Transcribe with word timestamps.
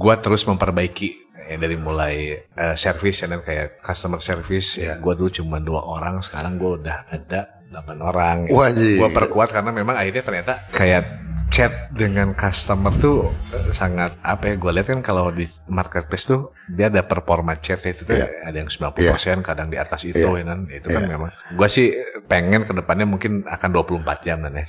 gue 0.00 0.14
terus 0.24 0.48
memperbaiki 0.48 1.08
ya 1.36 1.60
dari 1.60 1.76
mulai 1.76 2.32
uh, 2.56 2.72
service 2.72 3.20
ya 3.20 3.28
dan 3.28 3.44
kayak 3.44 3.84
customer 3.84 4.16
service. 4.24 4.80
Ya 4.80 4.96
gue 4.96 5.12
dulu 5.12 5.28
cuma 5.28 5.60
dua 5.60 5.84
orang 5.84 6.24
sekarang 6.24 6.56
gue 6.56 6.80
udah 6.80 7.04
ada 7.12 7.60
delapan 7.68 7.98
orang. 8.00 8.36
Wajib. 8.48 8.96
gue 8.96 9.10
perkuat 9.12 9.52
karena 9.52 9.70
memang 9.76 10.00
akhirnya 10.00 10.24
ternyata 10.24 10.52
kayak 10.72 11.04
chat 11.50 11.90
dengan 11.90 12.30
customer 12.32 12.94
tuh 12.94 13.26
eh, 13.50 13.74
sangat 13.74 14.14
apa 14.22 14.54
ya 14.54 14.56
gue 14.56 14.70
lihat 14.70 14.86
kan 14.86 15.00
kalau 15.02 15.34
di 15.34 15.50
marketplace 15.66 16.30
tuh 16.30 16.54
dia 16.70 16.86
ada 16.86 17.02
performa 17.02 17.58
chat 17.58 17.82
itu 17.82 18.06
tuh 18.06 18.14
ada 18.22 18.54
yang 18.54 18.70
90% 18.70 19.42
kadang 19.42 19.66
di 19.66 19.74
atas 19.74 20.06
itu 20.06 20.22
ya 20.22 20.46
kan 20.46 20.64
itu 20.70 20.86
kan 20.88 21.02
memang. 21.04 21.28
Gue 21.52 21.68
sih 21.68 21.92
pengen 22.24 22.64
ke 22.64 22.72
depannya 22.72 23.04
mungkin 23.04 23.44
akan 23.44 23.68
24 24.00 24.24
jam 24.24 24.40
dan 24.46 24.62
ya. 24.62 24.64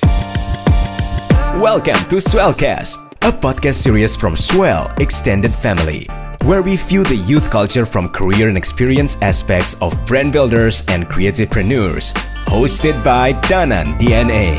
Welcome 1.61 2.01
to 2.09 2.17
Swellcast, 2.17 3.10
a 3.21 3.29
podcast 3.29 3.77
series 3.85 4.17
from 4.17 4.33
Swell 4.33 4.89
Extended 4.97 5.53
Family, 5.53 6.09
where 6.41 6.65
we 6.65 6.73
view 6.73 7.05
the 7.05 7.21
youth 7.29 7.45
culture 7.53 7.85
from 7.85 8.09
career 8.09 8.49
and 8.49 8.57
experience 8.57 9.13
aspects 9.21 9.77
of 9.77 9.93
brand 10.09 10.33
builders 10.33 10.81
and 10.89 11.05
creativepreneurs. 11.05 12.17
Hosted 12.49 12.97
by 13.05 13.37
Danan 13.45 13.93
DNA. 14.01 14.57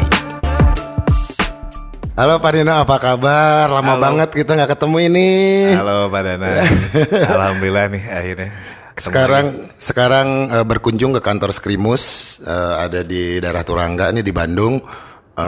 Halo 2.14 2.38
Pak 2.38 2.54
Dino, 2.54 2.70
apa 2.78 3.02
kabar? 3.02 3.66
Lama 3.66 3.98
Halo. 3.98 4.02
banget 4.06 4.30
kita 4.30 4.54
nggak 4.54 4.78
ketemu 4.78 4.96
ini. 5.10 5.28
halo 5.74 6.06
Pak 6.06 6.20
Dana 6.22 6.50
alhamdulillah 7.34 7.84
nih 7.90 8.04
akhirnya 8.04 8.48
ketemu 8.94 9.10
Sekarang 9.10 9.46
sekarang 9.74 10.28
eh, 10.54 10.64
berkunjung 10.68 11.16
ke 11.18 11.20
kantor 11.24 11.50
Skrimus 11.50 12.36
eh, 12.46 12.74
ada 12.78 13.02
di 13.02 13.42
daerah 13.42 13.66
Turangga 13.66 14.14
ini 14.14 14.22
di 14.22 14.30
Bandung. 14.30 14.78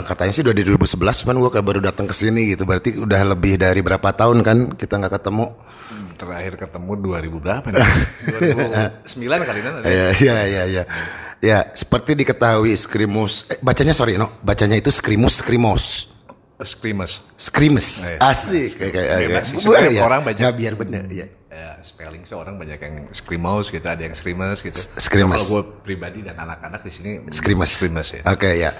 Katanya 0.01 0.33
sih 0.33 0.41
udah 0.41 0.51
di 0.51 0.63
2011, 0.65 0.97
cuman 1.23 1.37
gue 1.39 1.51
kayak 1.53 1.67
baru 1.67 1.81
datang 1.81 2.05
ke 2.05 2.13
sini 2.13 2.51
gitu. 2.51 2.65
Berarti 2.65 2.97
udah 2.97 3.21
lebih 3.29 3.55
dari 3.55 3.79
berapa 3.79 4.11
tahun 4.11 4.41
kan 4.41 4.57
kita 4.73 4.97
nggak 4.97 5.15
ketemu? 5.15 5.47
lagi. 5.47 5.73
terakhir 6.15 6.55
ketemu 6.57 6.93
2000 6.97 7.43
berapa 7.43 7.67
nih 7.69 7.83
2009 9.19 9.19
kali 9.45 9.61
kan 9.61 9.73
ada 9.79 9.85
Ya, 9.85 10.07
ya, 10.15 10.37
ya, 10.47 10.63
ya. 10.65 10.85
Ya, 11.39 11.59
seperti 11.71 12.15
diketahui 12.15 12.71
Skrimus, 12.73 13.45
eh, 13.47 13.59
bacanya 13.59 13.93
sorry 13.93 14.15
no, 14.15 14.31
bacanya 14.41 14.75
itu 14.75 14.89
Skrimus 14.89 15.43
Skrimos. 15.43 16.09
Screamers 16.57 17.19
Skrimus. 17.37 18.01
Iya. 18.01 18.17
Asik 18.23 18.79
kayak 18.79 18.93
kayak 18.95 19.09
kayak- 19.27 19.45
Sebenarnya 19.53 19.91
ya. 19.91 20.03
orang 20.03 20.21
banyak- 20.23 20.41
Nggak, 20.41 20.55
biar 20.55 20.75
bener 20.79 21.05
ya. 21.11 21.27
ya, 21.51 21.71
spelling 21.83 22.23
sih 22.23 22.33
orang 22.33 22.57
banyak 22.57 22.79
yang 22.79 22.95
screamos 23.11 23.69
gitu, 23.69 23.85
ada 23.85 24.01
yang 24.01 24.15
screamers 24.15 24.63
gitu. 24.63 24.79
screamers. 24.97 25.45
Kalau 25.45 25.51
gue 25.53 25.63
pribadi 25.83 26.23
dan 26.23 26.35
anak-anak 26.37 26.81
di 26.81 26.91
sini 26.91 27.11
Skrimus. 27.29 27.75
screamers 27.75 28.09
ya. 28.09 28.23
Oke 28.25 28.55
ya. 28.55 28.71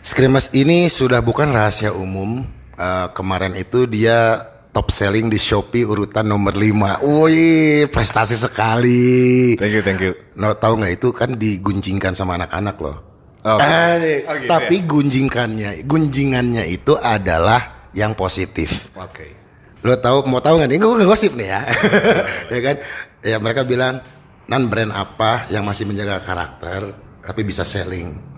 Skrimus 0.00 0.48
ini 0.56 0.88
sudah 0.88 1.20
bukan 1.20 1.52
rahasia 1.52 1.92
umum. 1.92 2.40
Eh, 2.80 3.06
kemarin 3.12 3.52
itu 3.52 3.84
dia 3.84 4.48
top 4.72 4.88
selling 4.88 5.28
di 5.28 5.36
Shopee 5.36 5.84
urutan 5.84 6.24
nomor 6.24 6.56
5. 6.56 7.04
Wih, 7.04 7.84
prestasi 7.92 8.40
sekali. 8.40 9.54
Thank 9.60 9.76
you, 9.76 9.82
thank 9.84 10.00
you. 10.00 10.16
No, 10.40 10.56
tahu 10.56 10.80
nggak 10.80 10.92
itu 10.96 11.08
kan 11.12 11.36
digunjingkan 11.36 12.16
sama 12.16 12.40
anak-anak 12.40 12.76
loh. 12.80 12.96
Oh, 13.44 13.56
Eh, 13.56 14.24
oh 14.28 14.36
gitu 14.36 14.48
tapi 14.48 14.84
gunjingkannya, 14.84 15.84
gunjingannya 15.84 16.64
itu 16.68 16.96
adalah 16.96 17.88
yang 17.96 18.16
positif. 18.16 18.92
Oke. 18.96 19.36
Lo 19.84 19.96
tahu 19.96 20.28
mau 20.28 20.40
tahu 20.40 20.60
nggak 20.60 20.68
nih? 20.76 20.78
Gue 20.80 21.08
gosip 21.08 21.32
nih 21.36 21.48
ya, 21.48 21.60
ya 22.52 22.60
kan? 22.60 22.76
Ya 23.24 23.36
mereka 23.40 23.64
bilang 23.64 24.04
nan 24.44 24.68
brand 24.68 24.92
apa 24.92 25.48
yang 25.48 25.64
masih 25.64 25.88
menjaga 25.88 26.20
karakter 26.20 26.92
tapi 27.24 27.40
bisa 27.44 27.64
selling. 27.64 28.30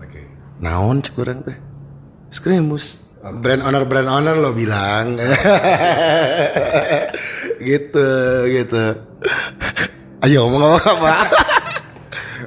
Naon 0.59 1.01
cek 1.01 1.17
orang 1.17 1.41
teh? 1.41 1.57
Skrimus. 2.29 3.09
Brand 3.23 3.63
owner 3.63 3.87
brand 3.87 4.09
owner 4.11 4.35
lo 4.35 4.51
bilang. 4.51 5.15
gitu 7.63 8.09
gitu. 8.51 8.83
Ayo 10.21 10.47
ngomong 10.47 10.79
apa? 10.79 11.13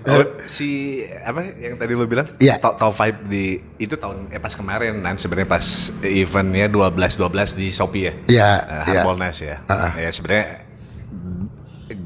Oh, 0.07 0.23
si 0.47 1.03
apa 1.27 1.43
yang 1.59 1.83
tadi 1.83 1.98
lu 1.98 2.07
bilang? 2.07 2.31
Iya. 2.39 2.63
Top, 2.63 2.79
top 2.79 2.95
5 2.95 3.27
di 3.27 3.58
itu 3.75 3.98
tahun 3.98 4.30
eh 4.30 4.39
pas 4.39 4.55
kemarin 4.55 5.03
kan 5.03 5.19
sebenarnya 5.19 5.51
pas 5.51 5.67
eventnya 6.05 6.70
12 6.70 6.95
12 7.19 7.59
di 7.59 7.75
Shopee 7.75 8.05
ya. 8.07 8.13
Iya, 8.30 8.51
Uh, 8.55 8.70
iya. 8.70 8.85
Harbolnas 9.03 9.39
ya. 9.42 9.57
Ya 9.98 10.11
sebenarnya 10.14 10.63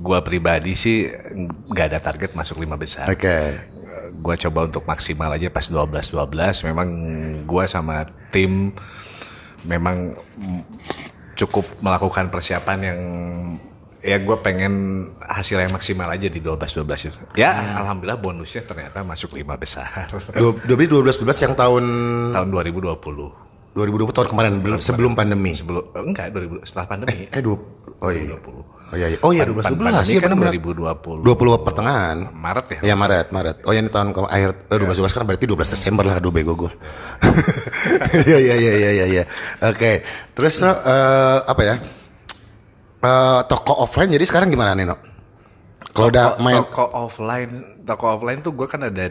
gua 0.01 0.25
pribadi 0.25 0.73
sih 0.73 1.13
nggak 1.69 1.87
ada 1.93 1.99
target 2.01 2.33
masuk 2.33 2.65
lima 2.65 2.81
besar. 2.81 3.05
Oke. 3.05 3.61
Gua 4.21 4.37
coba 4.37 4.69
untuk 4.69 4.85
maksimal 4.85 5.33
aja 5.33 5.49
pas 5.49 5.65
12 5.65 6.13
12 6.13 6.69
memang 6.69 6.89
gua 7.49 7.65
sama 7.65 8.05
tim 8.31 8.71
memang 9.65 10.17
cukup 11.37 11.65
melakukan 11.81 12.29
persiapan 12.29 12.79
yang 12.85 13.01
ya 14.01 14.17
gue 14.17 14.37
pengen 14.41 14.73
hasil 15.21 15.61
yang 15.61 15.73
maksimal 15.73 16.09
aja 16.09 16.29
di 16.29 16.41
12 16.41 16.57
12 16.57 17.09
itu. 17.13 17.21
Ya 17.37 17.53
alhamdulillah 17.77 18.17
bonusnya 18.17 18.65
ternyata 18.65 19.05
masuk 19.05 19.37
lima 19.37 19.57
besar. 19.61 19.89
Dua- 20.33 20.57
2012 20.65 21.21
12 21.21 21.45
yang 21.45 21.55
tahun 21.57 21.85
tahun 22.33 22.49
2020. 22.49 23.50
2020 23.71 24.11
tahun 24.11 24.29
kemarin 24.29 24.53
belum 24.59 24.79
sebelum 24.83 25.13
pandemi. 25.15 25.55
Sebelum 25.55 25.95
eh, 25.95 26.03
enggak 26.03 26.35
2000 26.35 26.67
setelah 26.67 26.87
pandemi. 26.91 27.31
Eh 27.31 27.41
dua 27.43 27.57
oh 28.03 28.11
iya. 28.11 28.35
2020. 28.35 28.91
Oh 28.91 28.97
iya, 28.99 29.07
iya. 29.07 29.19
Oh 29.23 29.31
iya 29.31 29.47
12 29.47 29.63
Pan- 29.63 29.79
12 29.79 29.87
pandemi 29.87 30.11
iya 30.11 30.21
kan 30.21 30.31
benar. 30.35 30.53
2020. 30.59 31.23
20 31.23 31.67
pertengahan. 31.67 32.17
Maret 32.35 32.67
ya. 32.67 32.79
Iya 32.91 32.95
Maret, 32.99 33.27
Maret. 33.31 33.57
Oh 33.63 33.71
ya 33.71 33.81
ini 33.87 33.91
tahun 33.95 34.11
ke 34.11 34.21
akhir 34.27 34.51
eh, 34.67 34.79
12 34.83 34.99
12 34.99 35.15
kan 35.15 35.23
berarti 35.23 35.45
12 35.47 35.75
Desember 35.79 36.03
lah 36.03 36.15
aduh 36.19 36.33
bego 36.35 36.53
gue. 36.59 36.73
Iya 38.27 38.39
iya 38.51 38.55
iya 38.59 38.73
iya 38.75 38.91
iya 38.91 39.07
iya. 39.07 39.25
Oke. 39.63 40.03
Terus 40.35 40.59
eh, 40.67 41.39
apa 41.47 41.63
ya? 41.63 41.75
Eh, 43.01 43.41
toko 43.47 43.73
offline 43.87 44.11
jadi 44.11 44.27
sekarang 44.27 44.51
gimana 44.51 44.75
nih, 44.75 44.91
No? 44.91 44.99
Kalau 45.95 46.11
udah 46.11 46.39
main 46.39 46.63
toko 46.67 46.87
offline, 46.91 47.83
toko 47.83 48.07
offline 48.19 48.39
tuh 48.43 48.53
gue 48.55 48.67
kan 48.67 48.87
ada 48.87 49.11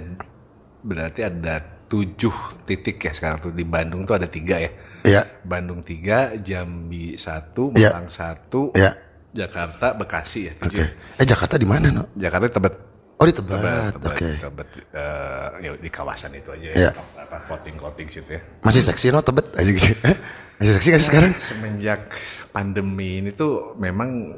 berarti 0.80 1.22
ada 1.28 1.79
tujuh 1.90 2.36
titik 2.64 3.02
ya 3.02 3.12
sekarang 3.12 3.38
tuh 3.42 3.52
di 3.52 3.66
Bandung 3.66 4.06
tuh 4.06 4.16
ada 4.16 4.30
tiga 4.30 4.62
ya. 4.62 4.70
Iya. 5.04 5.22
Bandung 5.42 5.82
tiga, 5.82 6.38
Jambi 6.38 7.18
satu, 7.18 7.74
Iya. 7.74 7.98
Malang 7.98 8.14
satu, 8.14 8.70
Iya. 8.78 8.94
Jakarta, 9.30 9.94
Bekasi 9.94 10.40
ya. 10.46 10.54
Oke. 10.62 10.70
tujuh. 10.70 10.86
Eh 11.18 11.26
Jakarta 11.26 11.58
di 11.58 11.66
mana, 11.66 11.90
No? 11.90 12.04
Jakarta 12.14 12.46
Tebet. 12.48 12.76
Oh 13.20 13.26
di 13.28 13.34
Tebet, 13.34 13.52
Tebet. 13.52 13.92
Tebet, 13.98 14.12
Oke. 14.16 14.30
Tebet, 14.40 14.70
eh, 14.96 15.48
ya 15.60 15.70
di 15.76 15.90
kawasan 15.90 16.32
itu 16.32 16.50
aja 16.54 16.70
Iya. 16.72 16.90
ya. 16.90 16.92
Apa 17.20 17.38
voting 17.46 17.76
voting 17.76 18.08
situ 18.08 18.38
ya. 18.38 18.42
Masih 18.62 18.80
seksi 18.80 19.10
no 19.10 19.20
Tebet 19.20 19.50
aja 19.58 19.70
gitu. 19.70 19.92
Masih 20.62 20.74
seksi 20.78 20.88
gak 20.94 21.02
sih 21.02 21.10
sekarang? 21.10 21.32
Semenjak 21.36 22.12
pandemi 22.52 23.20
ini 23.20 23.32
tuh 23.32 23.76
memang 23.76 24.34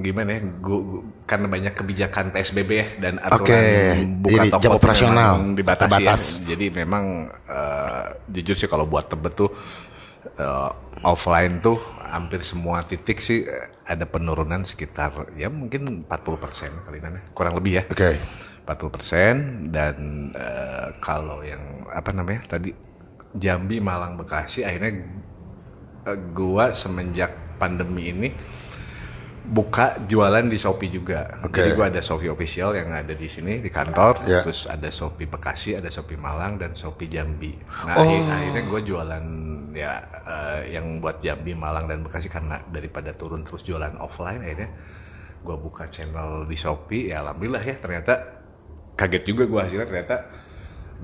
gimana 0.00 0.30
ya, 0.30 0.40
gua, 0.58 0.78
gua- 0.80 1.04
karena 1.24 1.46
banyak 1.46 1.74
kebijakan 1.74 2.30
PSBB 2.30 2.70
ya 2.70 2.86
dan 3.00 3.14
aturan 3.18 3.44
Oke, 3.48 3.62
buka 4.20 4.42
ini 4.42 4.48
toko 4.50 4.62
jam 4.62 4.72
operasional, 4.72 5.32
dibatasi 5.52 5.82
terbatas. 5.88 6.22
ya. 6.38 6.54
Jadi 6.54 6.66
memang 6.70 7.04
eh, 7.30 8.06
jujur 8.28 8.54
sih 8.54 8.68
kalau 8.68 8.84
buat 8.84 9.08
Tebet 9.08 9.34
tuh 9.34 9.50
eh, 10.34 10.70
offline 11.02 11.58
tuh 11.58 11.76
hampir 12.04 12.40
semua 12.40 12.82
titik 12.82 13.18
sih 13.18 13.42
eh, 13.42 13.68
ada 13.84 14.04
penurunan 14.04 14.62
sekitar 14.62 15.34
ya 15.34 15.48
mungkin 15.48 16.06
40% 16.06 16.84
kali 16.84 16.98
ini 16.98 17.20
kurang 17.32 17.54
lebih 17.54 17.72
ya. 17.78 17.84
Oke. 17.84 18.16
40% 18.64 19.68
dan 19.70 19.96
eh, 20.32 20.88
kalau 20.98 21.44
yang 21.44 21.84
apa 21.92 22.10
namanya 22.10 22.48
tadi 22.48 22.72
Jambi, 23.34 23.82
Malang, 23.82 24.14
Bekasi 24.14 24.62
akhirnya 24.62 25.04
eh, 26.06 26.18
gua 26.32 26.72
semenjak 26.72 27.58
pandemi 27.58 28.08
ini 28.08 28.28
buka 29.44 30.00
jualan 30.08 30.48
di 30.48 30.56
Shopee 30.56 30.88
juga. 30.88 31.28
Oke. 31.44 31.60
Jadi 31.60 31.76
gua 31.76 31.92
ada 31.92 32.00
Shopee 32.00 32.32
official 32.32 32.72
yang 32.72 32.88
ada 32.90 33.12
di 33.12 33.28
sini 33.28 33.60
di 33.60 33.68
kantor, 33.68 34.24
Ya. 34.24 34.40
terus 34.40 34.64
ada 34.64 34.88
Shopee 34.88 35.28
Bekasi, 35.28 35.76
ada 35.76 35.92
Shopee 35.92 36.16
Malang 36.16 36.56
dan 36.56 36.72
Shopee 36.72 37.06
Jambi. 37.06 37.52
Nah, 37.84 37.92
Oh. 37.94 38.08
akhir- 38.08 38.24
akhirnya 38.24 38.62
gue 38.64 38.80
jualan 38.82 39.24
ya 39.76 39.92
eh, 40.24 40.72
yang 40.72 40.98
buat 40.98 41.20
Jambi, 41.20 41.52
Malang 41.52 41.84
dan 41.84 42.00
Bekasi 42.00 42.26
karena 42.26 42.64
daripada 42.64 43.12
turun 43.12 43.44
terus 43.44 43.60
jualan 43.60 44.00
offline 44.00 44.40
akhirnya 44.40 44.72
gue 45.44 45.56
buka 45.60 45.92
channel 45.92 46.48
di 46.48 46.56
Shopee 46.56 47.12
ya 47.12 47.20
alhamdulillah 47.20 47.60
ya 47.60 47.76
ternyata 47.76 48.40
kaget 48.96 49.28
juga 49.28 49.44
gue 49.44 49.60
hasilnya 49.60 49.84
ternyata 49.84 50.16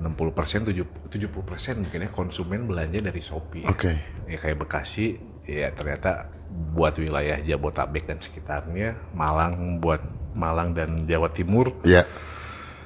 60% 0.01 0.65
70 0.65 0.87
70% 1.13 1.77
mungkin 1.77 1.99
ya 2.01 2.09
konsumen 2.09 2.65
belanja 2.65 3.05
dari 3.05 3.21
Shopee. 3.21 3.69
Oke. 3.69 3.91
Ya 4.25 4.37
kayak 4.39 4.57
Bekasi 4.57 5.13
ya 5.45 5.69
ternyata 5.69 6.40
buat 6.51 6.95
wilayah 6.99 7.39
Jabotabek 7.39 8.07
dan 8.07 8.19
sekitarnya, 8.19 8.95
Malang 9.11 9.79
buat 9.79 9.99
Malang 10.31 10.71
dan 10.71 11.03
Jawa 11.07 11.27
Timur, 11.27 11.75
Iya. 11.83 12.07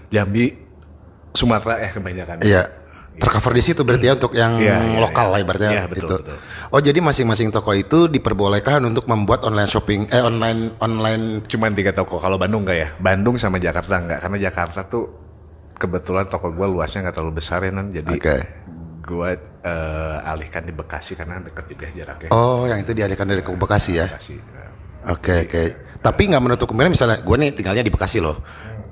Jambi, 0.10 0.54
Sumatera 1.36 1.82
ya 1.82 1.90
kebanyakan. 1.92 2.38
Iya. 2.42 2.64
Tercover 3.16 3.56
di 3.56 3.64
situ 3.64 3.80
berarti 3.88 4.12
ya 4.12 4.14
untuk 4.20 4.36
yang 4.36 4.60
Iya, 4.60 4.76
iya, 4.76 5.00
lokal 5.00 5.28
iya. 5.28 5.32
lah 5.32 5.40
ibaratnya 5.40 5.72
Iya, 5.72 5.84
betul, 5.88 6.00
gitu. 6.04 6.16
betul. 6.20 6.38
Oh 6.68 6.80
jadi 6.84 7.00
masing-masing 7.00 7.48
toko 7.48 7.72
itu 7.72 8.12
diperbolehkan 8.12 8.84
untuk 8.84 9.08
membuat 9.08 9.48
online 9.48 9.72
shopping 9.72 10.12
eh 10.12 10.20
online 10.20 10.76
online 10.84 11.40
Cuman 11.48 11.72
tiga 11.72 11.96
toko. 11.96 12.20
Kalau 12.20 12.36
Bandung 12.36 12.68
enggak 12.68 12.76
ya? 12.76 12.90
Bandung 13.00 13.40
sama 13.40 13.56
Jakarta 13.56 14.04
enggak. 14.04 14.20
Karena 14.20 14.36
Jakarta 14.36 14.84
tuh 14.84 15.08
kebetulan 15.80 16.28
toko 16.28 16.52
gue 16.52 16.68
luasnya 16.68 17.08
nggak 17.08 17.16
terlalu 17.16 17.34
besar 17.40 17.64
ya 17.64 17.72
nan. 17.72 17.88
Jadi 17.88 18.16
Oke. 18.20 18.36
Gue 19.06 19.30
eh, 19.62 20.18
alihkan 20.26 20.66
di 20.66 20.74
Bekasi 20.74 21.14
karena 21.14 21.38
dekat 21.40 21.66
juga 21.70 21.86
jaraknya. 21.94 22.30
Oh 22.34 22.66
yang 22.66 22.82
itu 22.82 22.92
dialihkan 22.92 23.30
dari 23.30 23.46
ke 23.46 23.54
Bekasi 23.54 24.02
ya. 24.02 24.10
Bekasi. 24.10 24.36
Nah, 24.42 25.14
Oke 25.14 25.46
oke. 25.46 25.62
Tapi 26.02 26.22
nggak 26.34 26.42
menutup 26.42 26.66
kemungkinan 26.66 26.94
misalnya 26.94 27.18
gue 27.22 27.36
nih 27.38 27.50
tinggalnya 27.54 27.86
di 27.86 27.94
Bekasi 27.94 28.18
loh. 28.18 28.42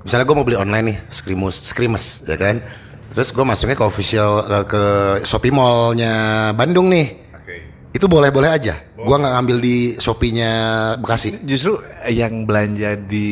Misalnya 0.06 0.22
gue 0.22 0.36
mau 0.36 0.46
beli 0.46 0.54
online 0.54 0.86
nih, 0.86 0.98
Skrimus, 1.10 1.56
Skrimus, 1.66 2.22
ya 2.22 2.38
kan. 2.38 2.62
Terus 3.10 3.34
gue 3.34 3.42
masuknya 3.42 3.74
ke 3.74 3.82
official 3.82 4.30
eh, 4.46 4.64
ke 4.64 4.82
Shopee 5.26 5.50
Mall-nya 5.50 6.12
Bandung 6.54 6.86
nih. 6.86 7.34
Oke. 7.34 7.54
Itu 7.90 8.06
boleh-boleh 8.06 8.50
aja. 8.50 8.78
Gua 8.94 9.20
nggak 9.20 9.34
ngambil 9.36 9.56
di 9.60 9.76
Shopee-nya 10.00 10.52
Bekasi. 10.96 11.44
Justru 11.44 11.76
yang 12.08 12.46
belanja 12.46 12.96
di 12.96 13.28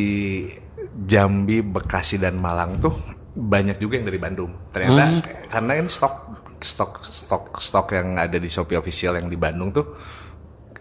Jambi, 0.93 1.65
Bekasi 1.65 2.21
dan 2.21 2.37
Malang 2.37 2.77
tuh 2.77 2.93
banyak 3.33 3.81
juga 3.81 3.97
yang 3.97 4.05
dari 4.05 4.19
Bandung. 4.21 4.51
Ternyata 4.69 5.01
Hmm. 5.01 5.21
karena 5.49 5.71
ini 5.81 5.89
stok 5.89 6.13
stok 6.63 7.03
stok 7.03 7.59
stok 7.59 7.87
yang 7.93 8.15
ada 8.15 8.39
di 8.39 8.47
Shopee 8.47 8.75
official 8.75 9.19
yang 9.19 9.27
di 9.27 9.35
Bandung 9.35 9.69
tuh 9.69 9.85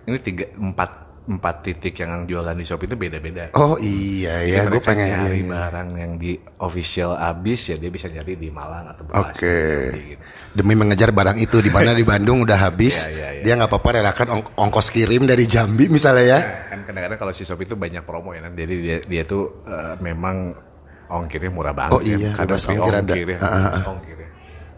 ini 0.02 0.18
tiga 0.18 0.46
empat 0.54 0.90
empat 1.22 1.62
titik 1.62 1.94
yang 2.02 2.26
jualan 2.26 2.50
di 2.50 2.66
Shopee 2.66 2.90
itu 2.90 2.98
beda-beda. 2.98 3.54
Oh 3.54 3.78
iya 3.78 4.42
ya, 4.42 4.66
gue 4.66 4.82
pengen. 4.82 5.06
nyari 5.06 5.38
iya, 5.38 5.46
iya. 5.46 5.54
barang 5.54 5.88
yang 5.94 6.12
di 6.18 6.34
official 6.58 7.14
abis 7.14 7.70
ya 7.70 7.76
dia 7.78 7.94
bisa 7.94 8.10
nyari 8.10 8.34
di 8.34 8.50
Malang 8.50 8.90
atau 8.90 9.06
Bekasi. 9.06 9.30
Oke. 9.30 9.54
Jambi 9.62 10.02
gitu. 10.10 10.22
Demi 10.50 10.74
mengejar 10.74 11.14
barang 11.14 11.38
itu 11.38 11.62
di 11.62 11.70
mana 11.70 11.94
di 11.94 12.02
Bandung 12.02 12.42
udah 12.42 12.58
habis, 12.58 13.06
Iya, 13.06 13.14
iya, 13.14 13.28
iya. 13.38 13.42
dia 13.46 13.52
nggak 13.54 13.70
apa-apa 13.70 14.02
relakan 14.02 14.26
ong- 14.34 14.50
ongkos 14.58 14.90
kirim 14.90 15.22
dari 15.22 15.46
Jambi 15.46 15.86
misalnya 15.86 16.24
ya. 16.26 16.38
Nah, 16.42 16.66
kan 16.74 16.80
kadang-kadang 16.90 17.18
kalau 17.22 17.30
si 17.30 17.46
Shopee 17.46 17.70
itu 17.70 17.78
banyak 17.78 18.02
promo 18.02 18.34
ya 18.34 18.42
kan. 18.42 18.58
Jadi 18.58 18.74
dia 18.82 18.98
dia 19.06 19.22
tuh 19.22 19.62
eh, 19.62 19.94
memang 20.02 20.58
ongkirnya 21.06 21.54
murah 21.54 21.70
banget. 21.70 21.94
Oh 21.94 22.02
iya, 22.02 22.34
kadang 22.34 22.58
bebas 22.58 22.66
free 22.66 22.82
ongkir 22.82 22.98
ada. 22.98 23.14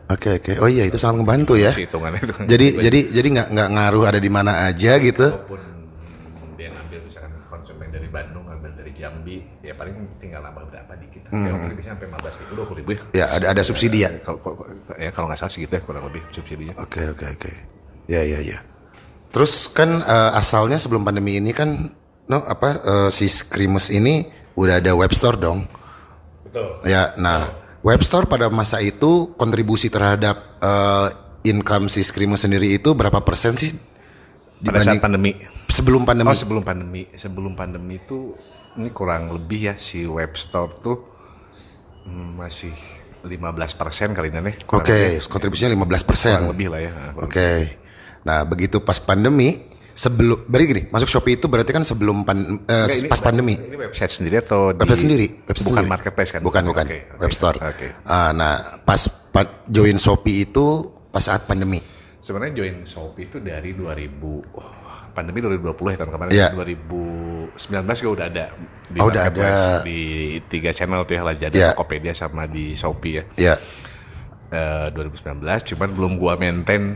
Ongkir 0.09 0.31
ya. 0.31 0.39
Oke 0.39 0.53
oke. 0.53 0.53
Oh 0.61 0.69
iya 0.69 0.85
itu 0.85 0.99
sangat 1.01 1.25
ngebantu 1.25 1.55
ya. 1.57 1.73
Si 1.73 1.85
hitungannya 1.89 2.21
itu. 2.21 2.33
Jadi 2.45 2.67
jadi 2.81 3.01
jadi 3.11 3.29
nggak 3.41 3.49
nggak 3.57 3.69
ngaruh 3.73 4.05
ada 4.05 4.19
di 4.21 4.31
mana 4.31 4.53
aja 4.69 4.93
gitu. 5.01 5.27
walaupun 5.33 5.61
dia 6.55 6.69
ngambil 6.71 6.99
misalkan 7.09 7.33
konsumen 7.49 7.89
dari 7.89 8.09
Bandung 8.13 8.45
ngambil 8.47 8.71
dari 8.77 8.93
Jambi 8.95 9.37
ya 9.65 9.73
paling 9.75 9.95
tinggal 10.21 10.41
nambah 10.45 10.65
berapa 10.71 10.93
dikit 11.01 11.21
hmm. 11.33 11.45
ya 11.45 11.75
bisa 11.75 11.89
sampai 11.97 12.07
15 12.13 12.41
ribu 12.45 12.53
20 12.63 12.81
ribu 12.85 12.91
ya 12.93 13.01
Ya 13.13 13.27
ada 13.33 13.47
ada 13.57 13.63
subsidi 13.65 13.99
ya. 14.05 14.11
kalau 14.23 14.39
ya 15.01 15.11
kalau 15.11 15.27
nggak 15.29 15.41
salah 15.41 15.53
segitu 15.53 15.73
ya 15.77 15.83
kurang 15.83 16.05
lebih 16.09 16.23
subsidinya 16.31 16.75
Oke 16.79 17.03
oke 17.11 17.25
oke. 17.27 17.53
Ya 18.07 18.21
ya 18.21 18.41
ya. 18.45 18.59
Terus 19.33 19.67
kan 19.73 20.05
eh, 20.05 20.31
asalnya 20.39 20.79
sebelum 20.79 21.03
pandemi 21.03 21.41
ini 21.41 21.51
kan 21.51 21.91
no 22.29 22.39
apa 22.45 22.69
eh, 22.85 23.09
si 23.11 23.27
Skrimus 23.27 23.89
ini 23.91 24.29
udah 24.55 24.79
ada 24.79 24.95
web 24.95 25.11
store 25.11 25.35
dong. 25.41 25.67
betul 26.47 26.79
Ya, 26.87 27.11
nah 27.19 27.51
web 27.51 27.64
store 28.01 28.25
pada 28.25 28.49
masa 28.49 28.81
itu 28.81 29.37
kontribusi 29.37 29.93
terhadap 29.93 30.61
eh, 30.61 31.09
income 31.45 31.93
si 31.93 32.01
Skrimus 32.01 32.49
sendiri 32.49 32.73
itu 32.73 32.97
berapa 32.97 33.21
persen 33.21 33.55
sih? 33.61 33.73
pada 34.65 34.81
saat 34.81 34.97
pandemi 34.97 35.37
sebelum 35.69 36.09
pandemi. 36.09 36.33
oh 36.33 36.37
sebelum 36.39 36.63
pandemi 36.65 37.05
sebelum 37.13 37.53
pandemi 37.53 38.01
itu 38.01 38.33
ini 38.81 38.89
kurang 38.97 39.29
lebih 39.29 39.61
ya 39.61 39.75
si 39.77 40.09
web 40.09 40.33
store 40.41 40.73
tuh 40.81 40.99
hmm, 42.09 42.41
masih 42.41 42.73
15 43.25 43.81
persen 43.81 44.09
kali 44.13 44.29
ini 44.29 44.53
Oke, 44.73 45.21
lebih. 45.21 45.29
kontribusinya 45.29 45.73
15 45.73 46.09
persen. 46.09 46.37
kurang 46.41 46.53
lebih 46.53 46.69
lah 46.73 46.81
ya 46.81 46.93
Oke. 47.21 47.49
Nah, 48.25 48.41
begitu 48.49 48.81
pas 48.81 48.97
pandemi, 49.01 49.61
sebelum 49.95 50.45
berarti 50.45 50.67
gini, 50.67 50.83
masuk 50.89 51.07
Shopee 51.07 51.35
itu 51.35 51.47
berarti 51.47 51.71
kan 51.71 51.81
sebelum 51.81 52.23
pan, 52.23 52.37
eh, 52.37 52.85
Enggak, 52.85 52.99
ini 52.99 53.09
pas 53.09 53.21
pandemi. 53.21 53.55
Ini 53.55 53.77
website 53.81 54.13
sendiri 54.13 54.37
atau 54.39 54.71
di- 54.71 54.81
Website 54.81 55.01
sendiri, 55.01 55.27
website 55.41 55.65
bukan 55.65 55.75
sendiri. 55.79 55.89
marketplace 55.89 56.31
kan? 56.31 56.41
Bukan, 56.43 56.63
bukan. 56.65 56.85
Oke, 56.85 56.99
oke. 57.09 57.21
Web 57.21 57.33
store. 57.33 57.57
Oke. 57.61 57.89
Ah, 58.03 58.31
nah, 58.31 58.55
pas 58.79 59.01
pa- 59.07 59.63
join 59.65 59.95
Shopee 59.97 60.45
itu 60.45 60.67
pas 61.09 61.23
saat 61.23 61.43
pandemi. 61.45 61.79
Sebenarnya 62.19 62.53
join 62.57 62.83
Shopee 62.83 63.25
itu 63.25 63.39
dari 63.39 63.71
2000 63.71 64.19
oh, 64.51 64.69
pandemi 65.11 65.39
2020 65.39 65.93
ya 65.93 65.99
tahun 66.01 66.11
kemarin. 66.11 66.33
Iya. 66.33 66.49
2019 66.51 67.55
gue 67.97 68.13
udah 68.13 68.27
ada 68.27 68.47
di 68.85 68.99
Oh, 68.99 69.07
udah 69.07 69.23
ada. 69.25 69.51
di 69.81 70.01
tiga 70.45 70.71
channel 70.71 71.03
tuh 71.03 71.15
ya 71.15 71.23
Lazada, 71.23 71.55
Iya. 71.55 71.71
Tokopedia 71.71 72.11
sama 72.11 72.45
di 72.45 72.75
Shopee 72.75 73.15
ya. 73.15 73.25
Ya. 73.37 73.55
Eh, 74.51 74.87
2019 74.91 75.39
cuman 75.65 75.89
belum 75.91 76.13
gua 76.15 76.35
maintain 76.35 76.95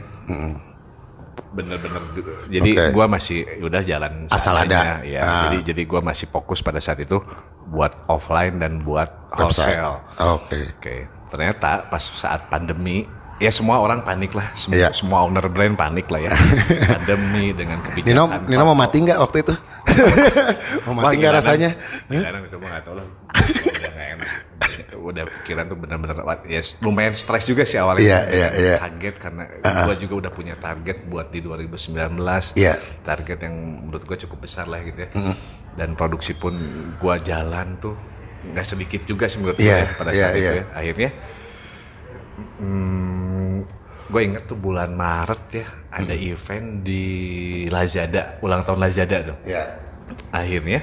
bener-bener 1.48 2.02
jadi 2.46 2.70
Oke. 2.70 2.84
gua 2.92 3.06
masih 3.06 3.42
udah 3.58 3.80
jalan 3.80 4.28
Asal 4.28 4.52
ada. 4.54 5.00
ya 5.00 5.20
Ah. 5.20 5.42
jadi 5.48 5.72
jadi 5.72 5.82
gua 5.84 6.00
masih 6.00 6.26
fokus 6.26 6.60
pada 6.60 6.76
saat 6.76 6.98
itu 6.98 7.18
buat 7.64 7.92
offline 8.06 8.56
dan 8.56 8.78
buat 8.78 9.08
wholesale 9.30 10.04
Oke. 10.18 10.60
Oke, 10.74 10.96
ternyata 11.28 11.84
pas 11.84 12.00
saat 12.00 12.48
pandemi, 12.48 13.04
ya 13.36 13.48
semua 13.48 13.76
orang 13.76 14.00
panik 14.00 14.32
lah, 14.32 14.48
semua, 14.52 14.76
Iya. 14.78 14.88
semua 14.90 15.22
owner 15.22 15.44
brand 15.46 15.72
panik 15.72 16.08
lah 16.08 16.20
ya. 16.22 16.32
pandemi 16.94 17.52
dengan 17.52 17.78
Nino, 17.78 18.24
kebijakan. 18.24 18.44
Nino 18.44 18.62
mau 18.64 18.74
mati 18.74 18.96
nggak 18.98 19.18
waktu 19.18 19.38
itu? 19.40 19.54
mau 20.84 20.92
mati 20.96 21.14
nggak 21.16 21.34
rasanya? 21.34 21.70
Gimana 22.06 22.40
itu 22.40 22.56
mah 22.56 22.68
nggak 22.70 22.82
tahu 22.82 22.94
lah. 22.96 23.06
Udah 24.88 25.28
pikiran 25.28 25.68
tuh 25.68 25.76
benar-benar 25.76 26.16
ya 26.48 26.60
lumayan 26.80 27.12
stres 27.12 27.44
juga 27.44 27.62
sih 27.62 27.76
awalnya. 27.76 28.00
Iya, 28.00 28.20
iya, 28.30 28.48
iya. 28.56 28.76
Kaget 28.80 29.16
karena 29.16 29.44
gua 29.60 29.94
juga 29.94 30.14
udah 30.26 30.32
punya 30.32 30.54
target 30.56 31.04
buat 31.04 31.28
di 31.28 31.40
2019. 31.40 32.56
Iya. 32.56 32.74
Target 33.02 33.38
yang 33.44 33.54
menurut 33.84 34.02
gua 34.02 34.16
cukup 34.16 34.48
besar 34.48 34.64
lah 34.64 34.80
gitu 34.80 35.04
ya. 35.04 35.10
Dan 35.72 35.92
produksi 35.92 36.32
pun 36.32 36.56
gua 36.96 37.20
jalan 37.20 37.76
tuh 37.76 37.94
nggak 38.38 38.64
sedikit 38.64 39.02
juga 39.04 39.28
sih 39.28 39.38
menurut 39.38 39.56
gua 39.56 39.66
Iya, 39.66 39.76
ya, 39.76 39.86
pada 39.92 40.10
iya, 40.10 40.20
saat 40.22 40.32
itu 40.32 40.40
iya. 40.40 40.52
ya. 40.56 40.64
Akhirnya 40.72 41.10
hmm, 42.58 43.54
gue 44.08 44.20
inget 44.24 44.44
tuh 44.46 44.56
bulan 44.56 44.90
Maret 44.94 45.42
ya 45.52 45.66
ada 45.90 46.14
Hmm. 46.14 46.28
event 46.32 46.68
di 46.80 47.04
Lazada 47.68 48.38
ulang 48.40 48.62
tahun 48.62 48.80
Lazada 48.80 49.16
tuh 49.24 49.36
Ya. 49.44 49.64
akhirnya 50.30 50.80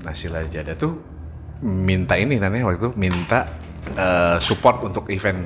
nasi 0.00 0.28
Lazada 0.28 0.76
tuh 0.76 1.13
minta 1.62 2.18
ini 2.18 2.40
namanya 2.42 2.72
waktu 2.72 2.78
itu 2.80 2.90
minta 2.98 3.46
eh, 3.94 4.38
support 4.42 4.82
untuk 4.82 5.06
event. 5.12 5.44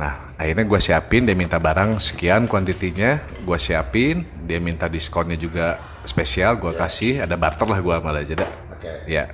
Nah 0.00 0.34
akhirnya 0.34 0.64
gue 0.66 0.80
siapin 0.80 1.22
dia 1.28 1.36
minta 1.38 1.60
barang 1.60 2.02
sekian 2.02 2.50
kuantitinya 2.50 3.22
gue 3.44 3.58
siapin 3.60 4.26
dia 4.42 4.58
minta 4.58 4.90
diskonnya 4.90 5.38
juga 5.38 5.78
spesial 6.02 6.58
gue 6.58 6.74
kasih 6.74 7.22
ada 7.22 7.38
barter 7.38 7.64
lah 7.70 7.78
gue 7.78 7.94
sama 7.94 8.10
Lazada 8.10 8.48
Oke. 8.74 8.92
ya. 9.06 9.30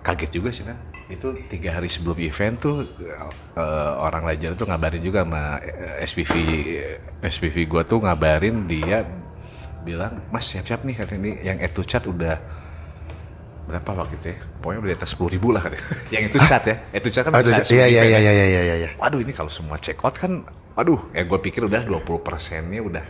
Kaget 0.00 0.30
juga 0.32 0.50
sih 0.50 0.64
kan 0.64 0.78
itu 1.10 1.34
tiga 1.50 1.74
hari 1.74 1.90
sebelum 1.90 2.16
event 2.22 2.54
tuh 2.58 2.76
eh, 3.54 3.92
orang 4.00 4.26
Lazada 4.26 4.54
tuh 4.58 4.66
ngabarin 4.66 5.02
juga 5.02 5.22
sama 5.22 5.62
eh, 5.62 6.02
SPV 6.06 6.32
SPV 7.22 7.56
gue 7.70 7.82
tuh 7.86 7.98
ngabarin 8.02 8.66
dia 8.66 9.06
bilang 9.80 10.20
mas 10.28 10.44
siap-siap 10.50 10.84
nih 10.84 10.96
katanya. 10.98 11.20
Ini 11.20 11.32
yang 11.46 11.58
itu 11.62 11.80
chat 11.86 12.04
udah 12.04 12.36
berapa 13.70 13.90
waktu 13.94 14.14
itu 14.18 14.26
ya 14.34 14.38
pokoknya 14.58 14.78
udah 14.78 14.90
di 14.90 14.96
atas 14.98 15.10
sepuluh 15.10 15.30
ribu 15.30 15.48
lah 15.50 15.62
katanya 15.62 15.84
yang 16.14 16.22
itu 16.26 16.38
chat 16.42 16.62
ya 16.66 16.76
itu 16.90 17.08
chat 17.08 17.22
kan 17.22 17.32
Oh, 17.32 17.40
itu, 17.40 17.48
bisa 17.48 17.62
iya, 17.70 17.86
iya, 17.86 18.02
iya, 18.02 18.18
ya. 18.18 18.18
iya, 18.20 18.32
iya, 18.34 18.60
iya, 18.60 18.74
iya. 18.76 18.90
waduh 18.98 19.18
ini 19.18 19.30
kalau 19.30 19.48
semua 19.48 19.78
check 19.78 19.96
out 20.00 20.12
kan 20.12 20.42
waduh 20.74 21.00
ya 21.10 21.22
gue 21.22 21.38
pikir 21.40 21.64
udah 21.64 21.82
20 21.82 22.02
persennya 22.20 22.80
udah 22.80 23.04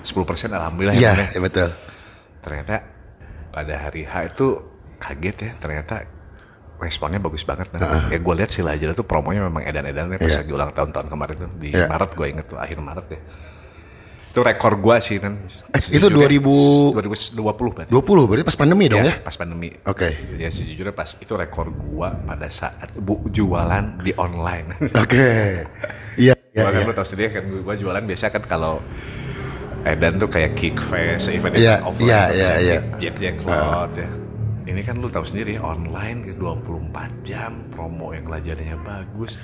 10 0.00 0.12
persen 0.22 0.52
alhamdulillah 0.52 0.94
Iya, 0.94 1.10
ya, 1.14 1.26
iya, 1.32 1.40
betul. 1.40 1.68
ternyata 2.38 2.84
pada 3.48 3.74
hari 3.80 4.04
H 4.04 4.30
itu 4.30 4.46
kaget 4.96 5.36
ya 5.40 5.50
ternyata 5.56 6.04
responnya 6.76 7.16
bagus 7.16 7.40
banget 7.42 7.70
nah. 7.72 8.10
ya 8.10 8.18
gue 8.18 8.34
lihat 8.34 8.50
si 8.50 8.60
Lazada 8.60 8.92
tuh 8.92 9.06
promonya 9.06 9.46
memang 9.46 9.62
edan-edannya 9.62 10.18
pas 10.18 10.28
Iya. 10.28 10.42
lagi 10.44 10.52
ulang 10.52 10.70
tahun-tahun 10.70 11.06
kemarin 11.08 11.36
tuh 11.38 11.50
di 11.56 11.70
Iya. 11.72 11.86
Maret 11.88 12.10
gue 12.12 12.26
inget 12.28 12.46
tuh 12.46 12.58
akhir 12.58 12.78
Maret 12.78 13.06
ya 13.08 13.20
itu 14.34 14.42
rekor 14.42 14.82
gue 14.82 14.96
sih 14.98 15.22
kan 15.22 15.38
Eh, 15.70 15.78
itu 15.94 16.10
2000 16.10 16.42
2020 16.90 17.38
berarti 17.70 17.90
20 17.94 18.26
berarti 18.26 18.42
pas 18.42 18.58
pandemi 18.58 18.90
dong 18.90 19.06
ya? 19.06 19.22
pas 19.22 19.38
pandemi 19.38 19.70
Oke. 19.86 20.10
ya 20.34 20.50
sejujurnya 20.50 20.90
pas 20.90 21.06
itu 21.06 21.30
rekor 21.38 21.70
gua 21.70 22.10
pada 22.26 22.50
saat 22.50 22.90
bu 22.98 23.22
jualan 23.30 24.02
di 24.02 24.10
online 24.18 24.74
Oke. 25.02 25.62
Iya, 26.18 26.34
iya, 26.50 26.62
gua 26.66 26.70
kan 26.74 26.82
iya. 26.82 26.88
lu 26.90 26.92
tau 26.98 27.06
sendiri 27.06 27.30
kan 27.30 27.46
gua 27.62 27.74
jualan 27.78 28.02
biasa 28.02 28.34
kan 28.34 28.42
kalau 28.42 28.82
Edan 29.86 30.16
tuh 30.16 30.32
kayak 30.32 30.56
kick 30.58 30.80
fest, 30.82 31.28
event 31.28 31.54
Iya, 31.54 31.78
event 31.78 31.86
offline 31.92 32.08
iya, 32.08 32.22
iya, 32.32 32.48
kayak 32.48 32.62
iya. 32.64 32.78
Jack 32.98 33.14
Jack 33.20 33.36
Lot 33.44 33.92
ya. 33.94 34.08
Ini 34.64 34.80
kan 34.80 34.96
lu 34.96 35.12
tahu 35.12 35.28
sendiri 35.28 35.60
online 35.60 36.24
24 36.40 37.28
jam 37.28 37.60
promo 37.68 38.16
yang 38.16 38.26
lazadanya 38.32 38.80
bagus. 38.80 39.36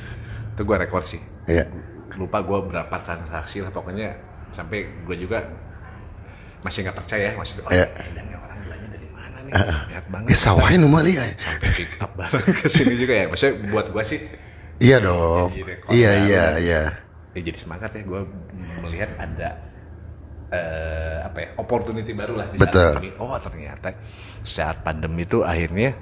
Itu 0.56 0.64
gua 0.64 0.80
rekor 0.80 1.04
sih. 1.04 1.20
Iya. 1.44 1.68
Lupa 2.16 2.40
gua 2.40 2.64
berapa 2.64 2.96
transaksi 3.04 3.60
lah 3.60 3.68
pokoknya 3.68 4.29
sampai 4.50 5.06
gua 5.06 5.16
juga 5.16 5.38
masih 6.60 6.84
nggak 6.84 6.96
percaya 6.96 7.32
maksudnya 7.34 7.64
oh, 7.64 7.72
Iya. 7.72 7.86
Edan 8.04 8.24
nih 8.28 8.36
orang 8.36 8.58
belanja 8.68 8.88
dari 8.92 9.08
mana 9.08 9.36
nih? 9.40 9.52
Lihat 9.88 10.06
banget. 10.12 10.28
Ya 10.28 10.36
sawain 10.36 10.78
nu 10.78 10.88
mah 10.92 11.02
liat. 11.02 11.40
sampai 11.40 11.68
pick 11.72 11.90
up 11.98 12.12
barang 12.18 12.46
ke 12.52 12.68
sini 12.68 12.94
juga 13.00 13.14
ya. 13.16 13.24
Maksudnya 13.32 13.54
buat 13.72 13.86
gua 13.88 14.04
sih 14.04 14.20
Iya 14.80 14.96
dong. 15.04 15.52
Iya, 15.92 16.12
iya, 16.24 16.44
iya. 16.56 16.82
ya 17.36 17.40
jadi 17.44 17.58
semangat 17.60 17.92
ya 17.94 18.02
gue 18.02 18.26
melihat 18.82 19.12
ada 19.20 19.60
eh, 20.50 21.18
apa 21.22 21.38
ya 21.38 21.48
opportunity 21.62 22.10
baru 22.16 22.34
lah 22.40 22.48
di 22.50 22.58
saat 22.58 22.72
Betul. 22.72 22.90
pandemi. 22.96 23.10
Oh 23.20 23.36
ternyata 23.38 23.88
saat 24.42 24.82
pandemi 24.82 25.22
itu 25.28 25.44
akhirnya 25.44 25.94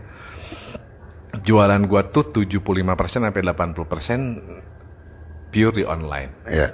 jualan 1.45 1.83
gua 1.85 2.09
tuh 2.09 2.33
75% 2.33 3.29
sampai 3.29 3.43
80% 3.45 5.53
pure 5.53 5.75
di 5.75 5.85
online. 5.85 6.33
Iya. 6.49 6.69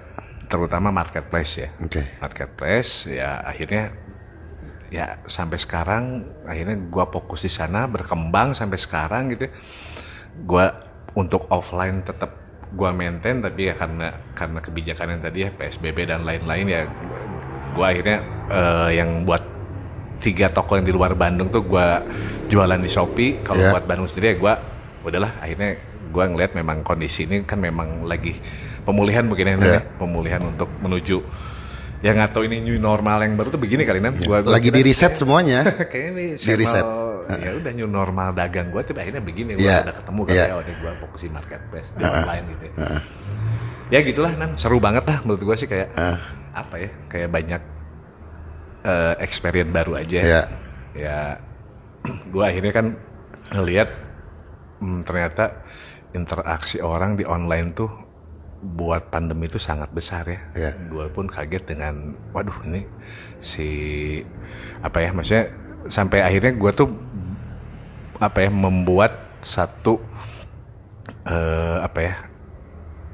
Terutama 0.48 0.92
marketplace 0.94 1.52
ya. 1.58 1.68
Oke. 1.80 2.02
Marketplace 2.20 3.08
ya 3.08 3.42
akhirnya 3.42 3.94
ya 4.92 5.18
sampai 5.26 5.58
sekarang 5.58 6.22
akhirnya 6.46 6.78
gua 6.86 7.10
fokus 7.10 7.42
di 7.42 7.50
sana 7.50 7.90
berkembang 7.90 8.54
sampai 8.54 8.78
sekarang 8.78 9.32
gitu 9.34 9.50
gua 10.46 10.70
untuk 11.18 11.50
offline 11.50 12.06
tetap 12.06 12.30
gua 12.70 12.94
maintain 12.94 13.42
tapi 13.42 13.70
ya 13.70 13.74
karena 13.74 14.14
karena 14.38 14.62
kebijakan 14.62 15.18
yang 15.18 15.22
tadi 15.22 15.38
ya 15.46 15.50
PSBB 15.50 15.98
dan 16.06 16.22
lain-lain 16.22 16.66
ya 16.70 16.80
gua 17.74 17.90
akhirnya 17.90 18.18
eh, 18.50 18.90
yang 19.02 19.26
buat 19.26 19.42
tiga 20.22 20.46
toko 20.54 20.78
yang 20.78 20.86
di 20.86 20.94
luar 20.94 21.18
Bandung 21.18 21.50
tuh 21.50 21.66
gua 21.66 21.98
jualan 22.46 22.78
di 22.78 22.86
Shopee 22.86 23.42
kalau 23.42 23.66
Ya. 23.66 23.74
buat 23.74 23.90
Bandung 23.90 24.06
sendiri 24.06 24.34
ya 24.34 24.36
gua 24.38 24.54
udahlah 25.02 25.42
akhirnya 25.42 25.74
gua 26.14 26.30
ngeliat 26.30 26.54
memang 26.54 26.86
kondisi 26.86 27.26
ini 27.26 27.42
kan 27.42 27.58
memang 27.58 28.06
lagi 28.06 28.38
pemulihan 28.84 29.24
mungkin 29.24 29.44
ya, 29.46 29.54
Nan, 29.56 29.66
Ya. 29.66 29.80
pemulihan 29.96 30.40
untuk 30.40 30.68
menuju 30.78 31.18
ya 32.00 32.12
nggak 32.12 32.36
tahu 32.36 32.44
ini 32.44 32.60
new 32.60 32.76
normal 32.76 33.24
yang 33.24 33.32
baru 33.32 33.48
tuh 33.48 33.56
begini 33.56 33.80
kali 33.82 33.96
nan 33.96 34.12
gua, 34.20 34.44
gua 34.44 34.60
Lagi 34.60 34.68
di 34.68 34.84
reset 34.84 35.16
semuanya. 35.16 35.64
kayaknya 35.90 36.10
nih 36.12 36.28
Di 36.36 36.52
reset. 36.52 36.84
ya 37.40 37.56
udah 37.56 37.72
new 37.72 37.88
normal 37.88 38.36
dagang 38.36 38.68
gua 38.68 38.84
tapi 38.84 39.00
akhirnya 39.00 39.24
begini 39.24 39.56
gua 39.56 39.64
Iya. 39.64 39.78
udah 39.82 39.94
ketemu 39.96 40.20
kan 40.22 40.34
Iya. 40.36 40.44
ya 40.44 40.54
udah 40.60 40.74
gua 40.78 40.92
fokus 41.00 41.20
di 41.24 41.30
marketplace 41.32 41.88
di 41.90 42.02
online 42.04 42.44
gitu 42.52 42.64
ya. 42.68 42.72
ya 43.88 43.98
gitulah 44.04 44.32
nan 44.36 44.50
seru 44.54 44.76
banget 44.76 45.04
lah 45.04 45.24
menurut 45.24 45.40
gua 45.42 45.56
sih 45.56 45.64
kayak 45.64 45.88
apa 46.52 46.74
ya 46.76 46.90
kayak 47.08 47.28
banyak 47.32 47.62
eh, 48.84 49.14
experience 49.18 49.72
baru 49.72 49.92
aja 49.96 50.20
Iya. 50.20 50.42
ya 50.92 51.18
gua 52.36 52.52
akhirnya 52.52 52.72
kan 52.74 52.86
ngelihat 53.50 53.88
hmm, 54.78 55.00
ternyata 55.02 55.64
interaksi 56.12 56.78
orang 56.78 57.16
di 57.16 57.24
online 57.24 57.72
tuh 57.72 57.88
buat 58.64 59.12
pandemi 59.12 59.44
itu 59.44 59.60
sangat 59.60 59.92
besar 59.92 60.24
ya. 60.24 60.40
Iya. 60.56 60.70
Gue 60.88 61.06
pun 61.12 61.28
kaget 61.28 61.68
dengan, 61.68 62.16
waduh 62.32 62.56
ini 62.64 62.88
si 63.38 63.68
apa 64.80 65.04
ya, 65.04 65.12
maksudnya 65.12 65.52
sampai 65.86 66.24
akhirnya 66.24 66.56
gue 66.56 66.70
tuh 66.72 66.88
apa 68.16 68.40
ya 68.40 68.48
membuat 68.48 69.12
satu 69.44 70.00
eh, 71.28 71.78
apa 71.84 72.00
ya. 72.00 72.14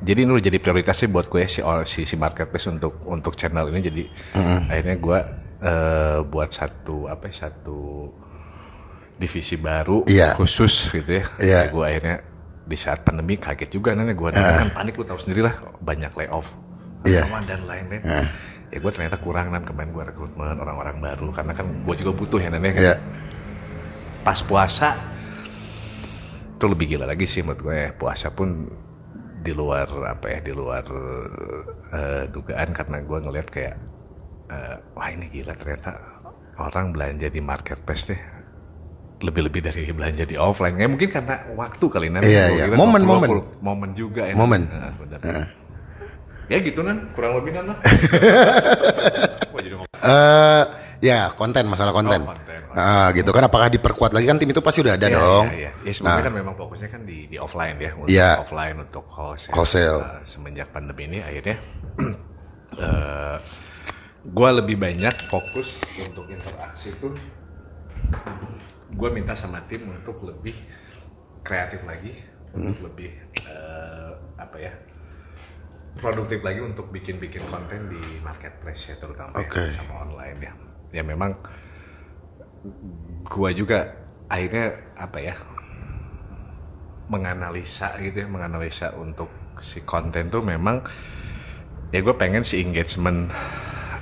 Jadi 0.01 0.25
ini 0.25 0.33
udah 0.33 0.45
jadi 0.45 0.59
prioritas 0.63 0.97
sih 0.97 1.11
buat 1.11 1.29
gue 1.29 1.45
si 1.45 1.61
si, 1.85 2.09
si 2.09 2.15
marketplace 2.17 2.71
untuk 2.73 3.05
untuk 3.05 3.37
channel 3.37 3.69
ini 3.69 3.85
jadi 3.85 4.05
akhirnya 4.71 4.97
gue 4.97 5.19
eh, 5.61 6.19
buat 6.25 6.49
satu 6.49 7.05
apa 7.05 7.29
ya, 7.29 7.51
satu 7.51 8.09
divisi 9.21 9.61
baru 9.61 10.09
Iya. 10.09 10.33
khusus 10.33 10.89
gitu 10.89 11.21
ya. 11.21 11.25
Iya. 11.37 11.61
gue 11.69 11.85
akhirnya 11.85 12.17
di 12.71 12.79
saat 12.79 13.03
pandemi 13.03 13.35
kaget 13.35 13.67
juga 13.75 13.99
nih 13.99 14.15
gue 14.15 14.31
kan 14.31 14.71
panik 14.71 14.95
lu 14.95 15.03
tahu 15.03 15.19
sendiri 15.19 15.43
lah 15.51 15.59
banyak 15.83 16.15
layoff 16.15 16.55
Iya. 17.01 17.25
karyawan 17.25 17.45
dan 17.49 17.61
lain-lain. 17.65 18.03
Ya 18.71 18.77
gue 18.79 18.93
ternyata 18.93 19.17
kurang 19.19 19.51
nan 19.51 19.65
kemarin 19.65 19.91
gue 19.91 20.05
rekrutmen 20.15 20.53
orang-orang 20.61 21.01
baru 21.01 21.33
karena 21.33 21.57
kan 21.57 21.67
gue 21.67 21.95
juga 21.97 22.13
butuh 22.15 22.39
ya 22.39 22.53
nenek. 22.53 22.77
Iya. 22.77 22.95
Pas 24.23 24.39
puasa 24.45 25.01
itu 26.61 26.69
lebih 26.69 26.93
gila 26.93 27.09
lagi 27.09 27.25
sih 27.25 27.41
menurut 27.41 27.61
gue 27.65 27.77
ya. 27.89 27.91
puasa 27.97 28.29
pun 28.37 28.69
di 29.41 29.57
luar 29.57 29.89
apa 30.13 30.29
ya 30.29 30.45
di 30.45 30.53
luar 30.53 30.85
eh, 31.89 32.25
dugaan 32.29 32.69
karena 32.77 33.01
gue 33.01 33.19
ngelihat 33.25 33.49
kayak 33.49 33.75
eh, 34.53 34.77
wah 34.93 35.09
ini 35.09 35.33
gila 35.33 35.57
ternyata 35.57 35.97
orang 36.61 36.93
belanja 36.93 37.33
di 37.33 37.41
marketplace 37.41 38.13
deh 38.13 38.21
lebih-lebih 39.21 39.61
dari 39.61 39.83
belanja 39.93 40.25
di 40.25 40.37
offline. 40.37 40.77
Ya 40.77 40.89
mungkin 40.89 41.09
karena 41.13 41.45
waktu 41.53 41.85
kali 41.87 42.09
nan. 42.09 42.25
Iya, 42.25 42.45
Gua 42.49 42.57
iya. 42.57 42.77
Momen, 42.77 43.01
20, 43.05 43.07
momen. 43.07 43.29
momen 43.61 43.91
juga 43.93 44.25
ya. 44.27 44.35
Momen. 44.35 44.63
Nah, 44.67 44.93
benar. 44.97 45.21
Ya 46.51 46.59
gitu 46.59 46.81
nan, 46.83 47.13
kurang 47.15 47.39
lebih 47.39 47.55
ngomong. 47.63 47.79
Eh 50.01 50.63
ya 51.01 51.29
konten 51.33 51.65
masalah 51.69 51.93
konten. 51.93 52.21
Oh, 52.25 52.33
konten, 52.33 52.59
Ah, 52.71 53.11
gitu 53.11 53.35
kan 53.35 53.43
apakah 53.43 53.67
diperkuat 53.67 54.15
lagi 54.15 54.31
kan 54.31 54.39
tim 54.39 54.47
itu 54.47 54.63
pasti 54.63 54.79
udah 54.79 54.95
ada 54.95 55.11
Iya, 55.11 55.17
dong. 55.19 55.47
Iya, 55.51 55.59
iya. 55.59 55.71
Ya 55.83 55.91
sebenarnya 55.91 56.25
kan 56.31 56.35
memang 56.39 56.55
fokusnya 56.55 56.87
kan 56.87 57.03
di, 57.03 57.27
di 57.27 57.35
offline 57.35 57.75
ya, 57.83 57.91
untuk 57.99 58.07
Iya. 58.07 58.31
offline 58.39 58.77
untuk 58.79 59.05
wholesale. 59.11 59.51
Wholesale. 59.51 59.99
Nah, 59.99 60.23
semenjak 60.23 60.71
pandemi 60.71 61.03
ini 61.11 61.19
akhirnya 61.19 61.57
eh 62.87 63.37
gue 64.23 64.51
lebih 64.55 64.77
banyak 64.79 65.15
fokus 65.27 65.83
untuk 65.99 66.31
interaksi 66.31 66.95
itu 66.95 67.11
gue 68.91 69.09
minta 69.11 69.35
sama 69.35 69.63
tim 69.65 69.87
untuk 69.87 70.23
lebih 70.23 70.55
kreatif 71.41 71.83
lagi, 71.85 72.13
Hmm. 72.51 72.67
untuk 72.67 72.91
lebih 72.91 73.15
eh, 73.47 74.11
apa 74.35 74.59
ya 74.59 74.75
produktif 76.03 76.43
lagi 76.43 76.59
untuk 76.59 76.91
bikin-bikin 76.91 77.47
konten 77.47 77.87
di 77.87 78.03
marketplace 78.23 78.91
ya 78.91 78.99
terutama 78.99 79.39
ya, 79.39 79.47
Oke. 79.47 79.63
sama 79.71 80.03
online 80.03 80.39
ya. 80.43 80.53
Ya 80.91 81.03
memang 81.07 81.39
gua 83.23 83.55
juga 83.55 83.95
akhirnya 84.27 84.75
apa 84.99 85.19
ya 85.23 85.35
menganalisa 87.07 87.95
gitu 87.99 88.23
ya 88.23 88.29
menganalisa 88.31 88.95
untuk 88.99 89.31
si 89.59 89.83
konten 89.83 90.31
tuh 90.31 90.43
memang 90.43 90.83
ya 91.91 92.03
gue 92.03 92.15
pengen 92.15 92.43
si 92.43 92.63
engagement 92.63 93.31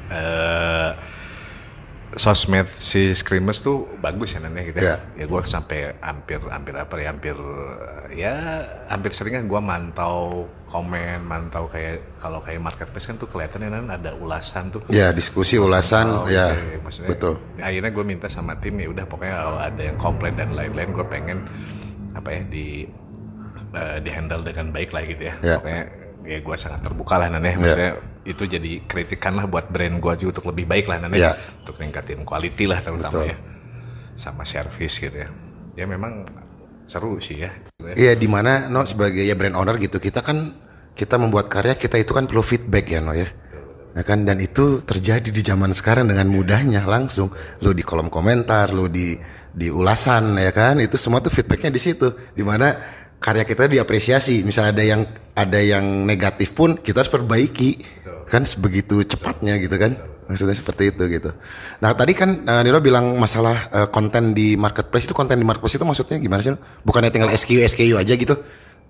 eh 0.09 0.90
sosmed 2.16 2.64
si 2.64 3.12
screamers 3.12 3.60
tuh 3.60 3.84
bagus 4.00 4.32
ya 4.32 4.40
nanya 4.40 4.64
gitu 4.64 4.80
ya. 4.80 4.96
Ya 5.12 5.24
gue 5.28 5.40
sampai 5.44 5.92
hampir 6.00 6.40
hampir 6.48 6.72
apa 6.72 6.94
ya 6.96 7.12
hampir 7.12 7.36
ya 8.08 8.34
hampir 8.88 9.12
sering 9.12 9.36
kan 9.36 9.44
gue 9.44 9.60
mantau 9.60 10.48
komen 10.64 11.20
mantau 11.20 11.68
kayak 11.68 12.16
kalau 12.16 12.40
kayak 12.40 12.64
marketplace 12.64 13.04
kan 13.04 13.20
tuh 13.20 13.28
kelihatannya 13.28 13.68
nan 13.68 13.86
ada 13.92 14.16
ulasan 14.16 14.72
tuh 14.72 14.80
Ya 14.88 15.12
diskusi 15.12 15.60
ulasan 15.60 16.08
Oh, 16.08 16.24
ya. 16.24 16.56
Maksudnya, 16.80 17.12
betul. 17.12 17.36
Akhirnya 17.60 17.92
gue 17.92 18.04
minta 18.08 18.26
sama 18.32 18.56
tim 18.56 18.80
ya 18.80 18.88
udah 18.88 19.04
pokoknya 19.04 19.34
kalau 19.44 19.60
ada 19.60 19.82
yang 19.84 19.96
komplain 20.00 20.34
dan 20.34 20.56
lain-lain 20.56 20.90
gue 20.96 21.06
pengen 21.12 21.38
apa 22.16 22.28
ya 22.32 22.42
di 22.48 22.88
eh, 23.76 23.96
di 24.00 24.10
handle 24.10 24.40
dengan 24.40 24.72
baik 24.72 24.90
lah 24.96 25.04
gitu 25.04 25.22
ya. 25.28 25.34
Ya. 25.44 25.56
Pokoknya 25.60 25.84
ya 26.28 26.38
gue 26.44 26.56
sangat 26.61 26.85
terbuka 26.85 27.16
lah 27.16 27.32
Nan 27.32 27.40
ya. 27.40 27.56
Maksudnya 27.56 27.92
itu 28.28 28.44
jadi 28.44 28.73
kritikan 28.85 29.32
lah 29.40 29.49
buat 29.49 29.73
brand 29.73 29.97
gue 29.97 30.12
juga 30.20 30.37
untuk 30.37 30.52
lebih 30.52 30.68
baik 30.68 30.85
lah 30.92 31.00
Nan 31.00 31.16
Ya. 31.16 31.32
ya. 31.32 31.32
Untuk 31.64 31.80
ningkatin 31.80 32.20
quality 32.28 32.68
lah 32.68 32.85
terutama 32.85 33.25
Betul. 33.25 33.32
ya. 33.32 33.37
Sama 34.20 34.44
service 34.44 35.00
gitu 35.00 35.16
ya. 35.16 35.28
Ya 35.73 35.85
memang 35.88 36.28
seru 36.85 37.16
sih 37.16 37.40
ya. 37.40 37.50
Iya 37.97 38.12
di 38.12 38.28
mana 38.28 38.68
no 38.68 38.85
sebagai 38.85 39.25
ya 39.25 39.32
brand 39.32 39.56
owner 39.56 39.80
gitu 39.80 39.97
kita 39.97 40.20
kan 40.20 40.52
kita 40.92 41.16
membuat 41.16 41.49
karya 41.49 41.73
kita 41.78 41.97
itu 41.97 42.12
kan 42.12 42.28
perlu 42.28 42.44
feedback 42.44 42.85
ya 42.92 43.00
no 43.00 43.16
ya. 43.16 43.28
Ya 43.97 44.02
kan 44.04 44.23
dan 44.28 44.38
itu 44.38 44.85
terjadi 44.85 45.32
di 45.32 45.40
zaman 45.42 45.73
sekarang 45.73 46.06
dengan 46.12 46.28
mudahnya 46.28 46.85
langsung 46.85 47.32
lo 47.64 47.73
di 47.73 47.80
kolom 47.82 48.12
komentar 48.12 48.70
lo 48.76 48.87
di 48.87 49.16
di 49.49 49.73
ulasan 49.73 50.37
ya 50.38 50.52
kan 50.54 50.78
itu 50.78 50.94
semua 51.00 51.18
tuh 51.18 51.32
feedbacknya 51.35 51.73
di 51.73 51.80
situ 51.82 52.06
di 52.37 52.44
mana 52.47 52.78
karya 53.18 53.44
kita 53.44 53.66
diapresiasi. 53.66 54.42
Misalnya 54.42 54.70
ada 54.75 54.84
yang 54.84 55.02
ada 55.34 55.60
yang 55.62 55.84
negatif 56.06 56.54
pun 56.54 56.75
kita 56.78 57.02
harus 57.02 57.12
perbaiki. 57.12 57.78
Kan 58.28 58.44
sebegitu 58.44 59.00
cepatnya 59.04 59.56
gitu 59.58 59.76
kan. 59.78 59.96
Maksudnya 60.28 60.52
seperti 60.52 60.92
itu 60.92 61.02
gitu. 61.08 61.32
Nah 61.80 61.96
tadi 61.96 62.12
kan 62.12 62.44
Niro 62.60 62.84
bilang 62.84 63.16
masalah 63.16 63.72
eh, 63.72 63.88
konten 63.88 64.37
di 64.37 64.54
marketplace. 64.60 65.08
Itu 65.08 65.16
konten 65.16 65.40
di 65.40 65.46
marketplace 65.48 65.80
itu 65.80 65.87
maksudnya 65.88 66.20
gimana 66.20 66.44
sih 66.44 66.52
bukannya 66.84 67.08
tinggal 67.08 67.32
SKU 67.32 67.64
SKU 67.64 67.96
aja 67.96 68.12
gitu? 68.12 68.37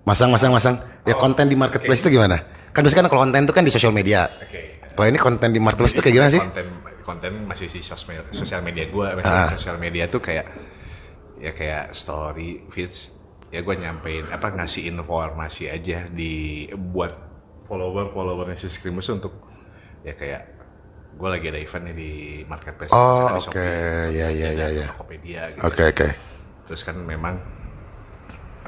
Masang 0.03 0.31
masang 0.35 0.51
masang. 0.51 0.75
Ya 1.07 1.15
konten 1.15 1.47
di 1.47 1.55
marketplace 1.55 2.03
itu 2.03 2.19
gimana? 2.19 2.43
Kan 2.75 2.83
biasanya 2.83 3.07
kan 3.07 3.09
kalau 3.15 3.21
konten 3.23 3.41
itu 3.47 3.53
kan 3.55 3.63
di 3.63 3.71
sosial 3.71 3.95
media. 3.95 4.27
Oke. 4.27 4.79
kalau 4.99 5.15
ini 5.15 5.19
konten 5.21 5.55
di 5.55 5.63
marketplace 5.63 5.95
itu 5.95 6.01
kayak 6.03 6.15
gimana 6.19 6.31
sih? 6.31 6.41
Konten 6.43 6.67
konten 7.07 7.31
masih 7.47 7.71
di 7.71 7.79
sosmed 7.79 8.19
sosial 8.35 8.59
media 8.59 8.85
gue, 8.91 9.07
Ah. 9.23 9.47
sosial 9.55 9.79
media 9.79 10.11
tuh 10.11 10.19
kayak 10.19 10.43
ya 11.39 11.55
kayak 11.55 11.95
story 11.95 12.67
feeds 12.67 13.18
ya 13.49 13.65
gue 13.65 13.75
nyampein 13.75 14.29
apa 14.29 14.53
ngasih 14.53 14.85
informasi 14.87 15.69
aja 15.69 16.05
di 16.05 16.65
buat 16.69 17.13
follower 17.65 18.13
followernya 18.13 18.57
si 18.57 18.69
Screamers 18.69 19.09
untuk 19.09 19.33
ya 20.05 20.13
kayak 20.13 20.43
gue 21.09 21.27
lagi 21.27 21.45
ada 21.49 21.59
event 21.59 21.83
nih 21.89 21.95
di 21.97 22.11
marketplace 22.45 22.93
Oh, 22.93 23.33
oke. 23.33 23.49
Shopee, 23.49 24.13
Ya, 24.13 24.29
ya, 24.29 24.49
ya, 24.53 24.67
ya. 24.69 24.87
Tokopedia 24.93 25.41
gitu 25.53 25.65
oke 25.65 25.81
oke 25.89 26.07
terus 26.69 26.81
kan 26.85 26.95
memang 27.01 27.35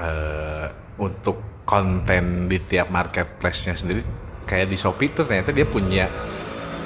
eh 0.02 0.66
untuk 0.98 1.62
konten 1.62 2.50
di 2.50 2.58
tiap 2.58 2.90
marketplace-nya 2.90 3.78
sendiri 3.78 4.02
kayak 4.44 4.66
di 4.66 4.76
Shopee 4.76 5.14
tuh 5.14 5.22
ternyata 5.24 5.54
dia 5.54 5.62
punya 5.62 6.10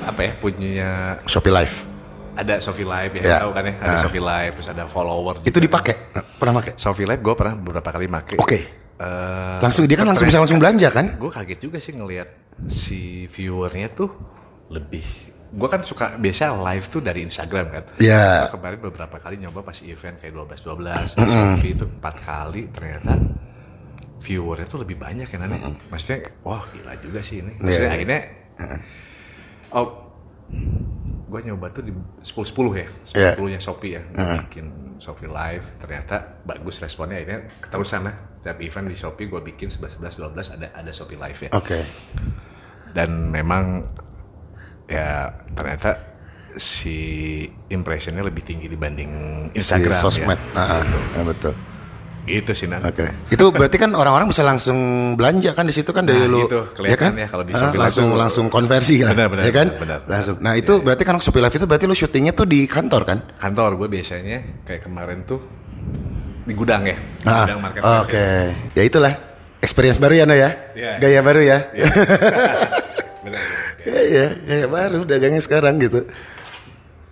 apa 0.04 0.20
ya 0.20 0.32
punya 0.36 0.88
Shopee 1.24 1.50
Live 1.50 1.95
ada 2.36 2.54
Shopee 2.58 2.84
Live 2.84 3.12
ya, 3.16 3.22
Ya. 3.24 3.38
tahu 3.40 3.50
kan 3.50 3.64
ya? 3.64 3.74
Ada 3.76 3.90
Ah. 3.90 3.98
Shopee 3.98 4.20
Live 4.20 4.52
terus 4.54 4.68
ada 4.70 4.84
follower 4.84 5.34
itu 5.42 5.56
dipakai? 5.56 5.94
Pernah 6.36 6.54
pakai? 6.60 6.72
Shopee 6.76 7.04
Live 7.04 7.20
gue 7.20 7.34
pernah 7.34 7.54
beberapa 7.54 7.88
kali 7.88 8.06
make. 8.06 8.36
Oke. 8.36 8.58
Eh, 8.96 9.56
langsung 9.60 9.84
dia 9.84 9.92
kan 9.94 10.04
langsung 10.04 10.24
bisa 10.24 10.36
langsung 10.36 10.56
belanja 10.56 10.88
kan? 10.88 11.16
Gue 11.16 11.28
kaget 11.28 11.58
juga 11.58 11.76
sih 11.76 11.92
ngelihat 11.92 12.28
si 12.64 13.00
viewernya 13.26 13.88
tuh 13.90 14.08
lebih. 14.68 15.04
Gue 15.46 15.68
kan 15.68 15.80
suka 15.80 16.16
biasa 16.16 16.52
live 16.52 16.86
tuh 16.86 17.00
dari 17.00 17.20
Instagram 17.22 17.66
kan? 17.70 17.84
Iya. 17.96 18.44
Gua 18.44 18.52
kemarin 18.56 18.78
beberapa 18.82 19.16
kali 19.16 19.36
nyoba 19.36 19.60
pas 19.60 19.76
event 19.80 20.16
kayak 20.16 20.32
12 20.32 20.60
12 20.60 21.12
di 21.12 21.24
Shopee 21.24 21.72
itu 21.72 21.84
empat 21.86 22.14
kali 22.18 22.62
ternyata 22.68 23.12
viewernya 24.16 24.66
tuh 24.66 24.80
lebih 24.80 24.96
banyak 24.96 25.24
ya 25.24 25.38
Nane. 25.38 25.76
maksudnya 25.86 26.32
wah 26.42 26.64
gila 26.66 26.96
juga 26.98 27.20
sih 27.20 27.40
ini. 27.40 27.52
Maksudnya 27.54 27.84
Iya. 27.84 27.94
akhirnya 27.94 28.20
oh 29.72 29.86
gue 31.26 31.40
nyoba 31.42 31.66
tuh 31.68 31.82
di 31.82 31.92
10-10 32.22 32.30
ya 32.72 32.86
10 33.02 33.18
Iya. 33.18 33.30
nya 33.34 33.60
Shopee 33.60 33.92
ya 33.92 34.02
gue 34.06 34.24
bikin 34.46 34.66
Shopee 34.96 35.26
Live 35.26 35.76
ternyata 35.76 36.38
bagus 36.42 36.78
responnya 36.78 37.18
akhirnya 37.18 37.50
keterusan 37.58 38.06
lah 38.06 38.14
setiap 38.38 38.58
event 38.60 38.86
di 38.86 38.96
Shopee 38.96 39.26
gue 39.26 39.40
bikin 39.44 39.68
11 39.68 39.98
11 39.98 40.22
12 40.32 40.54
ada 40.54 40.66
ada 40.72 40.90
Shopee 40.90 41.18
Live 41.18 41.40
ya 41.42 41.50
Oke. 41.52 41.78
dan 42.94 43.28
memang 43.28 43.90
ya 44.86 45.28
ternyata 45.50 45.98
si 46.48 47.42
impressionnya 47.68 48.22
lebih 48.22 48.40
tinggi 48.40 48.64
dibanding 48.64 49.10
Si 49.52 49.60
Instagram 49.60 49.92
sosmed. 49.92 50.40
ya. 50.40 50.56
Ah, 50.56 50.80
ah. 50.80 50.82
Ya, 51.12 51.22
betul. 51.26 51.52
Itu 52.26 52.50
sih 52.52 52.66
Nan. 52.66 52.82
Oke. 52.82 53.06
Itu 53.30 53.54
berarti 53.54 53.78
kan 53.78 53.94
orang-orang 53.94 54.26
bisa 54.26 54.42
langsung 54.42 54.76
belanja 55.14 55.54
kan 55.54 55.62
di 55.62 55.70
situ 55.70 55.90
kan 55.90 56.02
dari 56.02 56.18
Nah, 56.18 56.26
lu. 56.26 56.42
itu 56.44 56.58
kelihatan 56.74 57.14
ya 57.14 57.26
kalau 57.26 57.44
di 57.46 57.54
Ah, 57.54 57.58
Shopee 57.62 57.78
langsung 57.78 58.06
tuh- 58.10 58.18
langsung 58.18 58.46
konversi 58.46 58.98
kan. 58.98 59.14
Benar, 59.14 59.26
benar, 59.30 59.42
ya 59.46 59.52
kan? 59.54 59.68
benar, 59.72 59.98
benar. 60.02 60.10
Langsung. 60.10 60.36
Nah, 60.40 60.52
itu 60.52 60.72
berarti 60.80 61.02
kan 61.02 61.14
Shopee 61.16 61.38
Live 61.38 61.54
itu 61.54 61.64
berarti 61.64 61.86
lu 61.86 61.94
syutingnya 61.94 62.32
tuh 62.32 62.44
di 62.44 62.66
kantor 62.66 63.02
kan? 63.04 63.18
Kantor 63.36 63.70
gue 63.76 63.88
biasanya 63.88 64.38
kayak 64.62 64.82
kemarin 64.82 65.22
tuh 65.22 65.38
di 66.42 66.52
gudang 66.52 66.82
ya. 66.82 66.98
Ah, 67.22 67.46
Gudang 67.46 67.60
marketplace 67.62 68.02
Oke. 68.02 68.18
ya. 68.18 68.38
Ya 68.74 68.82
itulah 68.82 69.12
experience 69.58 69.98
baru 69.98 70.14
ya 70.16 70.24
No 70.24 70.34
ya. 70.34 70.50
Iya. 70.74 70.92
Gaya 70.98 71.20
baru 71.22 71.40
ya. 71.40 71.58
Iya. 71.72 71.86
Benar. 73.24 73.42
Iya, 73.82 74.00
iya, 74.02 74.26
gaya 74.42 74.66
baru 74.66 75.00
dagangnya 75.02 75.38
sekarang 75.38 75.78
gitu. 75.78 76.02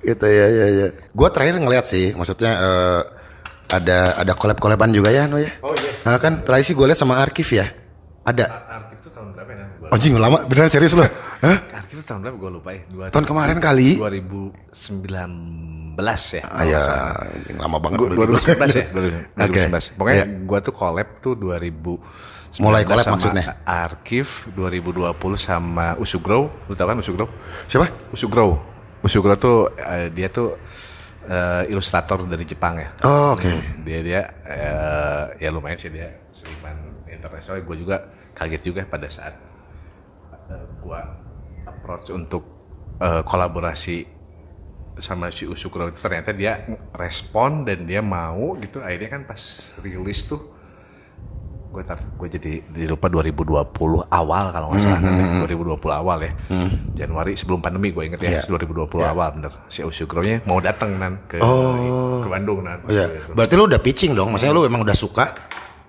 Gitu 0.00 0.26
ya, 0.26 0.47
ya, 0.49 0.66
ya. 0.68 0.87
Gua 1.11 1.30
terakhir 1.30 1.56
ngeliat 1.56 1.87
sih, 1.87 2.11
maksudnya 2.12 2.52
eh, 2.52 3.00
ada 3.68 4.18
ada 4.18 4.33
collab-collaban 4.33 4.90
juga 4.90 5.09
ya, 5.09 5.25
No 5.25 5.37
ya. 5.37 5.49
Oh 5.61 5.73
iya. 5.73 5.92
Nah, 6.04 6.18
kan 6.18 6.42
terakhir 6.42 6.64
sih 6.64 6.75
gue 6.75 6.85
liat 6.85 6.97
sama 6.97 7.16
Arkif 7.16 7.49
ya. 7.50 7.64
Ada. 8.25 8.44
Arkiv 8.71 8.97
itu 8.99 9.09
tahun 9.11 9.33
berapa 9.33 9.50
ya? 9.50 9.66
Gua- 9.76 9.90
Anjing 9.92 10.14
lama, 10.16 10.38
beneran 10.44 10.68
serius 10.68 10.92
loh. 10.92 11.04
Hah? 11.40 11.56
Arkiv 11.75 11.97
itu 11.97 12.04
tahun 12.04 12.21
berapa 12.23 12.37
gue 12.37 12.50
lupa 12.52 12.71
ya. 12.73 12.80
Dua- 12.88 13.09
Tahun 13.09 13.25
kemarin 13.25 13.59
kali. 13.59 14.00
2019 14.00 15.97
ya. 16.33 16.42
Ah, 16.47 16.64
ya, 16.64 16.80
anjing 17.30 17.59
lama 17.59 17.76
banget. 17.78 17.99
Gua- 18.00 18.09
berarti. 18.11 18.54
2011 18.56 18.73
ya, 18.75 18.87
2011. 19.37 19.85
Oke. 19.85 19.97
Pokoknya 19.97 20.25
Iya. 20.25 20.40
gua 20.44 20.59
tuh 20.61 20.75
collab 20.75 21.09
tuh 21.21 21.35
2000 21.35 22.00
Mulai 22.54 22.87
sama 22.87 23.18
maksudnya? 23.18 23.44
Arkiv 23.66 24.47
2020 24.54 25.11
sama 25.35 25.99
Usugrow. 25.99 26.47
Lu 26.64 26.75
tau 26.75 26.87
kan 26.87 26.97
Usugrow? 26.97 27.26
Siapa? 27.66 27.90
Usugrow. 28.09 28.62
Usugrow 29.02 29.35
tuh 29.35 29.75
eh, 29.75 30.09
dia 30.09 30.30
tuh 30.30 30.54
eh, 31.28 31.73
ilustrator 31.73 32.25
dari 32.28 32.45
Jepang 32.45 32.78
ya. 32.78 32.88
Oh, 33.04 33.35
oke. 33.35 33.50
Dia 33.85 34.00
dia 34.00 34.21
eh, 34.45 35.25
ya 35.45 35.49
lumayan 35.50 35.81
sih 35.81 35.90
dia 35.90 36.12
seniman 36.31 37.04
internasional. 37.09 37.61
Gue 37.64 37.81
juga 37.81 38.12
kaget 38.35 38.62
juga 38.62 38.83
pada 38.87 39.09
saat 39.11 39.35
eh, 40.50 40.66
gua 40.81 41.02
approach 41.66 42.12
untuk 42.12 42.43
eh, 43.00 43.23
kolaborasi 43.25 44.14
sama 44.95 45.26
si 45.35 45.43
Usukro 45.43 45.90
itu 45.90 45.99
ternyata 45.99 46.31
dia 46.31 46.62
respon 46.95 47.66
dan 47.66 47.83
dia 47.83 47.99
mau 47.99 48.54
gitu 48.62 48.78
akhirnya 48.78 49.11
kan 49.11 49.23
pas 49.26 49.75
rilis 49.83 50.23
tuh 50.23 50.53
gue 51.75 51.83
tar 51.83 51.99
gue 51.99 52.28
jadi 52.31 52.52
di 52.62 52.85
lupa 52.87 53.11
2020 53.11 53.50
awal 54.09 54.45
kalau 54.49 54.71
nggak 54.71 54.78
salah 54.81 54.95
Hmm, 54.97 55.11
nanti 55.11 55.59
2020 55.59 55.75
awal 55.93 56.19
ya 56.21 56.33
Januari 56.95 57.35
sebelum 57.35 57.59
pandemi 57.59 57.90
gue 57.90 58.07
inget 58.07 58.21
ya 58.21 58.31
Iya. 58.38 58.47
2020 58.47 58.87
awal 59.04 59.28
bener 59.35 59.52
si 59.66 59.83
Usukro-nya 59.83 60.38
mau 60.45 60.59
datang 60.59 60.95
nan 60.95 61.19
ke 61.26 61.43
ke 62.23 62.28
Bandung 62.28 62.62
nan 62.62 62.78
Oh 62.78 62.88
iya. 62.88 63.11
Gitu. 63.11 63.35
Berarti 63.35 63.54
lu 63.54 63.66
udah 63.66 63.81
pitching 63.81 64.12
dong. 64.12 64.31
Maksudnya 64.31 64.54
lu 64.54 64.62
emang 64.62 64.81
udah 64.81 64.95
suka. 64.95 65.35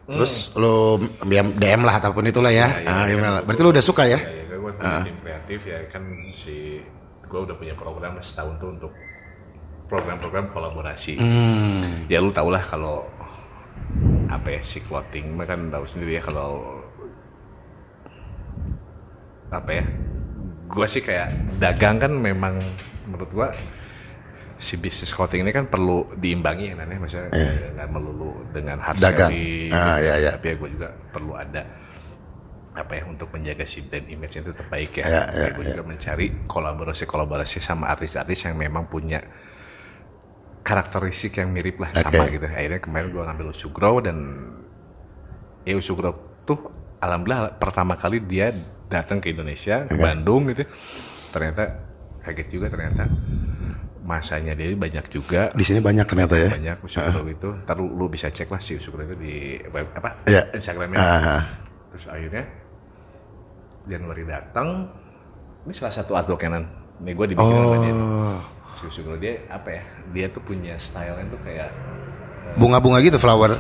Terus 0.05 0.53
lu 0.55 0.97
DM 1.21 1.81
lah 1.81 1.95
ataupun 1.95 2.25
itulah 2.25 2.49
ya. 2.49 2.65
ah, 2.83 3.05
email. 3.05 3.41
Berarti 3.41 3.61
lu 3.61 3.69
udah 3.69 3.81
suka 3.81 4.05
ya? 4.05 4.17
Ya, 4.17 4.25
ya 4.43 4.57
gue 4.57 4.71
punya 4.71 5.01
tim 5.01 5.17
kreatif 5.19 5.59
ya 5.63 5.77
kan 5.87 6.01
si 6.33 6.81
gue 7.21 7.39
udah 7.39 7.53
punya 7.53 7.73
program 7.73 8.17
setahun 8.19 8.57
tuh 8.57 8.69
untuk 8.71 8.91
program-program 9.85 10.49
kolaborasi. 10.49 11.21
Ya 12.07 12.17
lu 12.17 12.29
tau 12.31 12.49
lah 12.49 12.61
kalau 12.61 13.05
apa 14.29 14.47
ya 14.59 14.61
si 14.65 14.81
clothing 14.83 15.37
mah 15.37 15.45
kan 15.47 15.69
tahu 15.69 15.85
sendiri 15.87 16.17
ya 16.19 16.23
kalau 16.25 16.81
apa 19.53 19.71
ya 19.71 19.85
gue 20.65 20.87
sih 20.89 21.01
kayak 21.05 21.29
dagang 21.61 22.01
kan 22.01 22.11
memang 22.11 22.57
menurut 23.05 23.29
gue 23.31 23.47
si 24.57 24.79
bisnis 24.81 25.11
clothing 25.13 25.45
ini 25.45 25.51
kan 25.53 25.67
perlu 25.69 26.09
diimbangi 26.17 26.71
ya 26.71 26.75
Nane 26.79 26.95
maksudnya 26.97 27.29
nggak 27.75 27.89
melulu 27.91 28.43
dengan 28.49 28.81
hard 28.81 28.97
Dagang. 28.97 29.29
selling 29.29 29.71
Ah, 29.71 29.99
gitu. 29.99 30.07
ya, 30.09 30.13
ya. 30.17 30.31
tapi 30.39 30.47
ya 30.49 30.55
gue 30.57 30.69
juga 30.73 30.89
perlu 31.11 31.33
ada 31.37 31.63
apa 32.75 32.91
ya 32.91 33.03
untuk 33.07 33.31
menjaga 33.31 33.63
si 33.63 33.87
brand 33.87 34.03
image 34.03 34.35
itu 34.35 34.51
tetap 34.51 34.67
baik 34.67 34.99
ya. 34.99 35.05
Ya, 35.07 35.23
ya, 35.31 35.47
gue 35.55 35.63
ya. 35.63 35.71
juga 35.71 35.83
mencari 35.87 36.43
kolaborasi-kolaborasi 36.43 37.63
sama 37.63 37.87
artis-artis 37.87 38.51
yang 38.51 38.59
memang 38.59 38.91
punya 38.91 39.23
karakteristik 40.65 41.37
yang 41.37 41.53
mirip 41.53 41.77
lah 41.77 41.93
sama 41.93 42.25
Oke. 42.25 42.35
gitu. 42.35 42.45
Akhirnya 42.49 42.81
kemarin 42.81 43.13
gue 43.13 43.21
ngambil 43.21 43.45
Usugro 43.53 44.01
dan 44.01 44.17
ya 45.61 45.77
Usugro 45.77 46.11
tuh 46.41 46.57
alhamdulillah 46.97 47.53
pertama 47.55 47.93
kali 47.93 48.17
dia 48.19 48.49
datang 48.89 49.21
ke 49.21 49.29
Indonesia 49.29 49.85
ke 49.85 49.93
Bandung 49.93 50.49
gitu. 50.49 50.65
Ternyata 51.29 51.63
kaget 52.25 52.47
juga 52.49 52.67
ternyata 52.73 53.05
masanya 54.01 54.53
dia 54.53 54.69
banyak 54.73 55.05
juga 55.09 55.49
Di 55.49 55.65
sini 55.65 55.81
banyak 55.81 56.05
ternyata 56.05 56.33
ya. 56.33 56.49
banyak 56.49 56.77
Usugro 56.81 57.21
itu. 57.25 57.49
Ntar 57.61 57.77
lu, 57.77 57.93
lu 57.93 58.09
bisa 58.09 58.27
cek 58.27 58.49
lah 58.49 58.57
si 58.57 58.73
Usugro 58.73 59.05
itu 59.05 59.15
di 59.15 59.33
web 59.69 59.93
apa 59.93 60.25
Iya. 60.25 60.49
Instagramnya. 60.49 60.97
Ah, 60.97 61.37
ah. 61.37 61.41
Terus 61.93 62.05
akhirnya 62.09 62.43
Januari 63.85 64.25
datang, 64.25 64.89
ini 65.61 65.73
salah 65.77 65.93
satu 65.93 66.17
artwork 66.17 66.41
Canon. 66.41 66.65
Nih 67.05 67.13
gue 67.13 67.25
dibikin 67.29 67.53
sama 67.53 67.77
dia. 67.77 67.93
Si 68.75 68.83
Usugro 68.85 69.15
dia 69.15 69.39
apa 69.47 69.71
ya? 69.71 69.83
Dia 70.11 70.25
tuh 70.27 70.39
punya 70.39 70.75
style 70.75 71.15
tuh 71.27 71.39
kayak 71.41 71.71
Bunga-bunga 72.55 72.99
gitu 72.99 73.17
flower. 73.17 73.55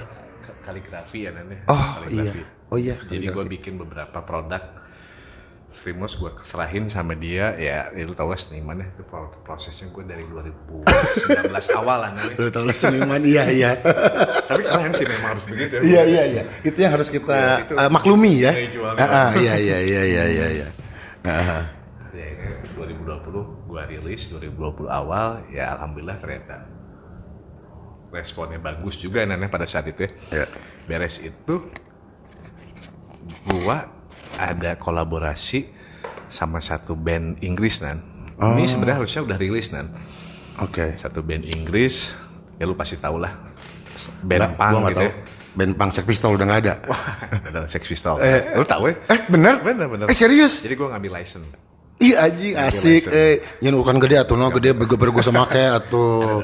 kaligrafi 0.61 1.25
ya 1.25 1.31
namanya. 1.31 1.65
Oh 1.67 1.75
iya. 2.05 2.29
Kaligrafi. 2.29 2.41
Oh 2.67 2.77
iya. 2.77 2.95
Jadi 2.99 3.25
gue 3.27 3.45
bikin 3.49 3.73
beberapa 3.75 4.21
produk 4.21 4.61
Screamos 5.65 6.13
gue 6.15 6.29
serahin 6.45 6.87
sama 6.87 7.17
dia 7.17 7.57
ya, 7.57 7.89
ya 7.89 8.03
lu 8.05 8.13
tau 8.13 8.29
lah 8.29 8.37
seniman 8.37 8.77
ya 8.77 8.85
itu 8.85 9.01
pro- 9.01 9.33
prosesnya 9.41 9.89
gue 9.89 10.05
dari 10.05 10.21
2019 10.23 10.85
awal 11.81 11.97
lah 11.99 12.09
namanya. 12.13 12.37
Lu 12.37 12.47
tahu 12.53 12.69
seniman 12.69 13.19
iya 13.25 13.43
iya. 13.49 13.71
tapi 14.45 14.61
keren 14.61 14.93
sih 14.93 15.03
memang 15.03 15.35
harus 15.35 15.45
begitu 15.49 15.73
ya 15.75 15.81
Iya 15.81 16.01
iya 16.05 16.23
iya. 16.29 16.43
Itu 16.61 16.77
yang 16.77 16.93
harus 16.93 17.09
kita 17.09 17.33
Iya, 17.33 17.65
itu. 17.65 17.73
eh, 17.75 17.89
maklumi 17.89 18.33
ya. 18.45 18.51
Ah, 18.95 19.03
ah, 19.03 19.29
Iya 19.33 19.53
iya 19.57 19.77
iya 19.81 20.01
iya 20.05 20.23
iya 20.29 20.47
iya. 20.53 20.67
Ya 22.15 22.31
ini 22.31 22.47
2020 22.73 23.67
gua 23.67 23.83
rilis 23.83 24.31
2020 24.31 24.87
awal 24.87 25.43
ya 25.51 25.75
alhamdulillah 25.75 26.15
ternyata 26.15 26.63
responnya 28.07 28.55
bagus 28.55 28.95
juga 28.95 29.27
Nana 29.27 29.45
pada 29.45 29.67
saat 29.67 29.83
itu 29.85 30.07
ya 30.07 30.11
Iya. 30.31 30.45
beres 30.87 31.19
itu 31.19 31.67
gua 33.43 33.91
ada 34.35 34.75
kolaborasi 34.75 35.67
sama 36.27 36.59
satu 36.59 36.95
band 36.95 37.43
Inggris 37.43 37.83
nan 37.83 37.99
ini 38.35 38.63
sebenarnya 38.63 39.03
harusnya 39.03 39.21
udah 39.21 39.35
rilis 39.35 39.69
nan 39.69 39.91
Oke. 40.59 40.95
satu 40.95 41.19
band 41.19 41.43
Inggris 41.45 42.15
ya 42.55 42.63
lu 42.63 42.73
pasti 42.73 42.95
tau 42.95 43.19
lah 43.19 43.31
Nah, 44.15 44.23
band 44.23 44.43
gua 44.47 44.55
punk 44.55 44.75
gitu 44.87 44.95
tahu. 44.95 45.07
ya 45.07 45.13
Band 45.55 45.71
punk 45.73 45.87
Sex 45.89 46.03
Pistol 46.03 46.35
udah 46.35 46.45
nggak 46.45 46.61
ada. 46.67 46.73
Wah, 46.83 46.99
ada 47.47 47.63
Sex 47.65 47.87
Pistol. 47.87 48.19
lu 48.19 48.67
tau 48.67 48.83
ya? 48.85 48.99
Eh 49.07 49.19
bener? 49.25 49.63
Bener, 49.63 49.87
bener. 49.87 50.05
Eh 50.07 50.11
serius? 50.11 50.59
Jadi 50.59 50.75
gua 50.75 50.91
ngambil 50.91 51.15
license. 51.15 51.47
Iya 51.95 52.27
anjing 52.27 52.53
asik. 52.59 53.07
Eh, 53.07 53.39
nyen 53.63 53.75
ukuran 53.79 53.99
gede 54.03 54.19
atau 54.19 54.35
no 54.35 54.51
gede 54.51 54.75
bego 54.75 54.99
bego 54.99 55.23
sama 55.23 55.47
kayak 55.51 55.87
atau 55.87 56.43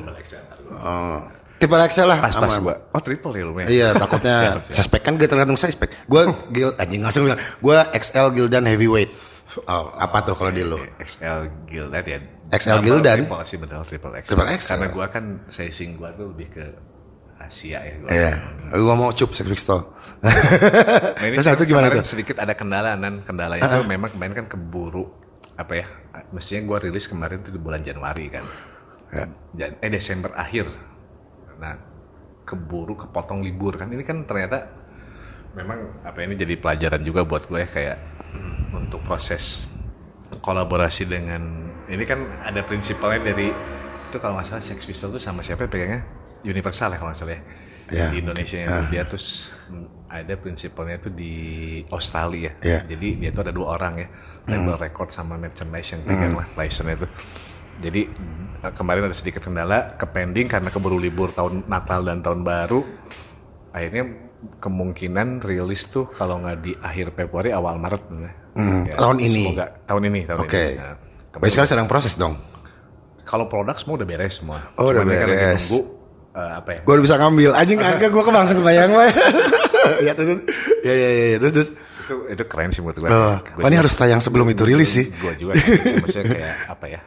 oh. 0.72 1.20
tipe 1.60 1.76
XL 1.76 2.08
lah. 2.08 2.20
Pas-pas 2.24 2.56
aman. 2.58 2.64
gua. 2.64 2.76
Oh, 2.96 3.02
triple 3.04 3.34
ya 3.36 3.44
lu 3.44 3.54
ya? 3.60 3.68
Iya 3.68 3.88
takutnya 3.94 4.36
suspek 4.76 5.02
kan 5.04 5.20
gak 5.20 5.30
tergantung 5.30 5.60
suspek. 5.60 5.92
Gue 6.08 6.32
gil 6.50 6.72
anjing 6.80 7.04
langsung 7.04 7.28
bilang 7.28 7.38
gue 7.38 7.78
XL 8.00 8.28
Gildan 8.34 8.66
heavyweight. 8.66 9.12
Oh, 9.68 9.92
apa 10.00 10.24
tuh 10.24 10.34
kalau 10.40 10.56
di 10.56 10.64
lu? 10.64 10.80
XL 11.04 11.68
Gildan 11.68 12.04
ya. 12.08 12.20
XL 12.56 12.80
Gildan? 12.80 13.18
Triple 13.28 13.44
sih 13.44 13.58
benar 13.60 13.84
triple 13.84 14.14
XL. 14.16 14.28
Triple 14.32 14.50
XL. 14.56 14.70
Karena 14.72 14.88
gua 14.92 15.06
kan 15.12 15.24
sizing 15.52 16.00
gua 16.00 16.16
tuh 16.16 16.32
lebih 16.32 16.48
ke 16.48 16.66
Asia 17.42 17.84
ya. 17.84 17.96
Gua. 18.00 18.10
Iya, 18.12 18.32
gue 18.72 18.96
mau 18.96 19.10
cup 19.12 19.32
Sex 19.34 19.48
Pistol. 19.50 19.80
Nah, 20.22 20.32
ini 21.26 21.36
Terus 21.42 21.48
satu 21.48 21.64
gimana 21.68 21.90
tuh? 21.90 22.06
sedikit 22.06 22.38
ada 22.40 22.54
kendala 22.54 22.94
nan 22.96 23.26
kendalanya 23.26 23.66
itu 23.66 23.82
memang 23.90 24.14
kemarin 24.14 24.34
kan 24.38 24.46
keburu 24.46 25.10
apa 25.62 25.74
ya 25.78 25.86
mestinya 26.34 26.62
gua 26.66 26.78
rilis 26.82 27.06
kemarin 27.06 27.46
tuh 27.46 27.54
di 27.54 27.62
bulan 27.62 27.86
Januari 27.86 28.26
kan. 28.28 28.46
Ya. 29.56 29.70
Eh 29.78 29.92
Desember 29.92 30.34
akhir. 30.34 30.66
Nah 31.62 31.76
keburu 32.44 32.98
kepotong 32.98 33.46
libur 33.46 33.78
kan. 33.78 33.88
Ini 33.94 34.02
kan 34.02 34.26
ternyata 34.26 34.82
memang 35.52 36.04
apa 36.08 36.24
ini 36.24 36.40
jadi 36.40 36.56
pelajaran 36.56 37.02
juga 37.04 37.28
buat 37.28 37.44
gue 37.48 37.60
ya 37.60 37.68
kayak 37.68 37.98
hmm, 38.32 38.80
untuk 38.88 39.04
proses 39.04 39.68
kolaborasi 40.40 41.12
dengan 41.12 41.68
ini 41.92 42.04
kan 42.08 42.24
ada 42.48 42.64
prinsipalnya 42.64 43.36
dari 43.36 43.52
itu 44.12 44.18
kalau 44.20 44.40
nggak 44.40 44.48
salah 44.48 44.64
Sex 44.64 44.88
Pistol 44.88 45.12
tuh 45.12 45.20
sama 45.20 45.44
siapa 45.44 45.68
ya 45.68 45.70
pegangnya 45.72 46.02
Universal 46.44 46.90
ya 46.92 46.98
kalau 46.98 47.12
nggak 47.12 47.20
salah 47.20 47.36
ya 47.36 47.44
Ya. 47.92 48.08
di 48.08 48.24
Indonesia 48.24 48.56
itu 48.56 48.72
dia 48.88 49.04
terus 49.04 49.52
hmm, 49.68 50.08
ada 50.08 50.40
prinsipalnya 50.40 50.96
itu 50.96 51.12
di 51.12 51.34
Australia 51.92 52.56
Ya. 52.64 52.88
jadi 52.88 53.20
dia 53.20 53.30
tuh 53.30 53.44
ada 53.44 53.52
dua 53.52 53.76
orang 53.76 54.00
ya 54.00 54.08
label 54.48 54.80
record 54.80 55.12
sama 55.12 55.36
merchandise 55.36 55.92
yang 55.92 56.08
pegang 56.08 56.34
lah 56.34 56.48
license 56.56 56.88
itu 56.88 57.08
Jadi 57.82 58.02
eh, 58.62 58.72
kemarin 58.72 59.10
ada 59.10 59.16
sedikit 59.18 59.44
kendala 59.44 60.00
ke 60.00 60.06
pending 60.06 60.48
karena 60.48 60.70
keburu 60.70 60.96
libur 60.96 61.34
tahun 61.34 61.66
Natal 61.66 62.06
dan 62.06 62.22
tahun 62.22 62.46
baru. 62.46 62.80
Akhirnya 63.74 64.04
kemungkinan 64.62 65.42
rilis 65.42 65.90
tuh 65.90 66.06
kalau 66.08 66.40
nggak 66.40 66.58
di 66.62 66.72
akhir 66.78 67.12
Februari 67.12 67.50
awal 67.50 67.76
Maret. 67.76 68.04
Ya, 68.88 68.96
tahun 68.96 69.18
ini? 69.20 69.44
Semoga 69.52 69.66
tahun 69.84 70.02
ini 70.08 70.20
tahun 70.30 70.40
Oke. 70.46 70.64
ini. 70.64 70.78
Nah, 70.78 71.50
sekali 71.50 71.68
sedang 71.68 71.88
proses 71.90 72.14
dong. 72.16 72.38
kalau 73.22 73.48
produk 73.48 73.74
semua 73.76 73.96
udah 73.98 74.08
beres 74.08 74.40
semua. 74.44 74.60
Oh, 74.76 74.92
udah 74.92 75.02
Cuman 75.02 75.08
ini 75.08 75.16
kan 75.18 75.28
lagi 75.28 75.40
beres. 75.40 75.66
nunggu 75.72 75.82
eh, 76.32 76.52
apa 76.58 76.70
ya? 76.76 76.80
Gue 76.82 76.94
udah 76.96 77.04
bisa 77.04 77.16
ngambil. 77.16 77.52
Anjing 77.54 77.80
agak 77.86 78.10
gue 78.10 78.22
langsung 78.26 78.58
kebayang 78.60 78.92
wah. 78.92 79.10
Iya 80.00 80.12
terus. 80.14 80.30
Iya 80.82 80.94
iya 80.94 81.10
iya 81.10 81.38
terus 81.38 81.54
terus. 81.54 81.70
Itu 82.02 82.16
itu 82.28 82.44
keren 82.46 82.70
sih 82.72 82.82
menurut 82.82 82.98
gue. 82.98 83.10
Oh, 83.10 83.38
ini 83.62 83.76
harus 83.76 83.94
tayang 83.94 84.20
sebelum 84.20 84.48
itu 84.48 84.64
rilis 84.64 84.92
sih. 84.92 85.06
Gue 85.12 85.34
juga 85.36 85.56
maksudnya 86.02 86.26
kayak 86.28 86.56
apa 86.68 86.86
ya? 86.88 87.02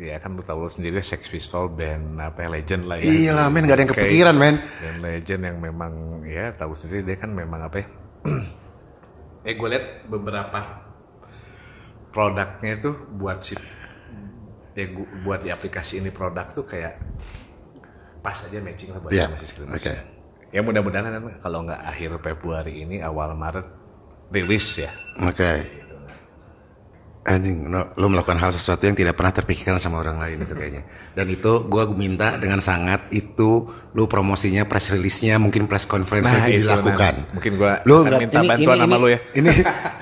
Ya 0.00 0.16
kan 0.16 0.32
lu 0.32 0.40
tahu 0.40 0.64
lu 0.64 0.70
sendiri 0.72 1.04
Sex 1.04 1.28
Pistol 1.28 1.68
band 1.68 2.16
apa 2.16 2.44
ya, 2.44 2.48
legend 2.48 2.88
lah 2.88 2.96
ya. 2.96 3.04
Iya 3.04 3.30
lah 3.36 3.46
men 3.52 3.68
gak 3.68 3.76
ada 3.76 3.82
yang 3.84 3.92
kepikiran 3.92 4.32
men. 4.32 4.56
Dan 4.80 4.94
legend 4.98 5.42
yang 5.44 5.56
memang 5.60 5.92
ya 6.24 6.56
tahu 6.56 6.72
sendiri 6.72 7.04
dia 7.04 7.20
kan 7.20 7.28
memang 7.28 7.60
apa 7.60 7.84
ya? 7.84 7.86
eh 9.48 9.54
gue 9.54 9.68
lihat 9.68 10.08
beberapa 10.08 10.88
produknya 12.10 12.76
itu 12.76 12.90
buat 13.14 13.38
si 13.40 13.54
ya 14.72 14.86
gua- 14.88 15.10
buat 15.22 15.40
di 15.40 15.50
aplikasi 15.50 16.00
ini 16.00 16.10
produk 16.10 16.48
tuh 16.48 16.64
kayak 16.64 16.96
pas 18.20 18.36
aja 18.36 18.58
matching 18.58 18.90
lah 18.90 18.98
buat 18.98 19.10
Iya, 19.10 19.24
sama 19.26 19.36
si 19.36 19.46
Skrimus. 19.46 19.72
oke. 19.74 19.94
Ya 20.50 20.60
mudah-mudahan 20.60 21.04
kan 21.06 21.22
kalau 21.38 21.58
nggak 21.62 21.80
akhir 21.80 22.10
Februari 22.18 22.82
ini 22.82 22.98
awal 22.98 23.32
Maret 23.32 23.66
rilis 24.28 24.78
ya. 24.78 24.90
Oke. 25.20 25.78
Anjing, 27.20 27.68
no, 27.68 27.92
lu 27.94 28.08
melakukan 28.08 28.40
hal 28.40 28.48
sesuatu 28.48 28.80
yang 28.82 28.96
tidak 28.96 29.12
pernah 29.12 29.28
terpikirkan 29.30 29.76
sama 29.76 30.00
orang 30.00 30.16
lain 30.16 30.40
itu 30.40 30.56
kayaknya. 30.56 30.82
Dan 31.12 31.28
itu 31.28 31.68
gue 31.68 31.82
minta 31.92 32.40
dengan 32.40 32.58
sangat 32.58 33.12
itu 33.12 33.68
lu 33.92 34.08
promosinya, 34.08 34.64
press 34.64 34.88
release-nya, 34.88 35.36
mungkin 35.36 35.68
press 35.68 35.84
conference-nya 35.84 36.40
Nah, 36.40 36.48
itu 36.48 36.64
dilakukan. 36.64 37.14
nanti. 37.20 37.34
Mungkin 37.36 37.52
akan 37.60 37.84
nggak- 38.08 38.20
minta 38.24 38.40
bantuan 38.40 38.76
sama 38.80 38.96
lu 38.96 39.08
ya. 39.12 39.20
Ini 39.36 39.50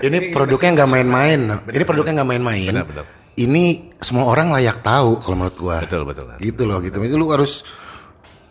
ini 0.01 0.19
produknya 0.35 0.71
nggak 0.79 0.89
main-main. 0.89 1.41
Ini 1.67 1.83
produknya 1.85 2.13
nggak 2.23 2.31
main-main. 2.31 2.71
Benar, 2.71 2.87
benar. 2.87 3.05
Ini 3.35 3.65
semua 3.99 4.25
orang 4.25 4.55
layak 4.55 4.79
tahu 4.81 5.19
kalau 5.19 5.37
menurut 5.43 5.57
gua. 5.59 5.77
Betul, 5.83 6.07
betul. 6.07 6.27
Gitu 6.39 6.63
loh, 6.65 6.79
gitu. 6.81 7.03
Itu 7.03 7.19
lu 7.19 7.27
harus 7.35 7.67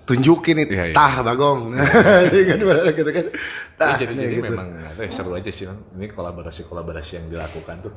tunjukin 0.07 0.63
itu 0.63 0.73
Iya, 0.73 0.85
iya. 0.89 0.95
tah 0.95 1.19
bagong 1.19 1.75
kan 1.75 2.55
gitu 2.95 3.11
kan 3.11 3.25
tah 3.75 3.99
jadi, 3.99 4.13
jadi 4.15 4.35
gitu. 4.39 4.55
memang 4.55 4.67
ya, 4.95 5.11
seru 5.11 5.35
aja 5.35 5.51
sih 5.51 5.67
ini 5.67 6.07
kolaborasi 6.07 6.63
kolaborasi 6.63 7.19
yang 7.19 7.25
dilakukan 7.27 7.83
tuh 7.83 7.93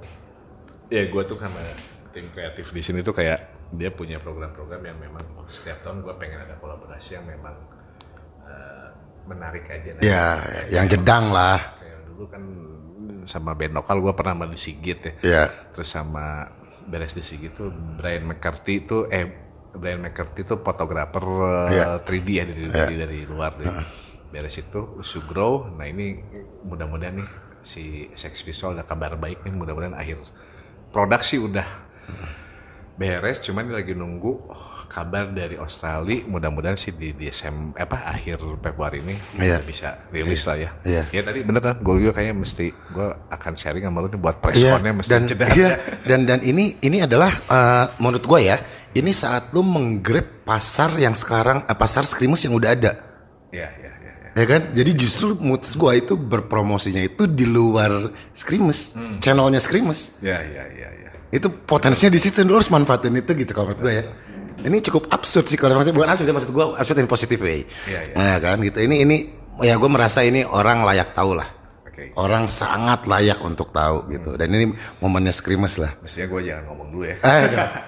ya 0.91 1.07
gue 1.07 1.23
tuh 1.23 1.39
karena 1.39 1.63
tim 2.11 2.27
kreatif 2.35 2.75
di 2.75 2.83
sini 2.83 3.07
tuh 3.07 3.15
kayak 3.15 3.71
dia 3.71 3.95
punya 3.95 4.19
program-program 4.19 4.83
yang 4.83 4.99
memang 4.99 5.23
setiap 5.47 5.79
tahun 5.87 6.03
gue 6.03 6.11
pengen 6.19 6.43
ada 6.43 6.59
kolaborasi 6.59 7.15
yang 7.15 7.27
memang 7.31 7.55
eh, 8.43 8.89
menarik 9.31 9.71
aja 9.71 9.95
Nan. 9.95 10.03
ya 10.03 10.27
yang 10.75 10.91
jedang 10.91 11.31
lah 11.31 11.63
kayak 11.79 11.99
dulu 12.11 12.25
kan 12.27 12.43
sama 13.31 13.55
band 13.55 13.79
lokal 13.79 14.03
gue 14.03 14.11
pernah 14.19 14.35
sama 14.35 14.47
di 14.51 14.59
Sigit 14.59 14.99
ya 15.07 15.13
Iya. 15.23 15.45
terus 15.71 15.87
sama 15.87 16.51
beres 16.91 17.15
di 17.15 17.23
Sigit 17.23 17.55
tuh 17.55 17.71
Brian 17.71 18.27
McCarthy 18.27 18.83
tuh 18.83 19.07
eh 19.07 19.50
Brian 19.73 19.99
McCarthy 19.99 20.43
tuh 20.43 20.59
fotografer 20.59 21.25
eh, 21.71 21.75
Iya. 21.75 21.85
3D 22.01 22.29
ya 22.31 22.45
dari 22.45 22.65
dari, 22.67 22.95
dari 22.97 23.19
luar 23.25 23.55
deh. 23.55 23.69
beres 24.29 24.55
itu 24.57 25.01
Sugro 25.01 25.67
nah 25.71 25.85
ini 25.85 26.15
mudah-mudahan 26.63 27.19
nih 27.19 27.29
si 27.61 27.83
Sex 28.13 28.41
Pistol 28.41 28.73
ada 28.73 28.83
kabar 28.83 29.15
baik 29.15 29.43
nih 29.43 29.51
mudah-mudahan 29.51 29.93
akhir 29.93 30.23
produk 30.89 31.21
sih 31.21 31.39
udah 31.39 31.67
beres. 32.95 33.41
Cuman 33.41 33.71
lagi 33.71 33.93
nunggu 33.93 34.45
kabar 34.87 35.31
dari 35.31 35.55
Australia. 35.55 36.21
Mudah-mudahan 36.27 36.75
sih 36.75 36.91
di 36.91 37.11
Desember 37.11 37.79
apa 37.79 38.11
akhir 38.11 38.43
Februari 38.59 39.01
ini 39.01 39.15
Iya. 39.37 39.63
bisa 39.63 40.05
rilis 40.11 40.45
lah 40.45 40.59
ya. 40.59 40.71
Iya. 40.83 41.03
ya 41.09 41.21
tadi 41.23 41.41
bener 41.41 41.63
kan 41.65 41.77
gue 41.79 41.95
juga 41.99 42.13
kayaknya 42.13 42.37
mesti 42.37 42.67
gue 42.69 43.09
akan 43.31 43.53
sharing 43.55 43.83
sama 43.83 43.99
lu 43.99 44.09
nih 44.09 44.21
buat 44.21 44.37
press 44.37 44.61
connya 44.61 44.93
mesti 44.93 45.09
dan 45.09 45.23
jeda 45.25 45.47
iya, 45.55 45.71
dan 46.05 46.21
dan 46.23 46.41
ini 46.43 46.77
ini 46.81 47.01
adalah 47.01 47.31
eh, 47.33 47.87
menurut 47.97 48.27
gue 48.27 48.41
ya 48.43 48.59
ini 48.95 49.13
saat 49.15 49.55
lu 49.55 49.63
menggrab 49.63 50.43
pasar 50.43 50.95
yang 50.99 51.15
sekarang 51.15 51.63
eh, 51.67 51.77
pasar 51.77 52.03
skrimus 52.03 52.43
yang 52.47 52.55
udah 52.57 52.71
ada. 52.75 52.93
Ya 53.51 53.67
ya 53.79 53.93
ya, 53.99 54.13
ya. 54.23 54.29
ya 54.35 54.45
kan? 54.47 54.61
Jadi 54.75 54.91
justru 54.99 55.35
menurut 55.39 55.67
gue 55.67 55.93
itu 55.99 56.15
berpromosinya 56.19 57.03
itu 57.03 57.27
di 57.31 57.47
luar 57.47 58.11
skrimus 58.35 58.95
Hmm. 58.99 59.19
channelnya 59.23 59.63
skrimus. 59.63 60.19
Ya 60.23 60.39
ya 60.43 60.65
ya 60.67 60.89
ya 60.91 61.09
itu 61.31 61.47
potensinya 61.47 62.11
di 62.11 62.19
situ 62.19 62.43
lu 62.43 62.59
harus 62.59 62.75
manfaatin 62.75 63.15
itu 63.15 63.31
gitu 63.39 63.55
kalau 63.55 63.71
menurut 63.71 63.83
gue 63.87 63.95
ya. 64.03 64.05
Ini 64.61 64.77
cukup 64.85 65.09
absurd 65.15 65.47
sih 65.49 65.57
kalau 65.57 65.79
maksud 65.79 65.97
bukan 65.97 66.11
absurd 66.11 66.29
ya, 66.29 66.35
maksud 66.37 66.51
gue 66.53 66.65
absurd 66.77 66.99
in 67.01 67.09
positive 67.09 67.41
way. 67.41 67.65
Iya, 67.89 68.01
iya. 68.11 68.15
nah 68.19 68.37
kan 68.43 68.59
gitu. 68.61 68.83
Ini 68.83 69.07
ini 69.07 69.17
ya 69.63 69.79
gue 69.79 69.89
merasa 69.89 70.21
ini 70.27 70.43
orang 70.45 70.83
layak 70.85 71.15
tahu 71.15 71.39
lah 71.39 71.60
Oke. 72.01 72.17
orang 72.17 72.49
sangat 72.49 73.05
layak 73.05 73.37
untuk 73.45 73.69
tahu 73.69 74.09
gitu. 74.09 74.41
Dan 74.41 74.49
ini 74.51 74.73
momennya 74.99 75.29
skrimus 75.31 75.77
lah. 75.77 75.93
Mestinya 76.01 76.33
gue 76.33 76.41
jangan 76.49 76.65
ngomong 76.73 76.89
dulu 76.89 77.05
ya. 77.05 77.17
Ah, 77.21 77.39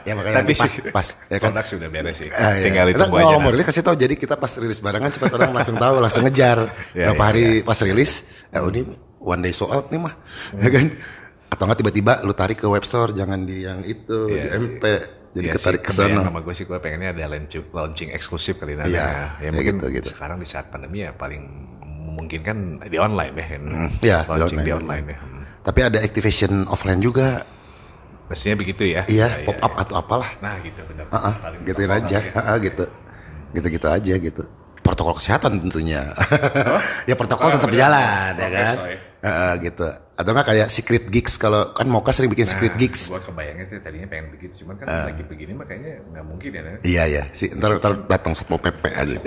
ya 0.04 0.12
makanya 0.12 0.44
tapi 0.44 0.52
nanti 0.52 0.54
pas, 0.60 0.72
pas 0.92 1.06
ya 1.32 1.38
kan? 1.40 1.50
Produk 1.56 1.66
sudah 1.66 1.88
beres 1.88 2.16
sih. 2.20 2.28
Ah, 2.28 2.52
iya. 2.52 2.64
tinggal 2.68 2.86
itu 2.92 3.00
Kita 3.00 3.08
aja 3.08 3.16
kalau 3.16 3.24
mau 3.32 3.40
nanti. 3.40 3.54
rilis 3.56 3.66
kasih 3.66 3.82
tahu. 3.82 3.96
Jadi 3.96 4.14
kita 4.20 4.34
pas 4.36 4.52
rilis 4.60 4.78
barengan 4.78 5.10
cepat 5.10 5.30
orang 5.32 5.50
langsung 5.56 5.76
tahu 5.80 5.94
langsung 5.98 6.22
ngejar. 6.28 6.58
Ya, 6.92 7.08
berapa 7.08 7.24
ya, 7.24 7.28
hari 7.32 7.46
pas 7.64 7.78
rilis 7.80 8.12
ya 8.52 8.60
ini 8.68 8.84
one 9.16 9.40
day 9.40 9.52
sold 9.56 9.72
out 9.72 9.88
nih 9.88 9.96
mah. 9.96 10.12
Ya 10.60 10.68
kan? 10.68 10.86
Atau 11.48 11.64
nggak 11.64 11.78
tiba-tiba 11.80 12.12
lu 12.20 12.36
tarik 12.36 12.60
ke 12.60 12.68
web 12.68 12.84
store 12.84 13.16
jangan 13.16 13.48
di 13.48 13.64
yang 13.64 13.80
itu 13.80 14.28
di 14.28 14.36
Iya, 14.36 14.60
MP 14.60 14.84
jadi 15.32 15.46
Iya 15.48 15.54
ketarik 15.56 15.80
ke 15.80 15.92
sana. 15.92 16.20
sama 16.28 16.44
gue 16.44 16.52
sih 16.52 16.68
gue 16.68 16.76
pengennya 16.76 17.16
ada 17.16 17.24
launching, 17.24 17.64
launching 17.72 18.08
eksklusif 18.12 18.60
kali 18.60 18.76
ini. 18.76 18.92
Iya, 18.92 19.00
ya 19.40 19.48
ya 19.48 19.50
mungkin 19.52 19.80
gitu, 19.80 19.86
gitu. 19.88 20.08
sekarang 20.12 20.36
di 20.36 20.44
saat 20.44 20.68
pandemi 20.68 21.08
ya 21.08 21.16
paling 21.16 21.71
memungkinkan 22.12 22.84
di 22.84 22.98
online 23.00 23.32
ya. 23.32 23.46
kan. 23.48 23.62
iya, 24.04 24.18
di 24.22 24.28
launching 24.36 24.60
di 24.60 24.72
online. 24.72 24.84
online, 24.84 25.06
ya. 25.08 25.18
Hmm. 25.18 25.42
tapi 25.64 25.80
ada 25.80 25.98
activation 26.04 26.68
offline 26.68 27.00
juga 27.00 27.48
Mestinya 28.28 28.56
begitu 28.56 28.84
ya. 28.88 29.02
iya 29.08 29.28
Ya, 29.28 29.40
ya, 29.40 29.46
pop 29.48 29.58
up 29.60 29.72
atau 29.76 29.94
apalah 30.00 30.30
Nah 30.40 30.56
gitu 30.64 30.80
benar. 30.88 31.04
Ah, 31.12 31.36
Paling 31.36 31.60
gituin 31.68 31.90
aja 31.92 32.16
ya. 32.16 32.32
Ah, 32.32 32.40
ah, 32.52 32.56
gitu 32.60 32.84
gitu-gitu 33.52 33.86
aja 33.88 34.14
gitu 34.16 34.42
protokol 34.80 35.14
kesehatan 35.20 35.60
tentunya 35.60 36.10
ya 37.08 37.14
protokol 37.14 37.48
Oh, 37.48 37.54
tetap 37.60 37.70
jalan 37.72 38.32
ya 38.34 38.48
kan 38.48 38.76
oh, 38.80 38.88
ya. 38.88 38.98
Ah, 39.22 39.28
ah, 39.28 39.52
gitu 39.60 39.86
atau 40.12 40.30
nggak 40.30 40.44
kayak 40.46 40.68
secret 40.68 41.08
gigs 41.08 41.34
kalau 41.34 41.72
kan 41.72 41.84
Moka 41.84 42.12
sering 42.12 42.28
bikin 42.28 42.44
secret 42.44 42.76
gigs 42.76 43.08
Gue 43.08 43.18
kebayangnya 43.18 43.64
tuh 43.66 43.80
tadinya 43.80 44.06
pengen 44.06 44.28
begitu, 44.30 44.62
cuman 44.62 44.74
kan 44.76 44.86
Ah. 44.86 45.04
lagi 45.08 45.24
begini 45.24 45.52
makanya 45.52 46.04
nggak 46.04 46.24
mungkin 46.24 46.50
ya. 46.50 46.60
Nan. 46.60 46.72
Iya 46.82 47.04
ya, 47.06 47.22
si 47.30 47.48
ntar 47.50 47.76
ntar 47.76 47.92
datang 48.06 48.32
satpol 48.32 48.58
pp 48.58 48.82
aja. 48.92 49.16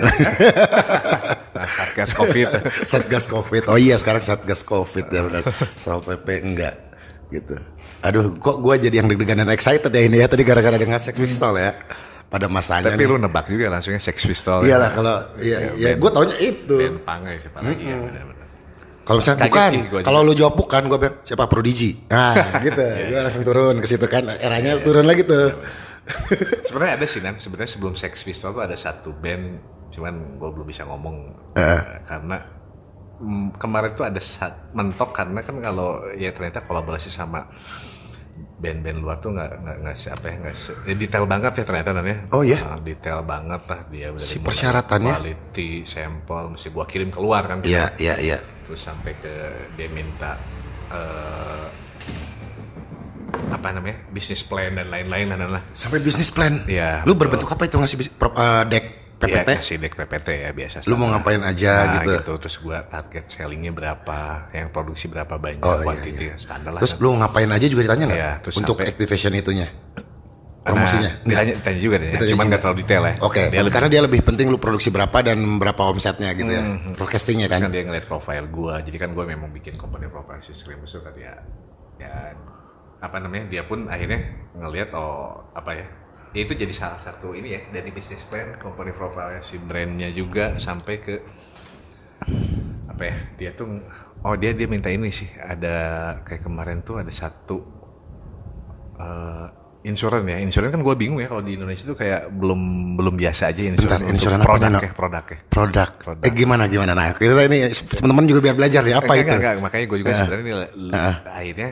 Nah, 1.56 1.64
satgas 1.66 2.12
covid. 2.12 2.48
satgas 2.92 3.24
covid. 3.26 3.64
Oh 3.66 3.80
iya 3.80 3.96
sekarang 3.96 4.20
satgas 4.20 4.60
covid 4.60 5.08
ya 5.08 5.24
benar. 5.24 5.42
Satpol 5.74 6.04
pp 6.04 6.28
enggak 6.44 6.74
gitu. 7.26 7.56
Aduh, 8.00 8.36
kok 8.36 8.60
gua 8.60 8.76
jadi 8.76 9.00
yang 9.00 9.08
deg-degan 9.08 9.40
dan 9.40 9.50
excited 9.50 9.88
ya 9.88 10.02
ini 10.04 10.20
ya 10.20 10.28
tadi 10.28 10.44
gara-gara 10.44 10.76
dengan 10.76 11.00
sex 11.00 11.16
pistol 11.16 11.56
ya. 11.56 11.72
Pada 12.26 12.46
masanya. 12.46 12.90
Tapi 12.90 13.00
nih. 13.00 13.08
lu 13.08 13.16
nebak 13.16 13.46
juga 13.46 13.70
langsungnya 13.70 14.02
Sex 14.02 14.18
Pistol. 14.18 14.66
Iyalah 14.66 14.90
kalau 14.90 15.14
iya 15.38 15.70
iya 15.72 15.94
band- 15.94 16.02
gua 16.02 16.10
taunya 16.12 16.36
itu. 16.36 16.76
Punk 17.00 17.22
ya 17.22 17.38
siapa 17.38 17.58
lagi 17.62 17.84
ya 17.86 17.96
benar-benar. 17.96 18.35
Kalau 19.06 19.22
misalnya 19.22 19.46
Kaget 19.46 19.86
bukan, 19.86 20.02
kalau 20.02 20.20
lu 20.26 20.34
jawab 20.34 20.58
bukan 20.58 20.82
gua 20.90 20.98
bilang 20.98 21.16
siapa 21.22 21.46
Prodigy. 21.46 22.10
Nah, 22.10 22.34
gitu. 22.66 22.82
gua 23.14 23.20
langsung 23.22 23.46
turun 23.46 23.78
ke 23.78 23.86
situ 23.86 24.06
kan. 24.10 24.26
Eranya 24.42 24.82
turun 24.82 25.06
lagi 25.06 25.22
tuh. 25.22 25.54
Sebenarnya 26.66 26.98
ada 26.98 27.06
sih 27.06 27.22
Nan, 27.22 27.38
sebenarnya 27.38 27.70
sebelum 27.78 27.94
Sex 27.94 28.22
Pistol 28.22 28.50
tuh 28.50 28.62
ada 28.62 28.74
satu 28.74 29.10
band, 29.14 29.58
cuman 29.90 30.38
gue 30.38 30.50
belum 30.54 30.66
bisa 30.66 30.86
ngomong 30.86 31.34
eh, 31.58 31.82
karena 32.06 32.38
mm, 33.18 33.58
kemarin 33.58 33.90
tuh 33.90 34.06
ada 34.06 34.22
saat 34.22 34.70
mentok 34.70 35.10
karena 35.10 35.42
kan 35.42 35.58
kalau 35.58 36.06
ya 36.14 36.30
ternyata 36.30 36.62
kolaborasi 36.62 37.10
sama 37.10 37.50
band-band 38.56 38.98
luar 39.02 39.18
tuh 39.18 39.34
nggak 39.34 39.50
nggak 39.66 39.76
nggak 39.82 39.96
se- 39.96 40.12
apa 40.12 40.26
ya 40.30 40.36
nggak 40.46 40.54
ya 40.86 40.94
detail 40.94 41.24
banget 41.26 41.52
ya 41.58 41.64
ternyata 41.66 41.90
Nan 41.90 42.06
ya. 42.06 42.16
Oh, 42.30 42.42
iya? 42.46 42.58
Nah, 42.62 42.78
detail 42.78 43.20
banget 43.26 43.62
lah 43.66 43.80
dia 43.90 44.08
Si 44.20 44.38
persyaratannya? 44.38 45.10
quality, 45.10 45.70
sampel, 45.84 46.54
mesti 46.54 46.68
gua 46.70 46.86
kirim 46.86 47.10
keluar 47.10 47.42
kan. 47.50 47.66
Iya, 47.66 47.92
iya, 47.98 48.14
iya. 48.20 48.38
Terus 48.66 48.82
sampai 48.82 49.14
ke 49.16 49.32
dia 49.72 49.88
minta 49.88 50.34
eh, 50.90 51.66
apa 53.46 53.68
namanya 53.70 54.02
bisnis 54.10 54.42
plan 54.42 54.74
dan 54.74 54.90
lain-lain 54.90 55.30
dan 55.30 55.48
lah 55.48 55.62
Sampai 55.70 55.98
bisnis 55.98 56.30
plan. 56.30 56.66
Iya, 56.66 57.06
Lu 57.06 57.14
betul. 57.14 57.30
berbentuk 57.30 57.48
apa 57.48 57.62
itu 57.64 57.76
ngasih 57.76 57.96
eh, 58.02 58.62
deck 58.66 58.84
PPT? 59.16 59.48
Iya, 59.48 59.56
kasih 59.56 59.76
deck 59.78 59.94
PPT 59.94 60.28
ya 60.36 60.50
biasa. 60.52 60.76
Lu 60.84 60.94
mau 60.94 61.08
ngapain 61.08 61.40
aja 61.40 61.72
Nah, 61.72 62.04
gitu. 62.04 62.32
Terus 62.36 62.56
gua 62.58 62.84
target 62.84 63.24
sellingnya 63.26 63.72
berapa, 63.72 64.50
yang 64.52 64.68
produksi 64.68 65.08
berapa 65.08 65.38
banyak, 65.38 65.62
Oh, 65.62 65.80
iya, 65.82 66.04
iya. 66.04 66.32
ya 66.32 66.36
standar 66.36 66.76
lah. 66.76 66.80
Terus 66.82 66.98
lu 66.98 67.16
ngapain 67.16 67.48
aja 67.48 67.66
juga 67.66 67.82
ditanya 67.86 68.04
nggak? 68.06 68.18
Iya, 68.18 68.32
terus 68.44 68.54
Untuk 68.58 68.76
sampai- 68.76 68.90
activation 68.92 69.32
itunya, 69.32 69.68
promosinya. 70.66 71.10
Nggak? 71.22 71.26
ditanya, 71.30 71.52
ditanya 71.62 71.80
juga 71.80 71.96
deh, 71.96 72.08
ya. 72.08 72.14
Ditanya 72.18 72.30
cuman 72.30 72.36
juga. 72.42 72.50
nggak 72.50 72.60
terlalu 72.60 72.78
detail 72.82 73.02
ya. 73.06 73.14
Oke, 73.22 73.42
dia 73.46 73.60
lebih, 73.62 73.72
karena 73.72 73.88
dia 73.88 74.02
lebih 74.02 74.20
penting 74.26 74.46
lu 74.50 74.58
produksi 74.58 74.88
berapa 74.90 75.18
dan 75.22 75.38
berapa 75.62 75.82
omsetnya 75.86 76.30
gitu 76.34 76.50
ya, 76.50 76.62
forecastingnya 76.98 77.46
kan 77.46 77.60
kan. 77.64 77.70
dia 77.70 77.82
ngeliat 77.86 78.06
profile 78.10 78.46
gua, 78.50 78.82
jadi 78.82 78.96
kan 79.06 79.10
gua 79.14 79.24
memang 79.24 79.54
bikin 79.54 79.78
company 79.78 80.10
profile 80.10 80.42
si 80.42 80.50
Screamus 80.50 80.90
itu 80.90 81.00
tadi 81.00 81.22
ya, 81.22 81.34
ya 82.02 82.34
apa 83.00 83.16
namanya 83.20 83.46
dia 83.46 83.62
pun 83.62 83.86
akhirnya 83.86 84.24
ngelihat 84.56 84.90
oh 84.96 85.52
apa 85.52 85.70
ya 85.76 85.86
ya 86.32 86.40
itu 86.44 86.52
jadi 86.56 86.72
salah 86.72 87.00
satu 87.00 87.36
ini 87.36 87.56
ya 87.56 87.60
dari 87.72 87.92
bisnis 87.92 88.24
plan 88.24 88.56
company 88.56 88.92
profile 88.92 89.36
si 89.44 89.60
brandnya 89.60 90.08
juga 90.12 90.56
sampai 90.56 90.94
ke 91.00 91.14
apa 92.88 93.02
ya 93.04 93.16
dia 93.36 93.50
tuh 93.52 93.84
oh 94.24 94.34
dia 94.36 94.56
dia 94.56 94.64
minta 94.64 94.88
ini 94.88 95.12
sih 95.12 95.28
ada 95.36 96.18
kayak 96.24 96.44
kemarin 96.44 96.80
tuh 96.80 97.04
ada 97.04 97.12
satu 97.12 97.58
eh 98.96 99.46
insurance 99.86 100.26
ya 100.26 100.38
insurance 100.42 100.72
kan 100.74 100.82
gue 100.82 100.94
bingung 100.94 101.22
ya 101.22 101.30
kalau 101.30 101.40
di 101.40 101.54
Indonesia 101.54 101.86
tuh 101.86 101.94
kayak 101.94 102.26
belum 102.28 102.60
belum 102.98 103.14
biasa 103.14 103.54
aja 103.54 103.62
insurance 103.62 104.02
Bentar, 104.02 104.12
insurance 104.12 104.42
apa, 104.42 104.48
produk 104.50 104.70
ya 104.76 104.90
produk 104.92 105.24
ya 105.24 105.38
Produk. 105.46 105.88
Eh 106.26 106.32
gimana 106.34 106.64
gimana 106.66 106.92
nah 106.92 107.14
kita 107.14 107.32
ini 107.46 107.70
teman-teman 107.70 108.24
juga 108.26 108.40
biar 108.42 108.54
belajar 108.54 108.82
nih 108.82 108.94
apa 108.94 109.06
Enggak, 109.06 109.16
itu? 109.16 109.22
enggak, 109.22 109.38
enggak. 109.38 109.54
makanya 109.62 109.84
gue 109.86 109.98
juga 110.02 110.10
sebenarnya 110.12 110.42
ini 110.42 110.52
l- 110.52 110.72
l- 110.90 110.94
akhirnya 111.24 111.68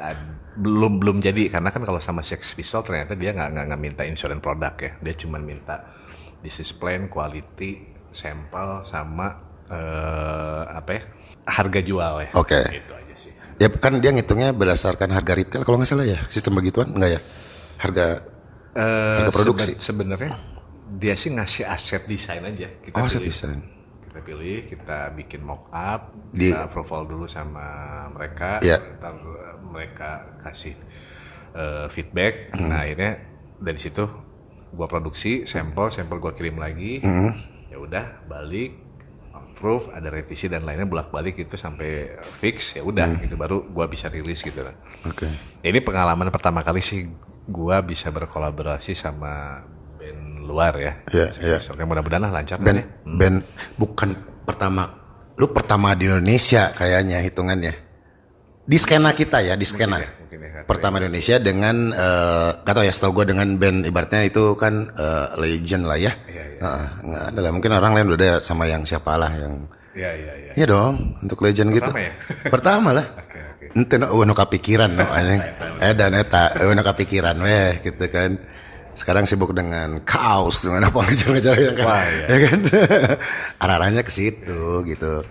ad- 0.00 0.30
belum 0.52 0.92
belum 1.00 1.16
jadi 1.20 1.42
karena 1.48 1.68
kan 1.68 1.80
kalau 1.80 1.96
sama 1.96 2.20
Sex 2.20 2.52
Pistol 2.52 2.80
ternyata 2.80 3.12
dia 3.12 3.32
nggak 3.32 3.48
nggak 3.68 3.80
minta 3.80 4.02
insurance 4.04 4.40
produk 4.40 4.72
ya 4.76 4.92
dia 5.00 5.14
cuma 5.16 5.36
minta 5.36 5.80
business 6.40 6.74
plan, 6.74 7.06
quality, 7.06 7.84
sampel 8.10 8.82
sama 8.82 9.30
eh, 9.70 10.62
apa 10.68 10.90
ya 10.90 11.02
harga 11.48 11.80
jual 11.80 12.14
ya. 12.22 12.30
Oke. 12.34 12.60
Itu 12.68 12.92
aja 12.92 13.14
sih. 13.14 13.32
Ya 13.56 13.68
kan 13.70 13.96
dia 13.96 14.10
ngitungnya 14.10 14.50
berdasarkan 14.50 15.08
harga 15.08 15.32
retail 15.32 15.62
kalau 15.62 15.78
nggak 15.78 15.88
salah 15.88 16.04
ya 16.04 16.18
sistem 16.26 16.58
begituan 16.58 16.90
enggak 16.92 17.16
ya? 17.16 17.20
Harga 17.82 18.06
Eh, 18.72 18.80
Harga 18.80 19.32
produksi. 19.34 19.76
seben- 19.76 20.08
sebenarnya 20.08 20.32
dia 20.94 21.12
sih 21.12 21.28
ngasih 21.28 21.68
aset 21.68 22.08
desain 22.08 22.40
aja. 22.40 22.72
Kita 22.80 22.96
Oh, 22.96 23.04
aset 23.04 23.20
pilih. 23.20 23.28
desain. 23.28 23.60
Kita 24.02 24.20
pilih, 24.22 24.58
kita 24.64 24.98
bikin 25.12 25.40
mock 25.40 25.68
up, 25.68 26.16
Di- 26.30 26.48
kita 26.48 26.64
approval 26.64 27.04
dulu 27.04 27.28
sama 27.28 27.68
mereka, 28.08 28.60
Iya. 28.60 28.80
ntar 28.96 29.12
eh, 29.12 29.56
mereka 29.60 30.10
kasih 30.40 30.72
eh, 31.52 31.84
feedback. 31.86 32.48
Hmm. 32.56 32.64
Nah 32.66 32.80
akhirnya 32.80 33.12
dari 33.58 33.76
situ 33.76 34.08
gua 34.72 34.88
produksi 34.88 35.44
sampel, 35.44 35.92
sampel 35.92 36.16
gua 36.16 36.32
kirim 36.32 36.56
lagi. 36.56 37.04
Hmm. 37.04 37.28
Ya 37.68 37.76
udah 37.76 38.24
balik, 38.24 38.72
approve, 39.30 39.92
ada 39.92 40.08
revisi 40.08 40.48
dan 40.48 40.64
lainnya 40.64 40.84
bolak 40.84 41.08
balik 41.08 41.36
itu 41.36 41.56
sampai 41.56 42.08
fix. 42.38 42.72
Ya 42.72 42.80
udah, 42.80 43.04
Hmm. 43.04 43.20
gitu 43.20 43.36
baru 43.36 43.68
gua 43.68 43.84
bisa 43.84 44.08
rilis 44.08 44.40
gitu. 44.40 44.64
Oke. 45.04 45.28
Ini 45.60 45.76
pengalaman 45.78 46.28
pertama 46.28 46.64
kali 46.64 46.80
sih 46.80 47.04
gua 47.48 47.82
bisa 47.82 48.10
berkolaborasi 48.14 48.94
sama 48.94 49.64
band 49.98 50.46
luar 50.46 50.74
ya. 50.78 50.92
Iya, 51.10 51.26
iya. 51.42 51.58
Oke, 51.58 51.82
mudah-mudahan 51.82 52.22
lah 52.28 52.32
lancar 52.42 52.58
Band 52.58 52.78
ya. 52.82 52.86
band 53.06 53.36
bukan 53.78 54.10
pertama 54.42 54.82
lu 55.38 55.48
pertama 55.50 55.96
di 55.96 56.06
Indonesia 56.06 56.70
kayaknya 56.74 57.22
hitungannya. 57.24 57.74
Di 58.62 58.78
skena 58.78 59.10
kita 59.10 59.42
ya, 59.42 59.58
di 59.58 59.66
skena. 59.66 59.98
ya, 59.98 60.06
mungkin 60.22 60.38
ya, 60.38 60.48
nggak 60.54 60.62
tahu 60.62 60.70
pertama 60.70 60.94
Indonesia 61.02 61.36
dengan 61.42 61.90
eh 61.90 62.50
gak 62.62 62.74
tau 62.78 62.84
ya 62.86 62.94
setahu 62.94 63.10
gue 63.22 63.34
dengan 63.34 63.58
band 63.58 63.82
ibaratnya 63.90 64.22
itu 64.22 64.54
kan 64.54 64.86
eh, 64.94 65.26
legend 65.42 65.82
lah 65.90 65.98
ya. 65.98 66.14
Iya, 66.30 66.44
iya. 66.46 66.60
Heeh, 66.62 66.86
nggak 67.10 67.24
ada 67.34 67.40
lah. 67.42 67.50
Mungkin 67.50 67.70
orang 67.74 67.92
lain 67.98 68.08
udah 68.14 68.38
sama 68.38 68.70
yang 68.70 68.86
siapa 68.86 69.18
lah 69.18 69.34
yang 69.34 69.66
Iya, 69.92 70.10
iya, 70.16 70.32
iya. 70.40 70.52
Iya 70.56 70.66
dong, 70.72 71.20
untuk 71.20 71.44
legend 71.44 71.68
gitu. 71.76 71.84
Pertama 71.84 72.00
ya? 72.00 72.12
Pertama 72.48 72.90
lah. 72.96 73.06
Ente 73.72 73.96
no, 73.96 74.12
oh, 74.12 74.24
no 74.28 74.36
kepikiran 74.36 74.92
no 74.92 75.04
anjing. 75.08 75.40
Eh 75.80 75.92
dan 75.96 76.12
eta, 76.12 76.52
oh, 76.60 76.72
no 76.76 76.84
kepikiran 76.84 77.36
weh 77.40 77.80
gitu 77.80 78.04
kan. 78.12 78.36
Sekarang 78.92 79.24
sibuk 79.24 79.56
dengan 79.56 79.96
kaos 80.04 80.60
dengan 80.68 80.92
apa 80.92 81.00
ngejar-ngejar 81.08 81.56
yang 81.56 81.76
kan. 81.80 81.86
Wah, 81.88 82.04
iya. 82.04 82.24
Ya 82.28 82.38
kan. 82.44 82.58
Arah-arahnya 83.64 84.04
ke 84.04 84.12
situ 84.12 84.84
gitu. 84.84 85.24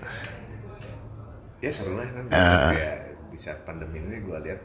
Ya 1.62 1.70
seru 1.70 1.94
lah 1.94 2.10
kan. 2.10 2.26
Di 3.30 3.38
saat 3.38 3.62
pandemi 3.62 4.02
ini 4.02 4.18
gua 4.26 4.42
lihat 4.42 4.58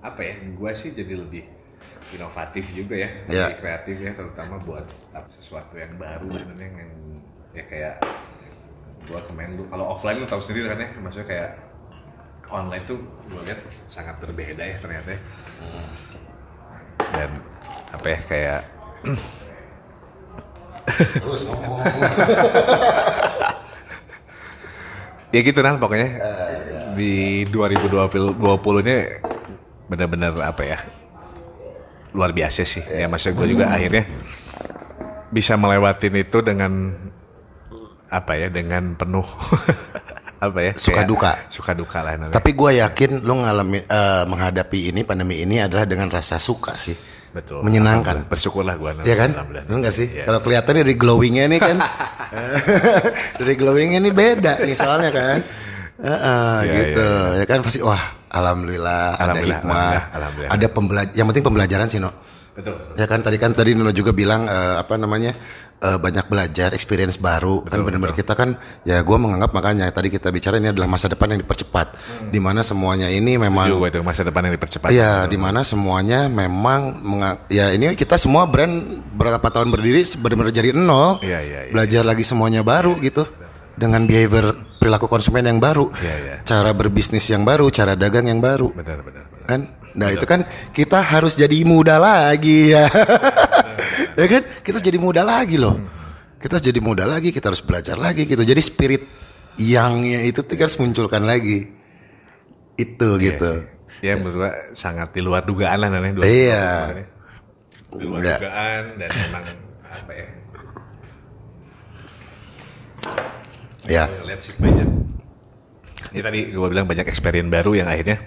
apa 0.00 0.20
ya? 0.24 0.32
Gua 0.56 0.72
sih 0.72 0.96
jadi 0.96 1.20
lebih 1.20 1.44
inovatif 2.16 2.64
juga 2.72 2.94
ya, 2.96 3.10
Iya. 3.28 3.44
lebih 3.48 3.58
kreatif 3.60 3.96
ya, 4.00 4.12
terutama 4.16 4.54
buat 4.64 4.84
sesuatu 5.28 5.76
yang 5.76 5.92
baru 5.96 6.30
sebenarnya 6.36 6.84
yang 6.84 6.92
ya 7.52 7.64
kayak 7.68 7.94
gua 9.04 9.20
kemarin 9.24 9.56
lu 9.60 9.64
kalau 9.68 9.92
offline 9.92 10.20
lu 10.20 10.28
tahu 10.28 10.40
sendiri 10.40 10.68
kan 10.72 10.80
ya, 10.80 10.88
maksudnya 11.00 11.28
kayak 11.28 11.50
online 12.50 12.84
tuh 12.84 12.98
gua 13.30 13.42
lihat 13.46 13.60
sangat 13.88 14.16
berbeda 14.20 14.62
ya 14.64 14.76
ternyata. 14.80 15.14
ya. 15.14 15.20
Dan 17.14 17.30
apa 17.94 18.06
ya 18.10 18.18
kayak 18.26 18.62
Terus 20.94 21.48
ngomong. 21.48 21.80
ya 25.34 25.40
gitu 25.42 25.58
nah 25.66 25.74
pokoknya 25.74 26.08
di 26.94 27.42
2020 27.50 28.38
20 28.38 28.86
ini 28.86 28.96
benar-benar 29.90 30.30
apa 30.38 30.62
ya 30.62 30.78
luar 32.14 32.30
biasa 32.30 32.62
sih 32.62 32.86
ya 32.86 33.10
maksud 33.10 33.34
gue 33.34 33.58
juga 33.58 33.66
akhirnya 33.74 34.06
bisa 35.34 35.58
melewatin 35.58 36.14
itu 36.14 36.38
dengan 36.38 36.94
apa 38.06 38.38
ya 38.38 38.46
dengan 38.46 38.94
penuh 38.94 39.26
apa 40.44 40.60
ya 40.60 40.72
Suka 40.74 41.00
kayak 41.00 41.08
duka. 41.08 41.30
suka 41.56 41.72
duka 41.72 41.98
lah 42.00 42.12
namanya. 42.14 42.34
Tapi 42.36 42.50
gue 42.52 42.70
yakin 42.80 43.10
lu 43.20 43.34
ngalami 43.40 43.78
eh, 43.80 44.24
menghadapi 44.24 44.92
ini 44.92 45.00
pandemi 45.02 45.40
ini 45.40 45.58
adalah 45.58 45.84
dengan 45.84 46.08
rasa 46.08 46.36
suka 46.36 46.74
sih. 46.74 46.94
betul 47.34 47.66
Menyenangkan. 47.66 48.30
bersyukurlah 48.30 48.78
gue 48.78 48.90
Iya 49.02 49.16
kan? 49.18 49.30
Lu 49.66 49.82
enggak 49.82 49.90
sih? 49.90 50.06
Kalau 50.22 50.38
kelihatan 50.38 50.78
dari 50.78 50.94
glowingnya 50.94 51.50
nih 51.50 51.58
kan, 51.58 51.76
dari 53.40 53.54
glowingnya 53.54 53.98
nih 54.00 54.14
beda 54.14 54.52
nih 54.62 54.76
soalnya 54.76 55.10
kan. 55.10 55.38
Heeh, 55.94 56.54
Iya, 56.62 56.74
gitu. 56.74 57.08
Ya 57.38 57.44
kan 57.46 57.58
pasti 57.62 57.78
wah, 57.80 58.02
alhamdulillah, 58.28 59.14
ada 59.14 59.22
Alhamdulillah, 59.30 59.58
hikmah, 59.62 59.74
alhamdulillah, 59.74 60.04
alhamdulillah. 60.14 60.52
ada 60.54 60.66
pembelajaran. 60.68 61.14
Yang 61.14 61.26
penting 61.30 61.44
pembelajaran 61.44 61.86
sih, 61.88 62.00
no. 62.02 62.10
betul 62.54 62.74
Ya 62.94 63.06
kan 63.06 63.18
tadi 63.18 63.34
kan 63.34 63.50
tadi 63.50 63.74
Nuno 63.74 63.90
juga 63.90 64.10
bilang 64.10 64.46
eh, 64.46 64.74
apa 64.78 64.94
namanya 64.94 65.34
eh, 65.82 65.98
banyak 65.98 66.26
belajar, 66.30 66.70
experience 66.76 67.18
baru 67.18 67.64
kan 67.66 67.82
benar-benar 67.82 68.14
kita 68.14 68.36
kan 68.36 68.58
ya 68.86 69.00
gue 69.02 69.16
menganggap 69.18 69.50
makanya 69.50 69.90
tadi 69.90 70.12
kita 70.12 70.30
bicara 70.30 70.58
ini 70.58 70.70
adalah 70.70 70.86
masa 70.86 71.10
depan 71.10 71.34
yang 71.34 71.40
dipercepat, 71.42 71.86
di 72.30 72.38
mana 72.38 72.62
semuanya 72.62 73.10
ini 73.10 73.34
memang 73.40 73.66
juga 73.70 73.90
itu 73.90 74.04
masa 74.04 74.22
depan 74.22 74.46
yang 74.46 74.54
dipercepat 74.54 74.88
Iya, 74.90 75.26
di 75.26 75.38
mana 75.40 75.64
semuanya 75.66 76.30
memang 76.30 76.98
ya 77.50 77.72
ini 77.74 77.96
kita 77.98 78.14
semua 78.20 78.46
brand 78.46 79.02
berapa 79.16 79.44
tahun 79.48 79.72
berdiri 79.72 80.02
benar-benar 80.20 80.52
jadi 80.52 80.70
nol. 80.74 81.18
Iya, 81.24 81.40
iya, 81.40 81.60
iya. 81.68 81.72
Belajar 81.72 82.02
lagi 82.04 82.22
semuanya 82.26 82.60
baru 82.60 82.98
gitu. 83.00 83.26
Dengan 83.74 84.06
behavior 84.06 84.54
perilaku 84.78 85.10
konsumen 85.10 85.42
yang 85.42 85.58
baru. 85.58 85.90
Iya, 85.98 86.14
iya. 86.22 86.34
Cara 86.46 86.70
berbisnis 86.70 87.26
yang 87.26 87.42
baru, 87.42 87.66
cara 87.74 87.98
dagang 87.98 88.30
yang 88.30 88.38
baru. 88.38 88.70
benar 88.70 89.02
benar 89.02 89.24
benar. 89.26 89.46
Kan? 89.48 89.60
Nah, 89.94 90.10
itu 90.10 90.26
kan 90.26 90.42
kita 90.74 90.98
harus 90.98 91.38
jadi 91.38 91.54
muda 91.62 91.98
lagi 92.02 92.74
ya. 92.74 92.90
Ya 94.14 94.26
kan? 94.26 94.42
Kita 94.62 94.78
jadi 94.78 94.98
muda 94.98 95.22
lagi 95.22 95.58
loh. 95.58 95.74
Kita 96.38 96.60
jadi 96.60 96.76
muda 96.78 97.08
lagi, 97.08 97.32
kita 97.32 97.48
harus 97.48 97.64
belajar 97.64 97.96
lagi 97.96 98.24
gitu. 98.24 98.40
Jadi 98.40 98.60
spirit 98.60 99.02
yangnya 99.56 100.22
itu 100.22 100.42
tuh 100.42 100.54
harus 100.54 100.76
munculkan 100.76 101.22
lagi. 101.24 101.70
Itu 102.74 103.16
gitu. 103.22 103.70
ya 104.02 104.18
menurut 104.18 104.36
gua 104.36 104.52
sangat 104.74 105.14
di 105.14 105.22
luar 105.22 105.46
dugaan 105.46 105.78
lah 105.80 105.88
namanya 105.88 106.18
dua 106.20 106.24
Iya. 106.26 106.66
di 107.94 108.04
luar 108.04 108.20
Udah. 108.20 108.36
dugaan 108.42 108.82
dan 108.98 109.08
memang 109.08 109.44
apa 109.86 110.12
ya 110.12 110.26
Ya. 113.84 114.04
Lihat 114.08 114.40
sih 114.40 114.52
banyak 114.56 114.88
ini 116.14 116.20
tadi 116.22 116.40
gue 116.50 116.68
bilang 116.70 116.86
banyak 116.86 117.06
experience 117.06 117.50
baru 117.50 117.74
yang 117.74 117.88
akhirnya 117.90 118.22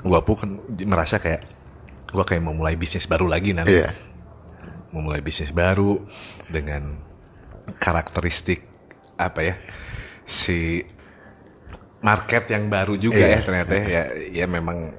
gue 0.00 0.20
pun 0.24 0.34
kan 0.40 0.50
merasa 0.88 1.20
kayak 1.20 1.44
gue 2.08 2.24
kayak 2.24 2.40
mau 2.40 2.56
mulai 2.56 2.76
bisnis 2.76 3.04
baru 3.04 3.28
lagi 3.28 3.52
nanti 3.52 3.76
Iya. 3.76 3.90
Memulai 4.96 5.20
bisnis 5.20 5.52
baru 5.52 6.00
dengan 6.48 6.96
karakteristik 7.76 8.64
apa 9.16 9.40
ya 9.42 9.54
si 10.24 10.80
market 12.00 12.46
yang 12.48 12.68
baru 12.68 12.94
juga 12.94 13.18
Iya. 13.18 13.28
ya 13.28 13.40
ternyata 13.42 13.72
ya 13.76 14.02
ya 14.32 14.46
memang 14.46 14.94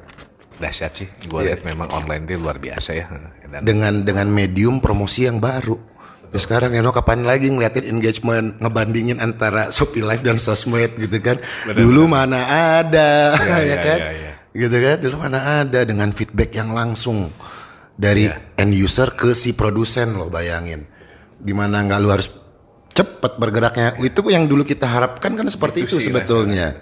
dahsyat 0.57 0.91
sih 0.93 1.07
gue 1.07 1.39
Iya. 1.39 1.53
lihat 1.53 1.61
memang 1.63 1.87
online 1.89 2.23
dia 2.25 2.37
luar 2.37 2.57
biasa 2.57 2.89
ya 2.93 3.05
dan 3.47 3.61
dengan 3.63 3.93
dengan 4.03 4.27
medium 4.27 4.83
promosi 4.83 5.23
yang 5.25 5.39
baru. 5.39 5.77
Ya 6.27 6.43
sekarang 6.43 6.75
Nino 6.75 6.91
kapan 6.91 7.23
lagi 7.23 7.47
ngeliatin 7.47 7.87
engagement 7.87 8.59
ngebandingin 8.59 9.23
antara 9.23 9.71
Shopee 9.71 10.03
Live 10.03 10.27
dan 10.27 10.35
sosmed 10.35 10.91
gitu 10.99 11.23
kan. 11.23 11.39
Benar, 11.63 11.79
Dulu 11.79 12.03
mana 12.11 12.39
ada 12.83 13.31
Iya, 13.39 13.47
ya 13.47 13.59
iya, 13.63 13.77
kan. 13.79 13.97
iya, 14.03 14.09
iya. 14.11 14.31
Gitu 14.51 14.75
kan. 14.75 14.95
Dulu 14.99 15.15
mana 15.23 15.39
ada 15.63 15.79
dengan 15.87 16.11
feedback 16.11 16.51
yang 16.51 16.75
langsung 16.75 17.31
dari 17.97 18.29
Iya. 18.29 18.61
end 18.61 18.73
user 18.77 19.17
ke 19.17 19.33
si 19.33 19.57
produsen 19.57 20.13
lo 20.15 20.29
bayangin. 20.29 20.85
Di 21.37 21.51
mana 21.51 21.81
nggak 21.81 21.99
lu 21.99 22.09
harus 22.13 22.29
cepet 22.93 23.41
bergeraknya. 23.41 23.97
Itu 24.05 24.25
yang 24.29 24.45
dulu 24.45 24.61
kita 24.61 24.85
harapkan 24.85 25.33
kan 25.33 25.49
seperti 25.49 25.83
Itu 25.85 25.97
itu, 25.97 25.97
sih 25.99 26.05
sebetulnya. 26.13 26.77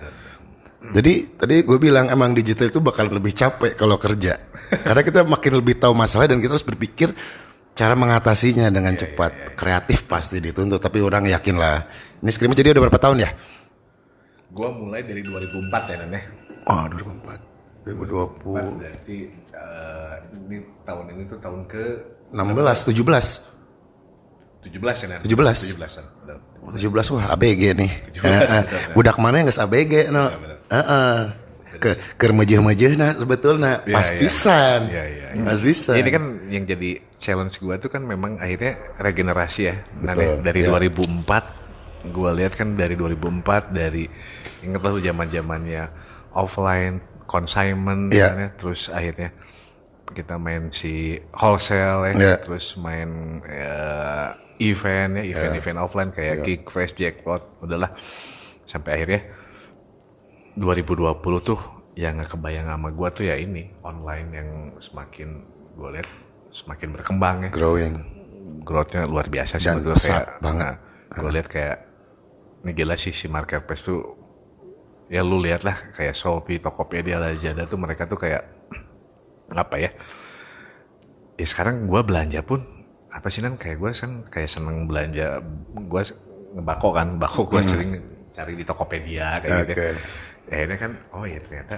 Jadi 0.86 1.34
tadi 1.34 1.66
gue 1.66 1.78
bilang 1.82 2.14
emang 2.14 2.38
digital 2.38 2.70
itu 2.70 2.78
bakal 2.78 3.10
lebih 3.10 3.34
capek 3.34 3.74
kalau 3.74 3.98
kerja. 3.98 4.38
Karena 4.86 5.02
kita 5.02 5.26
makin 5.26 5.58
lebih 5.58 5.80
tahu 5.82 5.98
masalah 5.98 6.30
dan 6.30 6.38
kita 6.38 6.54
harus 6.54 6.68
berpikir 6.68 7.10
cara 7.74 7.98
mengatasinya 7.98 8.70
dengan 8.70 8.94
cepat. 8.94 9.58
Kreatif 9.58 10.06
pasti 10.06 10.38
dituntut, 10.38 10.78
tapi 10.78 11.02
orang 11.02 11.26
yakin 11.26 11.58
lah. 11.58 11.90
Ini 12.22 12.30
scrimmage 12.32 12.62
jadi 12.62 12.78
udah 12.78 12.84
berapa 12.86 13.02
tahun 13.02 13.18
ya? 13.24 13.32
gue 14.56 14.70
mulai 14.72 15.04
dari 15.04 15.20
2004 15.20 15.92
ya 15.92 15.96
ya 16.08 16.22
Oh 16.72 16.88
2004. 16.88 17.92
2020 17.92 18.80
berarti 18.80 19.18
eh, 19.56 20.14
ini 20.46 20.58
tahun 20.84 21.06
ini 21.16 21.24
tuh 21.26 21.40
tahun 21.40 21.66
ke 21.66 21.84
16 22.36 22.92
17 22.92 23.56
17 24.66 24.82
ya 24.82 25.08
Nan? 25.08 25.20
17. 25.22 25.78
17 25.78 26.02
an 26.02 26.06
benar. 26.26 26.38
17 26.74 27.14
wah 27.14 27.26
ABG 27.38 27.62
nih. 27.78 27.92
17, 28.18 28.26
Heeh. 28.26 28.62
benar. 28.66 28.94
Budak 28.98 29.18
mana 29.22 29.36
yang 29.38 29.48
geus 29.48 29.62
ABG 29.62 30.10
no. 30.10 30.34
Heeh. 30.74 31.18
Ke 31.76 31.92
keur 32.16 32.32
meujeun-meujeunna 32.32 33.20
sebetulna 33.20 33.84
Iya, 33.84 33.94
pas 33.94 34.08
iya. 34.10 34.18
pisan. 34.18 34.80
Iya. 34.90 35.04
Pas 35.44 35.60
pisan. 35.62 35.96
Ini 36.02 36.10
kan 36.10 36.24
yang 36.50 36.64
jadi 36.66 36.90
challenge 37.22 37.62
gua 37.62 37.78
tuh 37.78 37.92
kan 37.94 38.02
memang 38.02 38.42
akhirnya 38.42 38.80
regenerasi 38.98 39.62
ya. 39.70 39.76
Nah, 40.02 40.16
Betul, 40.18 40.42
dari 40.42 40.62
ya. 40.66 40.72
2004 40.74 42.10
gua 42.16 42.32
lihat 42.34 42.58
kan 42.58 42.74
dari 42.74 42.96
2004 42.98 43.70
dari 43.70 44.10
inget 44.66 44.82
lah 44.82 44.98
zaman-zamannya 44.98 45.84
offline 46.34 47.04
consignment 47.26 48.10
Iya. 48.10 48.28
kan 48.28 48.40
ya. 48.40 48.50
terus 48.54 48.88
akhirnya 48.88 49.30
kita 50.08 50.38
main 50.38 50.70
si 50.70 51.18
wholesale 51.34 52.06
ya, 52.06 52.14
Iya. 52.14 52.36
terus 52.40 52.78
main 52.78 53.10
eh, 53.44 54.30
event 54.62 55.18
ya, 55.18 55.24
event-event 55.28 55.78
offline 55.78 56.10
kayak 56.10 56.36
Iya. 56.40 56.46
Kick 56.46 56.62
Fresh 56.66 56.94
Jackpot, 56.94 57.60
udahlah 57.60 57.92
sampai 58.64 58.92
akhirnya 58.96 59.22
2020 60.56 61.12
tuh 61.42 61.60
yang 61.96 62.16
nggak 62.16 62.32
kebayang 62.32 62.66
sama 62.66 62.90
gua 62.90 63.10
tuh 63.10 63.26
ya 63.26 63.36
ini 63.36 63.72
online 63.82 64.28
yang 64.32 64.50
semakin 64.78 65.44
gue 65.74 65.90
lihat 65.92 66.08
semakin 66.50 66.90
berkembang 66.92 67.38
ya 67.42 67.50
growing. 67.50 67.96
growthnya 68.62 69.04
luar 69.04 69.28
biasa 69.28 69.58
sih 69.58 69.68
Dan 69.68 69.80
menurut 69.80 69.92
gua. 69.92 69.98
pesat 69.98 70.24
kayak 70.26 70.40
banget. 70.40 70.76
gue 71.12 71.32
lihat 71.32 71.48
kayak 71.48 71.78
ini 72.62 72.72
gila 72.74 72.96
sih 72.96 73.12
si 73.12 73.28
marketplace 73.28 73.84
tuh 73.84 74.15
ya 75.06 75.22
lu 75.22 75.38
lihat 75.38 75.62
lah 75.62 75.78
kayak 75.94 76.18
Shopee, 76.18 76.58
Tokopedia, 76.58 77.22
Lazada 77.22 77.70
tuh 77.70 77.78
mereka 77.78 78.10
tuh 78.10 78.18
kayak 78.18 78.44
apa 79.54 79.76
ya? 79.78 79.92
Ya 81.36 81.46
sekarang 81.46 81.86
gua 81.86 82.02
belanja 82.02 82.42
pun 82.42 82.64
apa 83.12 83.28
sih 83.30 83.46
nan? 83.46 83.56
Kayak 83.56 83.78
gue 83.80 83.92
kan 83.96 84.12
kayak 84.28 84.50
seneng 84.50 84.90
belanja 84.90 85.40
gue 85.72 86.04
ngebako 86.56 86.90
kan 86.96 87.08
bako 87.20 87.42
gue 87.52 87.62
sering 87.64 87.92
cari 88.36 88.54
di 88.56 88.64
Tokopedia 88.68 89.40
kayak 89.40 89.68
gitu 89.68 89.72
Oke. 89.72 89.88
ya. 89.88 89.96
akhirnya 90.46 90.78
kan 90.78 90.92
oh 91.16 91.26
ya 91.26 91.40
ternyata 91.42 91.76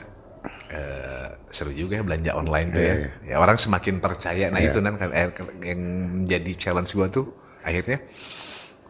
eh, 0.74 1.28
seru 1.54 1.72
juga 1.72 2.02
ya 2.02 2.04
belanja 2.04 2.32
online 2.36 2.70
tuh 2.74 2.84
ya. 2.84 2.96
Ya 3.24 3.36
orang 3.40 3.58
semakin 3.58 4.02
percaya. 4.02 4.50
Nah 4.50 4.62
itu 4.62 4.78
nan 4.82 4.98
kan 4.98 5.10
eh, 5.14 5.30
yang 5.64 5.82
menjadi 6.24 6.52
challenge 6.58 6.92
gue 6.94 7.08
tuh 7.10 7.26
akhirnya 7.62 8.02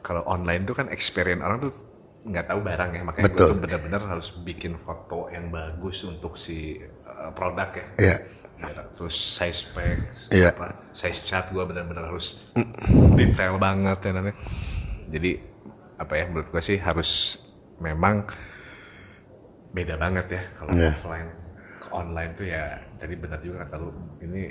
kalau 0.01 0.23
online 0.29 0.63
tuh 0.63 0.75
kan 0.77 0.87
experience 0.87 1.43
orang 1.43 1.59
tuh 1.67 1.73
nggak 2.27 2.45
tahu 2.45 2.59
barang 2.59 2.91
ya 2.91 3.01
makanya 3.01 3.31
gue 3.31 3.39
tuh 3.39 3.55
benar-benar 3.55 4.01
harus 4.05 4.35
bikin 4.43 4.75
foto 4.75 5.31
yang 5.31 5.47
bagus 5.47 6.03
untuk 6.03 6.35
si 6.35 6.75
eh, 6.81 7.29
produk 7.31 7.69
ya 7.71 7.85
Iya. 7.97 8.17
Ya, 8.57 8.73
terus 8.97 9.13
size 9.13 9.69
spek, 9.69 9.97
Iya. 10.33 10.49
apa 10.49 10.89
size 10.89 11.21
chart 11.23 11.53
gue 11.53 11.61
benar-benar 11.61 12.09
harus 12.09 12.49
detail 13.13 13.61
banget 13.61 14.01
ya 14.01 14.11
namanya. 14.17 14.33
Jadi 15.13 15.31
apa 15.95 16.13
ya 16.17 16.25
menurut 16.25 16.49
gue 16.49 16.63
sih 16.65 16.81
harus 16.81 17.37
memang 17.77 18.25
beda 19.69 20.01
banget 20.01 20.25
ya 20.33 20.41
kalau 20.57 20.73
Iya. 20.73 20.89
offline 20.89 21.29
ke 21.77 21.87
online 21.93 22.31
tuh 22.33 22.49
ya 22.49 22.81
tadi 22.97 23.13
benar 23.13 23.37
juga 23.45 23.61
kata 23.61 23.77
lu 23.77 23.93
ini 24.25 24.49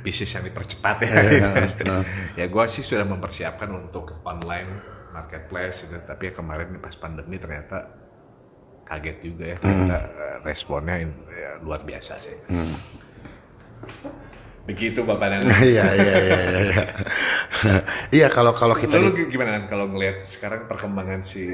bisnis 0.00 0.32
yang 0.32 0.44
dipercepat 0.48 0.96
ya. 1.04 1.12
ya 2.40 2.44
gue 2.48 2.64
sih 2.72 2.80
sudah 2.80 3.04
mempersiapkan 3.04 3.68
untuk 3.68 4.16
online 4.24 4.70
marketplace 5.10 5.84
gitu. 5.84 5.98
Tapi 6.00 6.30
ya 6.30 6.32
kemarin 6.32 6.78
pas 6.78 6.94
pandemi 6.94 7.36
ternyata 7.36 7.90
kaget 8.86 9.18
juga 9.22 9.44
ya 9.46 9.56
ternyata 9.58 9.98
eh, 10.02 10.36
responnya 10.42 10.96
ya, 11.02 11.50
luar 11.62 11.82
biasa 11.82 12.18
sih. 12.18 12.36
Begitu 14.66 15.02
Bapak 15.02 15.26
Nang. 15.30 15.42
Iya 15.72 15.84
iya 15.94 16.14
iya 16.20 16.38
iya. 16.38 16.60
iya. 16.70 16.84
Iya 18.22 18.26
kalau 18.30 18.54
kalau 18.54 18.72
kita 18.72 18.96
Lalu 18.96 19.10
di- 19.16 19.28
gimana 19.30 19.66
kalau 19.66 19.90
ngelihat 19.90 20.22
sekarang 20.24 20.64
perkembangan 20.66 21.20
si 21.22 21.50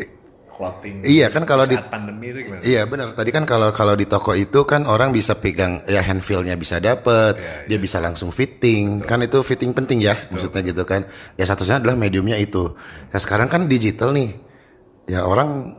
clothing? 0.57 1.05
Iya, 1.05 1.29
kan 1.29 1.45
kalau 1.45 1.69
di- 1.69 1.77
pandemi 1.77 2.33
itu 2.33 2.49
gimana? 2.49 2.61
Iya 2.65 2.83
benar. 2.89 3.13
Tadi 3.13 3.31
kan 3.31 3.45
kalau 3.45 3.69
kalau 3.71 3.93
di 3.93 4.09
toko 4.09 4.33
itu 4.33 4.65
kan 4.65 4.89
orang 4.89 5.13
bisa 5.13 5.37
pegang 5.37 5.85
ya 5.85 6.01
hand 6.01 6.25
feel-nya 6.25 6.57
bisa 6.57 6.81
dapet, 6.81 7.37
dia 7.69 7.77
bisa 7.77 8.01
langsung 8.01 8.33
fitting. 8.33 9.05
Kan 9.05 9.21
itu 9.21 9.45
fitting 9.45 9.77
penting 9.77 10.01
ya, 10.01 10.17
maksudnya 10.33 10.65
gitu 10.65 10.83
kan. 10.89 11.05
Ya 11.37 11.45
satunya 11.45 11.77
adalah 11.77 11.95
mediumnya 11.95 12.41
itu. 12.41 12.73
Nah 13.13 13.21
sekarang 13.21 13.53
kan 13.53 13.69
digital 13.69 14.17
nih. 14.17 14.33
Ya 15.07 15.23
orang 15.23 15.77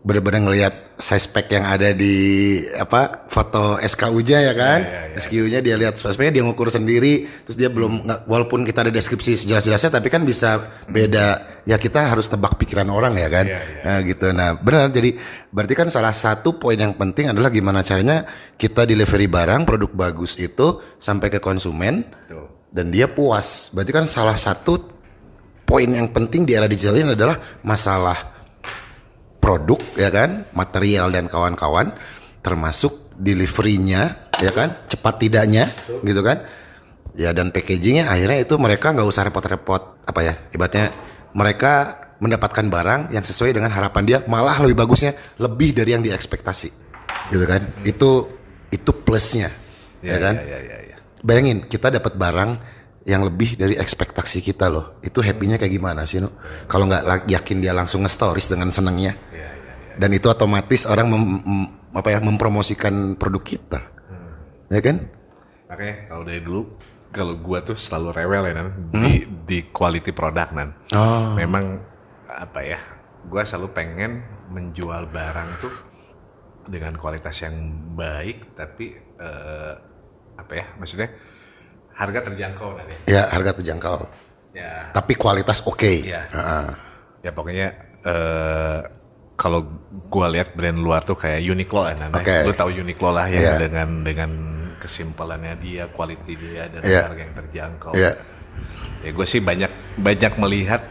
benar-benar 0.00 0.48
ngelihat 0.48 0.74
size 0.96 1.28
pack 1.28 1.52
yang 1.52 1.68
ada 1.68 1.92
di 1.92 2.56
apa 2.72 3.28
foto 3.28 3.76
SKU-nya 3.76 4.38
ya 4.48 4.54
kan. 4.56 4.80
Iya, 4.80 4.88
iya, 4.88 5.00
iya. 5.12 5.20
SKU-nya 5.20 5.60
dia 5.60 5.76
lihat 5.76 6.00
size 6.00 6.16
pack 6.16 6.32
dia 6.32 6.40
ngukur 6.40 6.72
sendiri, 6.72 7.28
terus 7.44 7.56
dia 7.56 7.68
belum 7.68 8.08
walaupun 8.24 8.64
kita 8.64 8.88
ada 8.88 8.92
deskripsi 8.92 9.36
sejelas-jelasnya 9.44 9.92
tapi 9.92 10.08
kan 10.08 10.24
bisa 10.24 10.60
beda. 10.88 11.60
Ya 11.68 11.76
kita 11.76 12.08
harus 12.08 12.32
tebak 12.32 12.56
pikiran 12.56 12.88
orang 12.88 13.12
ya 13.20 13.28
kan. 13.28 13.44
Iya, 13.44 13.60
iya. 13.60 13.82
Nah 13.84 13.98
gitu. 14.04 14.26
Nah 14.32 14.48
benar 14.56 14.88
jadi 14.88 15.16
berarti 15.52 15.74
kan 15.76 15.88
salah 15.92 16.16
satu 16.16 16.56
poin 16.56 16.80
yang 16.80 16.96
penting 16.96 17.28
adalah 17.28 17.52
gimana 17.52 17.84
caranya 17.84 18.24
kita 18.56 18.88
delivery 18.88 19.28
barang 19.28 19.68
produk 19.68 19.92
bagus 19.92 20.40
itu 20.40 20.80
sampai 20.96 21.28
ke 21.28 21.44
konsumen 21.44 22.08
Betul. 22.08 22.48
dan 22.72 22.88
dia 22.88 23.04
puas. 23.04 23.68
Berarti 23.76 23.92
kan 23.92 24.04
salah 24.08 24.36
satu 24.36 24.80
poin 25.68 25.92
yang 25.92 26.08
penting 26.08 26.48
di 26.48 26.56
era 26.56 26.64
digital 26.64 26.96
ini 26.96 27.12
adalah 27.12 27.36
masalah 27.60 28.29
produk 29.40 29.80
ya 29.96 30.12
kan, 30.12 30.44
material 30.52 31.08
dan 31.10 31.26
kawan-kawan 31.26 31.96
termasuk 32.44 33.10
deliverynya 33.16 34.30
ya 34.40 34.52
kan, 34.52 34.76
cepat 34.86 35.14
tidaknya 35.20 35.72
gitu 36.04 36.20
kan. 36.20 36.44
Ya 37.18 37.34
dan 37.34 37.50
packagingnya 37.50 38.06
akhirnya 38.06 38.38
itu 38.38 38.54
mereka 38.54 38.94
nggak 38.94 39.08
usah 39.08 39.26
repot-repot 39.26 40.06
apa 40.06 40.20
ya, 40.22 40.34
ibaratnya 40.54 40.94
mereka 41.34 41.98
mendapatkan 42.20 42.68
barang 42.68 43.00
yang 43.16 43.24
sesuai 43.24 43.56
dengan 43.56 43.72
harapan 43.72 44.02
dia 44.04 44.18
malah 44.28 44.60
lebih 44.60 44.76
bagusnya 44.84 45.16
lebih 45.40 45.72
dari 45.72 45.96
yang 45.96 46.04
diekspektasi 46.04 46.68
gitu 47.32 47.44
kan? 47.48 47.64
Itu 47.82 48.28
itu 48.70 48.90
plusnya 49.02 49.50
ya, 49.98 50.14
Ya, 50.14 50.16
kan? 50.22 50.34
ya, 50.38 50.46
ya, 50.46 50.58
ya, 50.62 50.76
ya. 50.94 50.96
bayangin 51.24 51.66
kita 51.66 51.90
dapat 51.90 52.14
barang 52.14 52.50
yang 53.10 53.26
lebih 53.26 53.58
dari 53.58 53.74
ekspektasi 53.74 54.38
kita 54.40 54.70
loh 54.70 55.02
itu 55.02 55.18
happynya 55.18 55.58
kayak 55.58 55.74
gimana 55.74 56.06
sih 56.06 56.22
no 56.22 56.30
kalau 56.64 56.86
nggak 56.86 57.26
yakin 57.26 57.58
dia 57.58 57.74
langsung 57.74 58.06
nge-stories 58.06 58.46
dengan 58.46 58.70
senangnya 58.70 59.18
Ya, 59.34 59.50
ya, 59.50 59.50
ya. 59.50 59.94
dan 59.98 60.10
itu 60.14 60.30
otomatis 60.30 60.86
orang 60.86 61.10
mem- 61.10 61.42
mem- 61.42 61.70
apa 61.90 62.08
ya 62.08 62.18
mempromosikan 62.22 63.18
produk 63.18 63.42
kita 63.42 63.80
ya 64.70 64.78
kan 64.78 64.96
Makanya 65.66 65.94
kalau 66.06 66.22
dari 66.26 66.42
dulu 66.42 66.66
kalau 67.10 67.38
gua 67.38 67.62
tuh 67.62 67.74
selalu 67.74 68.10
rewel 68.12 68.42
ya 68.42 68.54
Nan 68.54 68.68
di 68.90 69.22
di 69.22 69.58
quality 69.66 70.10
product 70.10 70.50
Nan. 70.50 70.74
Oh. 70.90 71.34
Memang 71.34 71.78
apa 72.26 72.62
ya? 72.62 72.78
Gua 73.22 73.46
selalu 73.46 73.70
pengen 73.70 74.18
menjual 74.50 75.06
barang 75.06 75.50
tuh 75.62 75.70
dengan 76.66 76.98
kualitas 76.98 77.38
yang 77.38 77.54
baik 77.94 78.58
tapi 78.58 78.94
eh, 78.98 79.74
apa 80.34 80.52
ya? 80.54 80.74
Maksudnya 80.74 81.14
harga 81.94 82.20
terjangkau 82.26 82.68
Nan 82.74 82.86
ya. 82.86 82.98
ya 83.06 83.22
harga 83.28 83.50
terjangkau 83.58 83.98
Ya, 84.50 84.90
tapi 84.90 85.14
kualitas 85.14 85.62
oke 85.62 86.02
Iya. 86.02 86.26
Heeh. 86.26 86.66
ya 87.22 87.30
pokoknya 87.30 87.68
eh 88.02 88.78
kalau 89.34 89.62
gua 90.10 90.26
lihat 90.28 90.52
brand 90.52 90.76
luar 90.76 91.00
tuh 91.00 91.14
kayak 91.14 91.40
Uniqlo 91.40 91.86
ya 91.86 91.94
Nan. 91.96 92.10
ya. 92.10 92.18
Oke. 92.18 92.36
Lu 92.44 92.52
tahu 92.52 92.70
Uniqlo 92.76 93.10
lah 93.10 93.24
ya 93.24 93.40
Iya. 93.40 93.52
dengan 93.56 93.88
dengan 94.02 94.30
kesimpulannya 94.76 95.54
dia, 95.56 95.86
quality 95.88 96.34
dia 96.34 96.66
dan 96.66 96.82
Iya. 96.82 97.00
harga 97.06 97.22
yang 97.22 97.34
terjangkau. 97.36 97.92
Iya. 97.94 98.12
Ya 99.00 99.10
gue 99.14 99.24
sih 99.24 99.38
banyak 99.38 99.70
banyak 99.96 100.32
melihat 100.36 100.82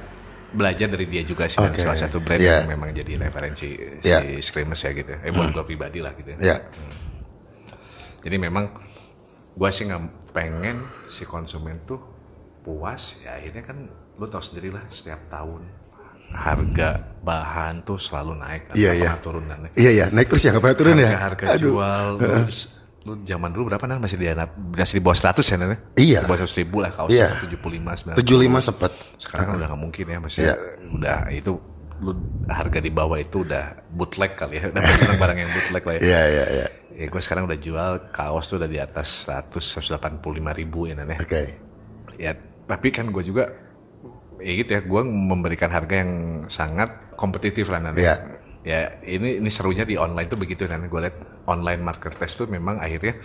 belajar 0.50 0.88
dari 0.90 1.06
dia 1.06 1.22
juga 1.22 1.46
sih 1.46 1.60
Oke. 1.60 1.78
salah 1.78 2.00
satu 2.00 2.24
brand 2.24 2.40
Iya. 2.40 2.64
yang 2.64 2.74
memang 2.74 2.90
jadi 2.90 3.20
referensi 3.20 3.70
si 4.00 4.10
Screamers 4.40 4.82
ya 4.82 4.92
gitu. 4.96 5.14
Eh 5.20 5.30
buat 5.30 5.52
gua 5.52 5.62
pribadi 5.62 6.00
lah 6.00 6.16
gitu. 6.16 6.32
ya 6.40 6.58
Jadi 8.20 8.36
memang 8.36 8.72
gua 9.54 9.70
sih 9.70 9.84
nggak 9.84 10.19
pengen 10.30 10.78
si 11.06 11.24
konsumen 11.24 11.82
tuh 11.84 12.00
puas 12.60 13.18
ya 13.20 13.36
akhirnya 13.36 13.64
kan 13.64 13.78
lu 14.16 14.26
tahu 14.26 14.44
sendiri 14.44 14.70
lah 14.70 14.84
setiap 14.88 15.20
tahun. 15.28 15.64
Harga 16.30 17.02
bahan 17.26 17.82
tuh 17.82 17.98
selalu 17.98 18.38
naik 18.38 18.70
Iya, 18.78 18.94
iya. 18.94 19.18
turun 19.18 19.50
dan 19.50 19.66
iya. 19.74 19.90
Ya 19.92 20.06
naik 20.14 20.30
terus 20.30 20.46
ya 20.46 20.54
nggak 20.54 20.62
pernah 20.62 20.78
turun 20.78 20.96
ya? 20.96 21.10
harga, 21.18 21.46
harga 21.50 21.58
jual 21.58 22.06
lu, 22.16 22.30
lu 23.02 23.14
zaman 23.26 23.50
dulu 23.50 23.74
berapa 23.74 23.82
nan? 23.90 23.98
Masih 23.98 24.22
di 24.22 24.30
masih 24.78 24.96
di 24.98 25.02
bawah 25.02 25.18
100 25.18 25.42
ya 25.42 25.56
nan 25.58 25.74
Iya. 25.98 26.20
di 26.22 26.28
bawah 26.30 26.46
100 26.46 26.62
ribu 26.62 26.78
lah 26.86 26.92
kaos 26.94 27.10
Iya. 27.10 27.34
75 27.34 28.14
90 28.14 28.22
75 28.22 28.62
sempat 28.62 28.92
sekarang 29.18 29.46
kan 29.50 29.54
udah 29.58 29.68
nggak 29.74 29.82
mungkin 29.82 30.06
ya 30.06 30.18
masih 30.22 30.42
Iya. 30.46 30.54
udah 30.94 31.18
itu 31.34 31.52
lu 32.00 32.12
harga 32.48 32.80
di 32.80 32.92
bawah 32.94 33.18
itu 33.18 33.38
udah 33.42 33.64
bootleg 33.90 34.32
kali 34.38 34.62
ya. 34.62 34.70
Udah 34.70 34.82
barang-barang 34.86 35.38
yang 35.42 35.50
bootleg 35.50 35.82
lah 35.84 35.94
ya. 35.98 36.02
Iya 36.06 36.22
iya 36.30 36.46
iya 36.54 36.68
Ya 37.00 37.08
gue 37.08 37.22
sekarang 37.24 37.48
udah 37.48 37.56
jual 37.56 37.92
kaos 38.12 38.52
tuh 38.52 38.60
udah 38.60 38.68
di 38.68 38.76
atas 38.76 39.24
100 39.24 39.56
185 39.56 40.20
ribu 40.60 40.84
ya 40.84 41.00
ya. 41.00 41.16
oke 41.16 41.42
Ya 42.20 42.32
tapi 42.68 42.92
kan 42.92 43.08
gue 43.08 43.24
juga 43.24 43.48
ya 44.44 44.52
gitu 44.52 44.72
ya 44.76 44.82
gue 44.84 45.02
memberikan 45.08 45.72
harga 45.72 45.96
yang 46.04 46.12
sangat 46.52 47.16
kompetitif 47.16 47.72
lah 47.72 47.80
Nan, 47.80 47.96
ya. 47.96 48.04
Iya. 48.04 48.16
ya 48.68 48.80
ini 49.08 49.40
ini 49.40 49.48
serunya 49.48 49.88
di 49.88 49.96
online 49.96 50.28
tuh 50.28 50.36
begitu 50.36 50.68
kan 50.68 50.84
gue 50.84 51.00
lihat 51.00 51.16
online 51.48 51.80
marketplace 51.80 52.36
tuh 52.36 52.52
memang 52.52 52.84
akhirnya 52.84 53.16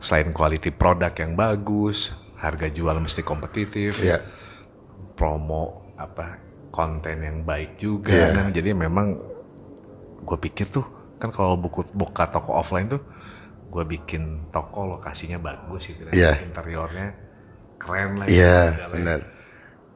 selain 0.00 0.32
quality 0.32 0.72
produk 0.72 1.12
yang 1.12 1.36
bagus 1.36 2.16
harga 2.40 2.72
jual 2.72 2.96
mesti 2.96 3.20
kompetitif 3.20 4.00
Iya. 4.00 4.24
promo 5.12 5.92
apa 6.00 6.40
konten 6.72 7.20
yang 7.20 7.44
baik 7.44 7.76
juga 7.76 8.08
Iya. 8.08 8.28
kan 8.32 8.46
jadi 8.50 8.72
memang 8.72 9.20
gue 10.24 10.38
pikir 10.40 10.72
tuh 10.72 11.01
kan 11.22 11.30
kalau 11.30 11.54
buku 11.54 11.86
buka 11.94 12.26
toko 12.26 12.50
offline 12.52 12.90
tuh 12.90 12.98
gue 13.70 13.84
bikin 13.86 14.50
toko 14.50 14.90
lokasinya 14.90 15.38
bagus 15.38 15.86
gitu 15.86 16.02
kan 16.04 16.12
Iya. 16.12 16.42
interiornya 16.42 17.14
keren 17.78 18.18
lah 18.18 18.26
Iya, 18.26 18.74
segala. 18.74 18.94
benar. 18.94 19.20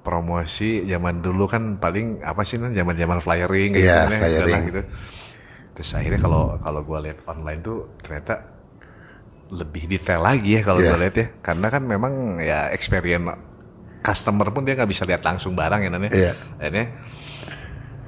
promosi 0.00 0.86
zaman 0.86 1.18
dulu 1.18 1.50
kan 1.50 1.76
paling 1.76 2.22
apa 2.22 2.40
sih 2.40 2.56
kan 2.56 2.70
zaman 2.70 2.94
zaman 2.94 3.18
flyering 3.18 3.74
kayak 3.74 3.82
Iya, 3.82 3.96
gitu, 3.98 4.06
kan 4.06 4.14
ya, 4.14 4.20
flyering. 4.22 4.62
gitu 4.64 4.82
terus 5.74 5.90
akhirnya 5.92 6.20
kalau 6.22 6.42
kalau 6.56 6.80
gue 6.80 6.98
lihat 7.02 7.18
online 7.26 7.60
tuh 7.60 7.90
ternyata 7.98 8.34
lebih 9.48 9.86
detail 9.86 10.22
lagi 10.22 10.56
ya 10.56 10.62
kalau 10.62 10.78
Iya. 10.78 10.88
gue 10.88 10.98
lihat 11.02 11.14
ya 11.16 11.26
karena 11.40 11.66
kan 11.68 11.82
memang 11.82 12.12
ya 12.38 12.70
experience 12.70 13.34
customer 14.00 14.46
pun 14.48 14.62
dia 14.62 14.72
nggak 14.72 14.86
bisa 14.86 15.02
lihat 15.02 15.20
langsung 15.20 15.52
barang 15.52 15.82
ya 15.82 15.90
namanya 15.90 16.12
Iya. 16.14 16.32
akhirnya 16.56 16.86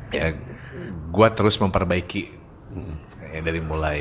ya 0.09 0.27
gue 1.09 1.29
terus 1.35 1.59
memperbaiki 1.59 2.38
ya, 3.27 3.41
dari 3.41 3.61
mulai 3.61 4.01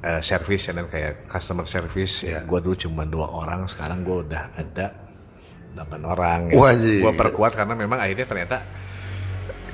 eh, 0.00 0.20
service 0.20 0.64
ya 0.64 0.72
dan 0.72 0.86
kayak 0.86 1.26
customer 1.26 1.64
service 1.64 2.22
Iya. 2.22 2.42
gue 2.42 2.58
dulu 2.60 2.74
cuma 2.74 3.02
dua 3.04 3.26
orang 3.26 3.64
sekarang 3.64 4.02
gue 4.02 4.22
udah 4.22 4.54
ada 4.54 4.86
delapan 5.72 6.00
orang 6.04 6.40
Wajib. 6.50 7.00
gue 7.00 7.12
perkuat 7.14 7.52
karena 7.52 7.74
memang 7.74 7.98
akhirnya 7.98 8.24
ternyata 8.24 8.56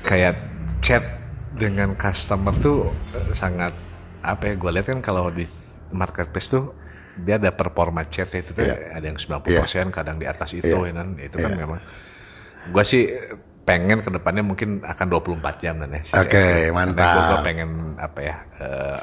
kayak 0.01 0.35
chat 0.81 1.05
dengan 1.53 1.93
customer 1.95 2.55
tuh 2.55 2.89
eh, 3.13 3.33
sangat 3.33 3.73
apa 4.21 4.43
ya 4.45 4.55
gue 4.55 4.71
lihat 4.71 4.87
kan 4.89 5.01
kalau 5.01 5.29
di 5.29 5.45
marketplace 5.91 6.49
tuh 6.49 6.73
dia 7.17 7.37
ada 7.37 7.51
performa 7.51 8.07
chat 8.07 8.31
itu 8.31 8.55
tuh 8.55 8.65
ada 8.65 9.03
yang 9.03 9.19
90% 9.19 9.45
kadang 9.91 10.17
di 10.17 10.25
atas 10.25 10.53
itu 10.53 10.65
Iya. 10.65 10.89
ya 10.89 10.93
kan 10.95 11.09
itu 11.19 11.37
kan 11.37 11.53
memang 11.53 11.81
gue 12.63 12.85
sih 12.87 13.09
pengen 13.71 14.03
ke 14.03 14.11
depannya 14.11 14.43
mungkin 14.43 14.83
akan 14.83 15.07
24 15.07 15.63
jam 15.63 15.79
dan 15.79 15.91
ya 15.93 16.03
Oke. 16.19 16.43
Karena 16.67 16.75
mantap. 16.75 17.23
gua 17.25 17.39
pengen 17.41 17.71
apa 17.97 18.19
ya 18.21 18.37
eh, 18.59 18.99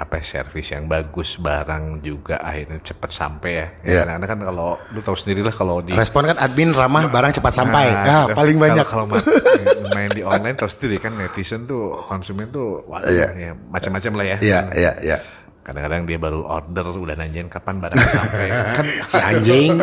apa 0.00 0.16
ya, 0.16 0.24
servis 0.24 0.72
yang 0.72 0.88
bagus 0.88 1.36
barang 1.36 2.00
juga 2.00 2.40
akhirnya 2.40 2.80
cepet 2.80 3.10
sampai 3.12 3.52
ya. 3.52 3.66
Ya, 3.84 4.02
Karena 4.06 4.24
kan 4.24 4.40
kalau 4.40 4.80
lu 4.88 5.00
tahu 5.00 5.12
sendiri 5.12 5.44
lah 5.44 5.52
kalau 5.52 5.84
di 5.84 5.92
Respon 5.92 6.24
kan 6.24 6.40
admin 6.40 6.72
ramah 6.72 7.04
barang 7.04 7.36
cepat 7.36 7.52
sampai. 7.52 7.84
Nah, 7.86 8.00
Ah, 8.00 8.24
gitu. 8.24 8.32
paling 8.32 8.56
banyak. 8.56 8.86
Kalau 8.86 9.04
kalau 9.04 9.20
ma- 9.20 9.28
main 9.92 10.08
di 10.08 10.24
online 10.24 10.56
tahu 10.56 10.72
sendiri 10.72 10.96
kan 10.96 11.12
netizen 11.12 11.68
tuh 11.68 12.00
konsumen 12.08 12.48
tuh 12.48 12.80
waduh 12.88 13.12
Iya. 13.12 13.28
ya, 13.34 13.52
macam-macam 13.52 14.12
lah 14.16 14.24
ya. 14.24 14.36
Iya, 14.40 14.60
iya, 14.72 14.92
iya. 15.04 15.16
Kadang-kadang 15.60 16.08
dia 16.08 16.16
baru 16.16 16.40
order 16.48 16.88
udah 16.96 17.16
nanyain 17.20 17.44
kapan 17.52 17.84
barang 17.84 18.00
sampai 18.00 18.48
kan 18.76 18.86
Si 19.04 19.20
anjing. 19.20 19.76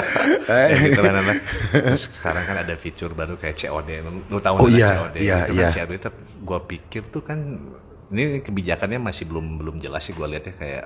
ya 0.70 0.76
gitu 0.76 1.00
lah. 1.00 1.36
Terus 1.72 2.02
sekarang 2.20 2.44
kan 2.44 2.56
ada 2.60 2.74
fitur 2.76 3.16
baru 3.16 3.40
kayak 3.40 3.56
COD. 3.64 3.90
Lu, 4.28 4.38
tahu 4.38 4.54
Oh 4.60 4.68
iya, 4.68 5.00
COD. 5.00 5.16
iya, 5.24 5.36
itu 5.48 5.52
iya. 5.56 5.72
kan 5.72 5.76
COD 5.80 5.92
itu 5.96 6.10
gua 6.44 6.60
pikir 6.68 7.02
tuh 7.08 7.24
kan 7.24 7.38
ini 8.12 8.44
kebijakannya 8.44 9.00
masih 9.00 9.24
belum 9.24 9.56
belum 9.56 9.76
jelas 9.80 10.04
sih 10.04 10.12
gua 10.12 10.28
lihatnya 10.28 10.52
kayak 10.52 10.84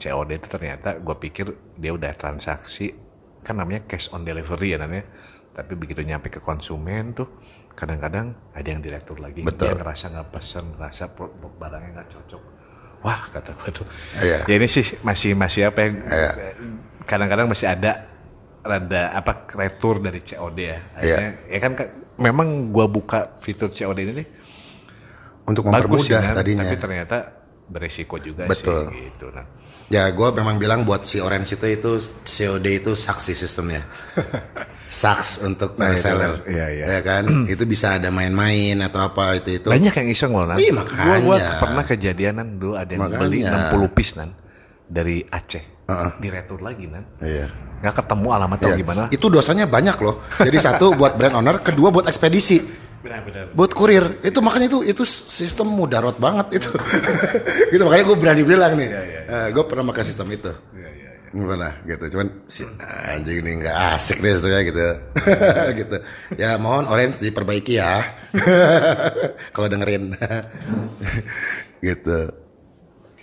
COD 0.00 0.30
itu 0.40 0.48
ternyata 0.48 0.88
gua 0.96 1.20
pikir 1.20 1.76
dia 1.76 1.92
udah 1.92 2.16
transaksi 2.16 2.96
kan 3.44 3.60
namanya 3.60 3.84
cash 3.84 4.08
on 4.16 4.24
delivery 4.24 4.72
ya 4.72 4.80
namanya. 4.80 5.04
Tapi 5.52 5.72
begitu 5.76 6.00
nyampe 6.04 6.28
ke 6.32 6.40
konsumen 6.40 7.12
tuh 7.16 7.28
kadang-kadang 7.76 8.32
ada 8.56 8.68
yang 8.68 8.80
diretur 8.80 9.20
lagi. 9.20 9.44
Betul. 9.44 9.68
Dia 9.68 9.76
ngerasa 9.76 10.04
nggak 10.16 10.28
pesen, 10.32 10.64
ngerasa 10.76 11.12
barangnya 11.60 11.90
nggak 12.00 12.08
cocok. 12.12 12.55
Wah 13.06 13.30
kata 13.30 13.54
gua 13.54 13.70
tuh. 13.70 13.86
Iya. 14.18 14.42
Ya 14.50 14.54
ini 14.58 14.66
sih 14.66 14.98
masih 15.06 15.38
masih 15.38 15.70
apa 15.70 15.78
ya? 15.86 15.88
Iya. 15.94 16.30
Kadang-kadang 17.06 17.46
masih 17.46 17.70
ada 17.70 18.10
rada 18.66 19.14
apa 19.14 19.46
retur 19.54 20.02
dari 20.02 20.18
COD 20.26 20.58
ya. 20.58 20.66
Iya. 20.66 20.78
Akhirnya, 20.98 21.30
ya 21.46 21.58
kan 21.62 21.72
memang 22.18 22.74
gua 22.74 22.90
buka 22.90 23.38
fitur 23.38 23.70
COD 23.70 23.98
ini 24.02 24.12
nih 24.18 24.28
Untuk 25.46 25.70
bagus 25.70 26.10
mempermudah 26.10 26.22
kan, 26.26 26.34
tadinya. 26.42 26.66
tapi 26.66 26.74
ternyata 26.82 27.16
beresiko 27.70 28.18
juga 28.18 28.50
Betul. 28.50 28.90
sih 28.90 29.14
gitu. 29.14 29.30
Nah, 29.30 29.46
Ya 29.86 30.10
gue 30.10 30.28
memang 30.32 30.56
bilang 30.56 30.82
buat 30.82 31.02
si 31.02 31.18
Orange 31.18 31.54
itu 31.54 31.66
itu 31.68 31.90
COD 32.24 32.66
itu 32.76 32.92
saksi 32.92 33.32
sistemnya. 33.32 33.86
Saks 34.86 35.42
untuk 35.42 35.74
Nah, 35.74 35.90
itu, 35.90 35.98
reseller. 35.98 36.42
iya, 36.46 36.66
iya. 36.70 36.84
Ya 36.88 37.00
kan? 37.02 37.26
itu 37.52 37.62
bisa 37.64 37.94
ada 37.94 38.10
main-main 38.10 38.78
atau 38.80 39.02
apa 39.02 39.34
itu 39.34 39.58
itu. 39.58 39.66
banyak 39.66 39.90
yang 39.92 40.08
iseng 40.08 40.30
loh 40.30 40.46
nan. 40.46 40.58
Iya, 40.58 40.72
makanya. 40.72 41.58
pernah 41.58 41.84
kejadianan 41.84 42.46
dulu 42.56 42.74
ada 42.74 42.90
yang 42.90 43.02
Makanya. 43.04 43.20
beli 43.22 43.38
60 43.42 43.94
piece 43.94 44.14
nan 44.14 44.30
dari 44.84 45.22
Aceh. 45.22 45.64
Diretur 46.18 46.62
lagi 46.62 46.86
nan. 46.86 47.06
Iya. 47.18 47.46
Nggak 47.76 47.94
ketemu 47.98 48.28
alamatnya 48.30 48.68
Iya. 48.70 48.78
gimana. 48.78 49.02
Itu 49.10 49.26
dosanya 49.26 49.66
banyak 49.66 49.96
loh. 49.98 50.22
Jadi 50.38 50.58
satu 50.58 50.94
buat 50.94 51.14
brand 51.14 51.34
owner, 51.36 51.62
kedua 51.62 51.90
buat 51.90 52.06
ekspedisi. 52.06 52.85
Benar-benar. 53.06 53.54
buat 53.54 53.70
kurir. 53.70 54.04
Itu 54.26 54.42
makanya 54.42 54.66
itu 54.66 54.78
itu 54.82 55.02
sistem 55.06 55.70
mudarat 55.70 56.18
banget 56.18 56.58
itu. 56.58 56.70
Gitu 57.72 57.82
makanya 57.86 58.04
gue 58.10 58.16
berani 58.18 58.42
bilang 58.42 58.74
nih. 58.74 58.88
Gue 59.54 59.62
pernah 59.62 59.86
pakai 59.94 60.02
sistem 60.02 60.26
itu. 60.34 60.50
Gimana 61.36 61.68
gitu. 61.84 62.16
Cuman 62.16 62.26
si 62.48 62.64
anjing 63.12 63.44
ini 63.44 63.60
nggak 63.60 63.76
asik 63.98 64.24
deh 64.24 64.32
sebenarnya 64.40 64.64
gitu. 64.72 64.86
Gitu. 65.84 65.96
Ya 66.40 66.56
mohon 66.56 66.88
orange 66.88 67.20
diperbaiki 67.20 67.76
ya. 67.76 68.00
Kalau 69.54 69.68
dengerin. 69.68 70.16
Gitu. 71.84 72.18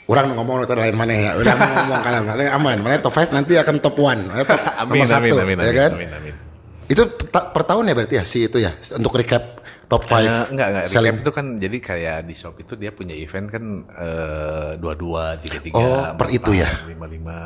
Orang 0.05 0.35
ngomong 0.35 0.61
nonton 0.61 0.77
lain 0.77 0.93
mana 0.99 1.13
ya? 1.15 1.31
Udah 1.39 1.55
ngomong 1.55 1.99
kan 2.03 2.13
mana 2.21 2.43
aman. 2.53 2.77
Mana 2.83 3.01
top 3.01 3.15
5 3.17 3.33
nanti 3.33 3.57
akan 3.57 3.81
top 3.81 3.95
1 3.95 4.29
top 4.45 4.61
Amin, 4.83 4.99
nomor 4.99 5.07
satu, 5.07 5.23
amin, 5.23 5.33
amin, 5.33 5.57
ya 5.57 5.63
amin, 5.63 5.79
kan? 5.79 5.91
amin, 5.95 6.11
amin. 6.11 6.35
itu 6.83 6.99
per 7.31 7.63
tahun 7.63 7.87
ya 7.87 7.93
berarti 7.95 8.15
ya 8.19 8.23
si 8.27 8.45
itu 8.45 8.59
ya? 8.59 8.75
Untuk 8.99 9.15
recap 9.15 9.62
top 9.85 10.01
5 10.03 10.15
Eh, 10.15 10.43
enggak 10.49 10.67
enggak 10.69 10.85
selling 10.87 11.13
recap 11.13 11.23
itu 11.23 11.31
kan 11.31 11.45
jadi 11.57 11.77
kayak 11.79 12.17
di 12.23 12.33
shop 12.33 12.55
itu 12.57 12.73
dia 12.73 12.89
punya 12.89 13.13
event 13.13 13.47
kan 13.47 13.63
eh, 13.89 14.71
dua 14.77 14.93
dua 14.93 15.23
tiga 15.37 15.59
tiga 15.59 15.77
Oh, 15.77 16.03
per 16.15 16.27
itu 16.29 16.51
ya? 16.51 16.69
lima 16.85 17.05
lima 17.05 17.37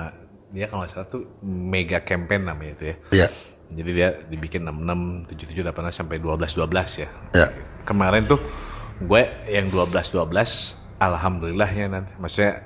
dia 0.47 0.65
kalau 0.65 0.85
salah 0.85 1.05
tuh 1.05 1.39
mega 1.43 1.99
campaign 1.99 2.45
namanya 2.45 2.71
itu 2.73 2.83
ya 2.85 2.95
Iya. 3.11 3.27
jadi 3.69 3.89
dia 3.91 4.09
dibikin 4.25 4.63
enam 4.63 4.79
enam 4.79 4.99
tujuh 5.25 5.45
tujuh 5.45 5.61
delapan 5.61 5.91
sampai 5.91 6.17
dua 6.17 6.35
belas 6.35 6.53
dua 6.53 6.65
belas 6.65 6.89
ya 6.95 7.09
Iya. 7.31 7.47
kemarin 7.83 8.23
tuh 8.23 8.39
gue 8.97 9.21
yang 9.45 9.67
dua 9.67 9.85
belas 9.85 10.07
dua 10.07 10.23
belas 10.23 10.73
alhamdulillah 10.97 11.67
ya 11.67 11.85
nanti 11.85 12.15
maksudnya 12.15 12.63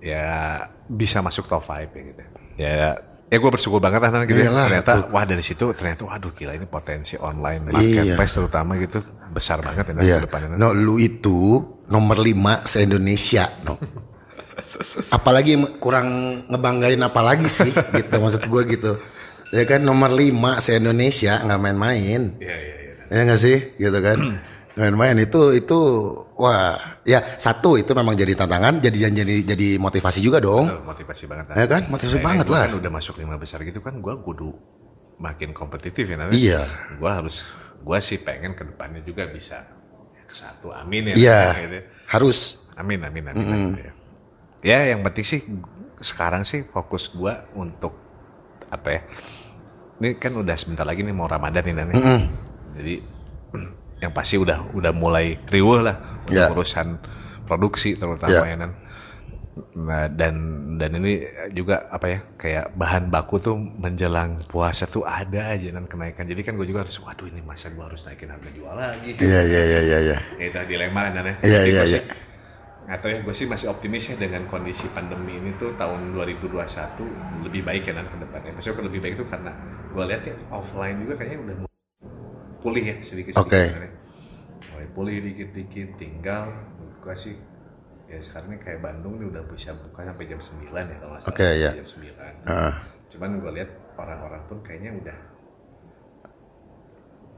ya 0.00 0.26
bisa 0.84 1.18
masuk 1.18 1.46
top 1.46 1.64
5 1.64 1.88
ya 1.88 2.02
gitu 2.04 2.22
ya 2.56 2.88
ya 3.34 3.42
gue 3.42 3.50
bersyukur 3.50 3.82
banget 3.82 3.98
lah 3.98 4.22
gitu 4.22 4.38
ya. 4.38 4.46
Iyalah, 4.46 4.64
ternyata 4.70 4.92
wah 5.10 5.24
dari 5.26 5.42
situ 5.42 5.74
ternyata 5.74 6.06
waduh 6.06 6.30
gila 6.30 6.54
ini 6.54 6.64
potensi 6.64 7.18
online 7.18 7.66
Iya. 7.66 7.74
marketplace 7.74 8.32
terutama 8.32 8.78
gitu 8.78 9.02
besar 9.28 9.58
banget 9.58 9.90
ya 9.90 9.94
Iya. 9.98 10.16
ke 10.22 10.30
depannya. 10.30 10.54
No, 10.54 10.70
lu 10.70 10.96
itu 10.96 11.58
nomor 11.90 12.16
5 12.16 12.62
se-Indonesia, 12.62 13.50
no. 13.66 13.74
Apalagi 15.10 15.54
kurang 15.78 16.06
ngebanggain 16.46 17.02
apalagi 17.02 17.46
sih 17.46 17.70
gitu 17.98 18.14
maksud 18.14 18.46
gue 18.46 18.62
gitu. 18.70 18.92
Ya 19.50 19.66
kan 19.66 19.82
nomor 19.82 20.10
5 20.10 20.30
se-Indonesia 20.58 21.42
nggak 21.42 21.60
main-main. 21.60 22.38
Iya 22.38 22.54
iya 22.54 22.74
iya. 22.78 22.92
Ya 23.10 23.20
nggak 23.26 23.40
sih? 23.40 23.56
Gitu 23.74 23.98
kan. 23.98 24.18
Main-main 24.74 25.14
itu 25.16 25.54
itu 25.54 25.78
wah, 26.34 26.74
ya 27.06 27.22
satu 27.38 27.78
itu 27.78 27.94
memang 27.94 28.12
jadi 28.12 28.34
tantangan, 28.34 28.82
jadi 28.82 29.06
jadi 29.06 29.34
jadi 29.46 29.68
motivasi 29.78 30.18
juga 30.18 30.42
dong. 30.42 30.66
Tuh, 30.66 30.82
motivasi 30.82 31.24
banget. 31.24 31.54
Ya 31.54 31.66
kan? 31.66 31.82
Motivasi 31.86 32.18
Kayak 32.18 32.26
banget 32.26 32.46
lah. 32.50 32.66
kan 32.66 32.74
udah 32.78 32.90
masuk 32.90 33.14
lima 33.18 33.38
besar 33.38 33.62
gitu 33.62 33.78
kan 33.78 33.94
gue 33.96 34.14
kudu 34.20 34.50
makin 35.14 35.54
kompetitif 35.54 36.10
ya 36.10 36.18
Nan. 36.18 36.34
Iya. 36.34 36.66
gue 36.98 37.06
harus 37.06 37.46
gue 37.78 37.98
sih 38.02 38.18
pengen 38.18 38.52
ke 38.52 38.66
depannya 38.66 38.98
juga 39.00 39.30
bisa 39.30 39.62
ya, 40.10 40.22
ke 40.26 40.34
satu 40.34 40.74
amin 40.74 41.12
ya 41.12 41.14
Iya. 41.14 41.38
gitu 41.62 41.74
ya. 41.78 41.84
Harus. 42.10 42.38
Amin, 42.74 42.98
amin, 42.98 43.30
amin. 43.30 43.46
amin, 43.46 43.78
ya. 43.78 43.92
Ya, 44.64 44.78
yang 44.90 45.06
penting 45.06 45.22
sih 45.22 45.40
sekarang 46.00 46.42
sih 46.42 46.66
fokus 46.66 47.06
gua 47.06 47.46
untuk 47.54 47.94
apa 48.66 48.88
ya? 48.90 49.00
Ini 49.94 50.18
kan 50.18 50.34
udah 50.34 50.58
sebentar 50.58 50.82
lagi 50.82 51.06
nih 51.06 51.14
mau 51.14 51.30
Ramadan 51.30 51.62
nih 51.62 51.70
Nan, 51.70 51.88
ya. 51.88 51.98
Jadi 52.74 52.94
yang 54.04 54.12
pasti 54.12 54.36
udah 54.36 54.70
udah 54.72 54.92
mulai 54.92 55.40
riuh 55.44 55.80
lah 55.80 55.96
untuk 56.24 56.36
Ya. 56.36 56.48
urusan 56.48 57.00
produksi 57.44 57.96
terutama 57.96 58.44
Ya. 58.44 58.44
ya 58.46 58.56
Nan. 58.56 58.72
Nah, 59.54 60.10
dan 60.10 60.34
dan 60.76 60.98
ini 60.98 61.22
juga 61.54 61.86
apa 61.86 62.06
ya 62.10 62.18
kayak 62.34 62.74
bahan 62.74 63.06
baku 63.06 63.38
tuh 63.38 63.54
menjelang 63.54 64.42
puasa 64.44 64.82
tuh 64.84 65.06
ada 65.06 65.54
aja 65.54 65.70
nan 65.70 65.86
kenaikan. 65.86 66.26
Jadi 66.26 66.42
kan 66.42 66.58
gue 66.58 66.66
juga 66.66 66.82
harus 66.82 66.98
waduh 66.98 67.30
ini 67.30 67.38
masa 67.38 67.70
gue 67.70 67.78
harus 67.78 68.02
naikin 68.02 68.34
harga 68.34 68.50
jual 68.50 68.74
lagi. 68.74 69.14
Iya 69.14 69.40
iya 69.46 69.62
iya 69.62 69.80
iya 69.80 69.98
iya. 70.10 70.18
Ya 70.34 70.44
itu 70.44 70.58
dilema 70.66 71.06
kan 71.06 71.22
ya. 71.22 71.34
Iya, 71.38 71.60
iya, 71.70 71.80
gua 71.80 71.86
sih- 71.86 72.02
iya. 72.02 72.14
nggak 72.84 72.98
tahu 73.00 73.10
ya, 73.10 73.18
gue 73.22 73.32
sih 73.32 73.46
masih 73.46 73.66
optimis 73.70 74.04
ya 74.10 74.16
dengan 74.18 74.42
kondisi 74.44 74.90
pandemi 74.90 75.38
ini 75.38 75.54
tuh 75.54 75.72
tahun 75.72 76.12
2021 76.12 77.06
lebih 77.40 77.62
baik 77.62 77.82
ya 77.86 77.94
nanti 77.94 78.10
ke 78.10 78.18
depannya. 78.20 78.50
Maksudnya 78.58 78.82
lebih 78.84 79.00
baik 79.00 79.14
itu 79.16 79.24
karena 79.24 79.52
gue 79.88 80.04
lihat 80.04 80.22
ya 80.26 80.34
offline 80.50 80.98
juga 80.98 81.14
kayaknya 81.14 81.38
udah 81.40 81.54
mulai 81.62 81.73
pulih 82.64 82.80
ya 82.80 82.96
sedikit-sedikit. 83.04 83.44
Oke. 83.44 83.62
Oh, 83.68 84.72
mulai 84.72 84.88
pulih 84.96 85.16
dikit-dikit 85.20 86.00
tinggal 86.00 86.48
gua 87.04 87.12
sih 87.12 87.36
ya 88.08 88.20
sekarang 88.20 88.56
ini 88.56 88.58
kayak 88.60 88.80
Bandung 88.80 89.20
nih 89.20 89.28
udah 89.28 89.42
bisa 89.48 89.72
buka 89.76 90.04
sampai 90.04 90.24
jam 90.28 90.40
9 90.40 90.72
ya 90.72 90.96
kalau 91.00 91.12
nggak 91.16 91.22
salah 91.24 91.34
Oke, 91.34 91.48
ya. 91.56 91.70
jam 91.72 91.86
9 91.88 92.48
Heeh. 92.48 92.74
cuman 93.14 93.30
gue 93.40 93.52
lihat 93.60 93.70
orang-orang 93.96 94.42
pun 94.46 94.58
kayaknya 94.60 94.90
udah 94.92 95.18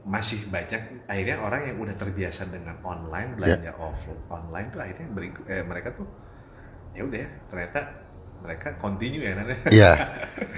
masih 0.07 0.39
banyak 0.47 1.03
akhirnya 1.03 1.35
orang 1.43 1.61
yang 1.67 1.77
udah 1.83 1.95
terbiasa 1.99 2.47
dengan 2.47 2.79
online 2.79 3.35
belanja 3.35 3.71
off 3.75 4.07
online 4.31 4.67
tuh 4.71 4.79
akhirnya 4.79 5.07
beri, 5.11 5.29
eh, 5.51 5.63
mereka 5.67 5.91
tuh 5.91 6.07
ya 6.95 7.03
udah 7.03 7.19
ya 7.19 7.29
ternyata 7.51 7.79
mereka 8.47 8.79
continue 8.79 9.19
ya 9.21 9.35
Nan, 9.35 9.47
ya. 9.47 9.57
Iya. 9.67 9.91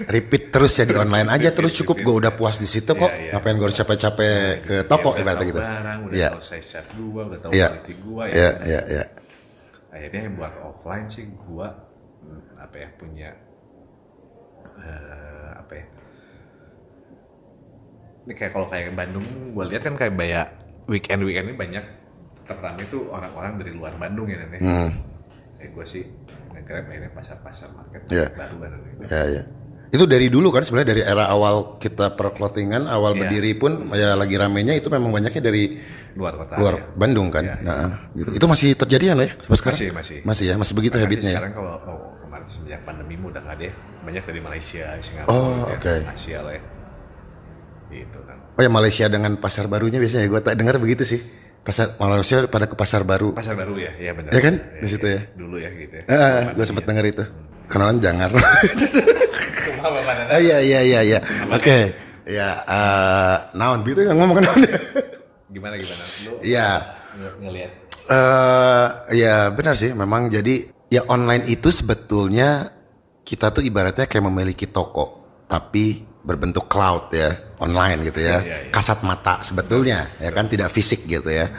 Repeat 0.06 0.44
terus 0.50 0.78
ya 0.78 0.86
di 0.86 0.94
online 1.02 1.26
aja 1.28 1.50
terus 1.50 1.74
cukup 1.74 1.98
gue 1.98 2.16
udah 2.22 2.32
puas 2.32 2.56
di 2.56 2.66
situ 2.66 2.86
kok. 2.88 3.10
Iya, 3.10 3.18
iya. 3.20 3.32
Ngapain 3.34 3.58
gue 3.58 3.66
harus 3.66 3.76
capek-capek 3.76 4.34
ke 4.62 4.76
toko 4.86 5.10
Ya, 5.12 5.20
ibaratnya 5.20 5.48
gitu. 5.48 5.60
barang, 5.60 6.00
udah 6.06 6.14
Iya. 6.14 6.30
tahu 6.32 6.44
size 6.46 6.68
chart 6.70 6.88
gua 6.94 7.22
udah 7.26 7.40
tahu 7.40 7.52
Iya. 7.52 7.68
quality 7.68 7.94
gua 8.00 8.24
ya 8.24 8.34
Iya, 8.36 8.50
iya, 8.64 8.82
iya. 8.88 9.04
akhirnya 9.90 10.22
yang 10.24 10.36
buat 10.36 10.54
offline 10.62 11.08
sih 11.10 11.26
gua 11.42 11.68
hmm, 12.22 12.62
apa 12.62 12.76
ya 12.78 12.90
punya 12.94 13.30
eh, 14.78 15.50
apa 15.58 15.74
ya 15.74 15.86
ini 18.24 18.34
kayak 18.34 18.52
kalau 18.52 18.68
kayak 18.68 18.94
Bandung 18.94 19.26
gua 19.52 19.66
lihat 19.66 19.82
kan 19.82 19.96
kayak 19.96 20.14
banyak 20.14 20.48
weekend 20.86 21.22
weekend 21.24 21.50
ini 21.50 21.58
banyak 21.58 21.86
terramai 22.46 22.86
tuh 22.88 23.10
orang-orang 23.10 23.58
dari 23.58 23.72
luar 23.72 23.94
Bandung 23.96 24.26
ya 24.26 24.38
Nen, 24.40 24.52
ya 24.52 24.60
Hmm. 24.60 24.90
ya 25.58 25.68
gua 25.70 25.86
sih 25.86 26.06
nge-grab 26.70 26.86
akhirnya 26.86 27.12
pasar-pasar 27.12 27.68
market 27.74 28.02
Iya. 28.08 28.28
baru 28.32 28.56
kan 28.56 28.70
Nen. 28.70 29.10
Ya, 29.10 29.22
ya. 29.28 29.44
Itu 29.90 30.06
dari 30.06 30.30
dulu 30.30 30.54
kan 30.54 30.62
sebenarnya 30.62 30.90
dari 30.94 31.02
era 31.02 31.26
awal 31.26 31.82
kita 31.82 32.14
perclothingan, 32.14 32.86
awal 32.86 33.18
Iya. 33.18 33.20
berdiri 33.20 33.52
pun 33.54 33.72
ya 33.92 34.14
lagi 34.14 34.38
ramenya 34.38 34.78
itu 34.78 34.86
memang 34.86 35.10
banyaknya 35.10 35.42
dari 35.42 35.82
luar 36.14 36.38
kota 36.38 36.54
luar 36.56 36.74
ya. 36.78 36.84
Bandung 36.94 37.34
kan. 37.34 37.42
Iya, 37.42 37.58
iya. 37.58 37.66
Nah, 37.66 37.90
gitu. 38.14 38.30
Itu 38.38 38.46
masih 38.46 38.78
terjadi 38.78 39.04
kan 39.10 39.18
ya 39.18 39.30
sampai 39.36 39.58
sekarang? 39.58 39.78
Masih, 39.82 39.90
masih. 39.92 40.18
Masih 40.22 40.46
ya, 40.46 40.56
masih 40.56 40.74
begitu 40.78 40.94
Makanya 40.94 41.10
habitnya. 41.10 41.30
ya? 41.30 41.38
sekarang 41.42 41.54
kalau 41.56 41.74
oh, 41.84 42.00
kemarin 42.22 42.46
semenjak 42.46 42.82
pandemi 42.86 43.14
udah 43.18 43.42
nggak 43.42 43.58
deh 43.58 43.74
banyak 44.00 44.24
dari 44.24 44.40
Malaysia 44.40 44.84
Singapura 45.02 45.34
Oh, 45.34 45.66
ya, 45.66 45.74
oke. 45.74 45.96
Asia 46.08 46.40
lah 46.40 46.54
ya 46.54 46.62
gitu 47.90 48.20
kan 48.22 48.38
Oh 48.54 48.62
ya 48.62 48.70
Malaysia 48.70 49.06
dengan 49.08 49.34
pasar 49.36 49.66
barunya 49.66 49.98
biasanya 49.98 50.28
gue 50.28 50.42
tak 50.44 50.54
dengar 50.54 50.78
begitu 50.78 51.02
sih. 51.08 51.22
Pasar 51.70 51.94
Malaysia 51.96 52.42
pada 52.46 52.66
ke 52.66 52.74
pasar 52.74 53.02
baru. 53.04 53.30
pasar 53.32 53.54
baru 53.54 53.78
ya 53.78 53.94
ya 53.94 54.12
benar 54.12 54.34
Ya 54.34 54.42
kan? 54.42 54.56
Di 54.58 54.88
situ 54.90 55.06
ya. 55.06 55.22
dulu 55.34 55.56
ya 55.56 55.70
gitu 55.72 55.94
ya 55.94 56.04
Ah, 56.10 56.50
gue 56.52 56.66
sempet 56.66 56.82
denger 56.84 57.06
itu. 57.08 57.24
Kenalan 57.70 58.02
Bapak 59.94 60.14
Nana. 60.18 60.32
Ah, 60.32 60.40
Iya 60.40 60.58
iya 60.60 60.80
iya 60.82 61.00
iya. 61.06 61.20
Oke. 61.48 61.94
Ya 62.26 62.50
eh 62.60 63.36
naon 63.54 63.82
gitu 63.82 64.02
yang 64.02 64.18
ngomong 64.18 64.38
naon. 64.40 64.62
gimana 65.48 65.74
gimana 65.76 66.04
lu 66.24 66.32
Iya. 66.42 66.70
nge- 67.16 67.38
ngelihat 67.40 67.72
Eh 68.06 68.88
ya 69.16 69.50
benar 69.50 69.74
sih 69.74 69.94
memang 69.94 70.26
jadi 70.28 70.62
ya 70.88 71.06
online 71.06 71.46
itu 71.48 71.70
sebetulnya 71.70 72.70
kita 73.22 73.50
tuh 73.50 73.62
ibaratnya 73.62 74.06
kayak 74.06 74.26
memiliki 74.26 74.66
toko 74.66 75.22
tapi 75.46 76.02
berbentuk 76.20 76.66
cloud 76.66 77.10
ya 77.12 77.34
online 77.60 78.08
gitu 78.08 78.20
ya. 78.24 78.40
Iya, 78.42 78.58
iya. 78.68 78.72
kasat 78.72 79.04
mata 79.04 79.44
sebetulnya 79.44 80.16
ya 80.18 80.32
kan 80.32 80.48
tidak 80.48 80.72
fisik 80.72 81.06
gitu 81.06 81.28
ya. 81.30 81.52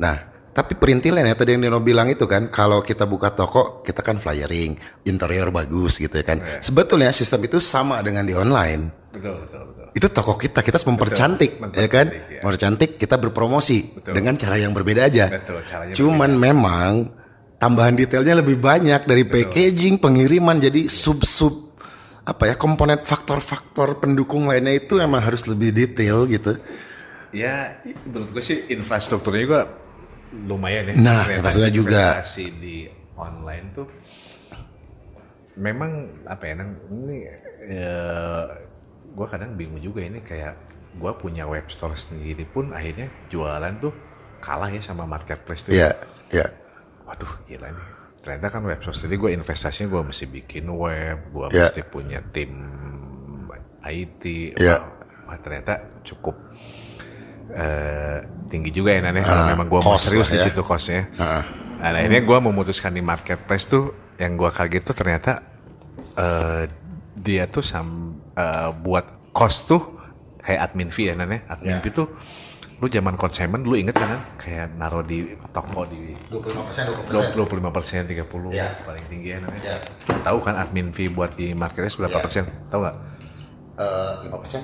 Nah 0.00 0.34
tapi 0.54 0.78
perintilan 0.78 1.26
ya 1.26 1.34
tadi 1.34 1.58
yang 1.58 1.66
Nino 1.66 1.82
bilang 1.82 2.06
itu 2.06 2.30
kan 2.30 2.46
kalau 2.46 2.78
kita 2.78 3.10
buka 3.10 3.34
toko 3.34 3.82
kita 3.82 4.06
kan 4.06 4.22
flyering 4.22 4.78
interior 5.02 5.50
bagus 5.50 5.98
gitu 5.98 6.14
ya 6.14 6.24
kan. 6.24 6.38
Iya. 6.38 6.62
sebetulnya 6.62 7.10
sistem 7.10 7.42
itu 7.50 7.58
sama 7.58 7.98
dengan 8.06 8.22
di 8.22 8.36
online. 8.38 9.10
Betul 9.10 9.42
betul 9.46 9.62
betul. 9.66 9.84
Itu 9.94 10.06
toko 10.10 10.32
kita 10.38 10.62
kita 10.62 10.74
harus 10.78 10.88
mempercantik 10.90 11.50
Betul, 11.58 11.78
ya 11.78 11.86
kan. 11.86 12.06
mempercantik, 12.10 12.34
ya. 12.34 12.40
mempercantik 12.42 12.90
kita 12.98 13.16
berpromosi 13.18 13.78
Betul. 13.98 14.12
dengan 14.14 14.34
cara 14.38 14.56
yang 14.58 14.74
berbeda 14.74 15.02
aja. 15.06 15.26
Betul, 15.30 15.62
caranya 15.66 15.94
cuman 15.94 16.30
memang 16.34 16.90
tambahan 17.58 17.94
detailnya 17.96 18.42
lebih 18.42 18.58
banyak 18.58 19.06
dari 19.06 19.24
packaging 19.24 20.02
pengiriman 20.02 20.58
jadi 20.60 20.84
sub 20.90 21.22
sub 21.24 21.63
apa 22.24 22.48
ya 22.48 22.56
komponen 22.56 23.04
faktor-faktor 23.04 24.00
pendukung 24.00 24.48
lainnya 24.48 24.72
itu 24.80 24.96
emang 24.96 25.20
harus 25.20 25.44
lebih 25.44 25.76
detail 25.76 26.24
gitu. 26.24 26.56
Ya 27.36 27.76
menurut 28.08 28.32
gue 28.32 28.42
sih 28.42 28.58
infrastrukturnya 28.72 29.42
juga 29.44 29.60
lumayan 30.32 30.88
ya. 30.88 30.94
Nah, 30.98 31.28
infrastrukturnya 31.28 31.74
juga. 31.76 32.04
di 32.56 32.88
online 33.14 33.66
tuh 33.76 33.86
memang 35.54 36.24
apa 36.26 36.42
ya 36.50 36.54
Nang, 36.58 36.70
ini 36.90 37.18
gue 39.14 39.26
kadang 39.30 39.54
bingung 39.54 39.78
juga 39.78 40.02
ini 40.02 40.18
kayak 40.24 40.58
gue 40.96 41.12
punya 41.20 41.46
web 41.46 41.68
store 41.70 41.94
sendiri 41.94 42.48
pun 42.48 42.72
akhirnya 42.74 43.06
jualan 43.30 43.74
tuh 43.78 43.92
kalah 44.40 44.72
ya 44.72 44.80
sama 44.82 45.04
marketplace 45.04 45.68
tuh. 45.68 45.76
Ya 45.76 45.94
ya. 46.32 46.48
Waduh 47.04 47.30
gila 47.46 47.68
nih 47.68 47.93
ternyata 48.24 48.48
kan 48.48 48.64
web 48.64 48.80
store 48.80 48.96
sendiri 48.96 49.20
gue 49.20 49.30
investasinya 49.36 49.92
gue 49.92 50.02
mesti 50.02 50.24
bikin 50.26 50.64
web 50.66 51.18
gue 51.28 51.46
Ya. 51.52 51.68
mesti 51.68 51.84
punya 51.84 52.24
tim 52.24 52.52
IT 53.84 54.56
Ya. 54.56 54.80
wah, 54.80 54.88
wah, 55.28 55.38
ternyata 55.38 56.00
cukup 56.00 56.32
eh, 57.52 58.18
tinggi 58.48 58.72
juga 58.72 58.96
ya 58.96 59.04
Nane 59.04 59.20
kalau 59.20 59.44
Ah, 59.44 59.48
memang 59.52 59.68
gue 59.68 59.80
mau 59.80 60.00
serius 60.00 60.32
di 60.32 60.40
ya. 60.40 60.48
situ 60.48 60.64
costnya 60.64 61.12
Ah. 61.20 61.44
nah, 61.82 61.92
akhirnya 61.94 62.24
gue 62.24 62.38
memutuskan 62.40 62.90
di 62.90 63.04
marketplace 63.04 63.68
tuh 63.68 63.84
yang 64.16 64.34
gue 64.34 64.48
kaget 64.48 64.82
tuh 64.82 64.96
ternyata 64.96 65.32
eh, 66.16 66.64
dia 67.14 67.44
tuh 67.46 67.60
sam, 67.60 67.86
eh, 68.32 68.70
buat 68.74 69.30
cost 69.30 69.68
tuh 69.68 69.82
kayak 70.40 70.72
admin 70.72 70.88
fee 70.88 71.08
ya 71.08 71.14
Nane 71.14 71.44
admin 71.44 71.76
Ya. 71.76 71.82
fee 71.82 71.92
tuh 71.92 72.08
lu 72.74 72.86
zaman 72.90 73.14
konsumen 73.14 73.62
lu 73.62 73.78
inget 73.78 73.94
kan 73.94 74.18
kayak 74.34 74.74
naruh 74.74 75.00
di 75.00 75.30
toko 75.54 75.86
di 75.86 76.10
25 76.28 76.66
persen 76.66 76.82
20 76.90 77.06
dua 77.34 77.44
puluh 77.46 77.60
lima 77.62 77.70
persen 77.70 78.02
tiga 78.04 78.24
puluh 78.26 78.50
Ya. 78.50 78.66
paling 78.82 79.04
tinggi 79.06 79.30
ya 79.30 79.38
namanya. 79.38 79.78
Ya. 79.78 80.16
tahu 80.20 80.38
kan 80.42 80.58
admin 80.58 80.90
fee 80.90 81.06
buat 81.08 81.32
di 81.32 81.54
marketplace 81.54 81.94
berapa 81.94 82.18
Ya. 82.18 82.22
persen? 82.22 82.44
Tahu 82.68 82.80
nggak? 82.82 82.96
Lima 84.26 84.36
persen. 84.42 84.60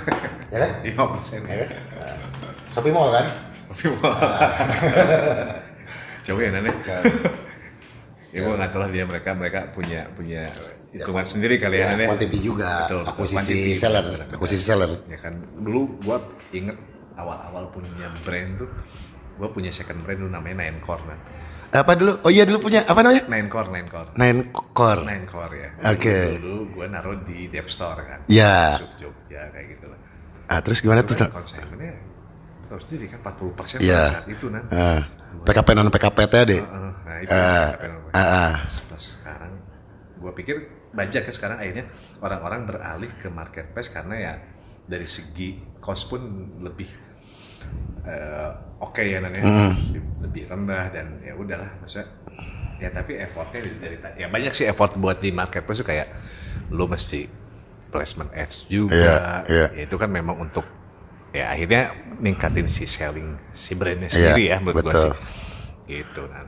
Ya 0.52 0.58
kan? 0.60 0.70
lima 0.86 1.04
persen. 1.10 1.40
Ya 1.48 1.66
Shopee 2.70 2.92
Mall 2.92 3.10
kan? 3.10 3.26
Tapi 3.64 3.84
mau 3.90 4.12
coba 6.24 6.40
ya 6.40 6.50
nane 6.52 6.70
ya? 6.74 6.98
Gue 8.34 8.50
nggak 8.50 8.70
tahu 8.74 8.80
lah 8.82 8.90
dia 8.90 9.04
mereka 9.06 9.30
mereka 9.30 9.60
punya 9.70 10.10
punya 10.10 10.42
hitungan 10.90 11.22
sendiri 11.22 11.54
kali 11.58 11.78
ya, 11.78 11.86
ya, 11.86 11.94
nane 11.94 12.04
quantity 12.10 12.38
juga 12.42 12.86
Betul, 12.86 13.02
betul. 13.06 13.12
akuisisi 13.14 13.38
Quantity, 13.38 13.72
seller 13.78 14.06
akuisisi 14.30 14.64
seller. 14.64 14.90
Ya 15.06 15.18
kan 15.22 15.34
dulu 15.54 15.80
gua 16.02 16.18
inget 16.50 16.74
awal-awal 17.14 17.70
punya 17.70 18.10
brand 18.22 18.58
tuh 18.58 18.70
gua 19.34 19.50
punya 19.50 19.70
second 19.70 20.02
brand 20.02 20.18
dulu 20.22 20.30
namanya 20.30 20.66
Nine 20.66 20.78
Core 20.82 21.04
kan 21.04 21.20
apa 21.74 21.98
dulu? 21.98 22.22
Oh 22.22 22.30
iya 22.30 22.46
dulu 22.46 22.70
punya. 22.70 22.86
Apa 22.86 23.02
namanya? 23.02 23.26
Nine 23.26 23.50
Core 23.50 23.66
Nine 23.74 23.90
Core. 23.90 24.10
Nine 24.14 24.40
Core. 24.54 25.02
Nine 25.02 25.26
Core 25.26 25.54
ya. 25.58 25.70
Oke. 25.90 26.38
dulu, 26.38 26.38
dulu 26.38 26.58
gua 26.70 26.86
naruh 26.86 27.18
di 27.26 27.50
Dep 27.50 27.66
Store 27.66 27.98
kan. 27.98 28.18
Ya. 28.30 28.78
Masuk 28.78 28.94
Jogja 28.94 29.50
kayak 29.50 29.66
gitu 29.74 29.90
lah. 29.90 29.98
Ah 30.46 30.62
terus 30.62 30.78
gimana 30.78 31.02
tuh 31.02 31.18
konsumennya 31.18 31.98
tahu 32.70 32.78
sendiri 32.78 33.10
kan 33.10 33.18
40 33.26 33.58
persen 33.58 33.78
pada 33.82 34.22
saat 34.22 34.28
itu 34.30 34.46
nan. 34.54 34.64
Ah, 34.70 35.02
PKP 35.42 35.68
non 35.74 35.90
PKPT 35.90 36.34
deh. 36.46 36.62
Heeh, 36.62 36.90
nah 37.02 37.16
itu 37.18 37.32
Ah, 37.34 37.66
apa 37.74 37.86
namanya. 37.90 38.12
ah, 38.14 38.22
ah. 38.22 38.54
Pas 38.86 39.02
sekarang 39.02 39.52
gua 40.22 40.30
pikir 40.30 40.56
banyak 40.94 41.22
kan 41.26 41.34
sekarang 41.34 41.58
akhirnya 41.58 41.90
orang-orang 42.22 42.70
beralih 42.70 43.10
ke 43.18 43.26
marketplace 43.34 43.90
karena 43.90 44.14
ya 44.14 44.34
dari 44.86 45.10
segi 45.10 45.58
cost 45.84 46.08
pun 46.08 46.22
lebih 46.64 46.88
eh, 48.04 48.48
oke 48.80 49.04
ya 49.04 49.20
nan 49.20 49.32
ya 49.32 49.42
Hmm. 49.44 49.72
lebih, 50.24 50.48
rendah 50.48 50.88
dan 50.88 51.20
ya 51.20 51.36
udahlah 51.36 51.68
masa 51.78 52.04
ya 52.80 52.88
tapi 52.88 53.20
effortnya 53.20 53.60
dari, 53.78 53.96
ya 54.18 54.26
banyak 54.26 54.52
sih 54.52 54.64
effort 54.64 54.96
buat 54.96 55.20
di 55.20 55.30
marketplace 55.30 55.84
tuh 55.84 55.88
kayak 55.88 56.08
lu 56.72 56.88
mesti 56.88 57.28
placement 57.92 58.32
ads 58.34 58.66
juga 58.66 59.44
Iya, 59.46 59.52
iya. 59.52 59.66
ya 59.70 59.80
itu 59.86 59.94
kan 59.94 60.08
memang 60.10 60.40
untuk 60.40 60.64
ya 61.30 61.52
akhirnya 61.52 61.92
ningkatin 62.18 62.66
si 62.66 62.88
selling 62.88 63.36
si 63.52 63.76
brandnya 63.76 64.08
Iya, 64.10 64.32
sendiri 64.32 64.42
ya 64.50 64.56
menurut 64.58 64.74
gua 64.80 64.90
betul. 64.90 65.04
sih 65.04 65.14
gitu 66.00 66.22
kan 66.26 66.46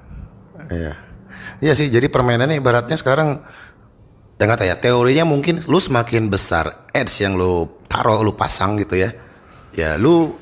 Iya. 0.73 0.93
Iya 1.57 1.73
sih, 1.77 1.87
jadi 1.93 2.09
permainannya 2.11 2.59
ibaratnya 2.59 2.97
sekarang 2.97 3.45
ya 4.37 4.45
tahu 4.57 4.67
ya, 4.69 4.77
teorinya 4.77 5.25
mungkin 5.25 5.63
lu 5.65 5.79
semakin 5.79 6.29
besar 6.29 6.89
ads 6.91 7.23
yang 7.23 7.37
lu 7.37 7.81
taruh, 7.89 8.21
lu 8.21 8.33
pasang 8.37 8.77
gitu 8.77 8.97
ya. 8.99 9.15
Ya 9.77 9.95
lu 9.95 10.35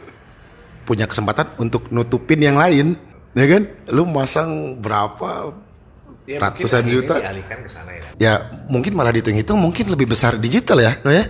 punya 0.84 1.04
kesempatan 1.04 1.58
untuk 1.58 1.90
nutupin 1.90 2.38
yang 2.38 2.54
lain, 2.54 2.94
ya 3.32 3.46
kan? 3.50 3.62
Lu 3.90 4.06
masang 4.06 4.78
berapa 4.78 5.52
Ya, 6.24 6.40
ratusan 6.40 6.88
juta. 6.88 7.20
dialihkan 7.20 7.60
ke 7.60 7.68
sana 7.68 7.92
ya 7.92 8.08
Ya 8.16 8.32
mungkin 8.64 8.96
malah 8.96 9.12
dihitung-hitung 9.12 9.60
mungkin 9.60 9.92
lebih 9.92 10.08
besar 10.08 10.40
digital 10.40 10.80
ya, 10.80 10.96
no 11.04 11.12
ya. 11.12 11.28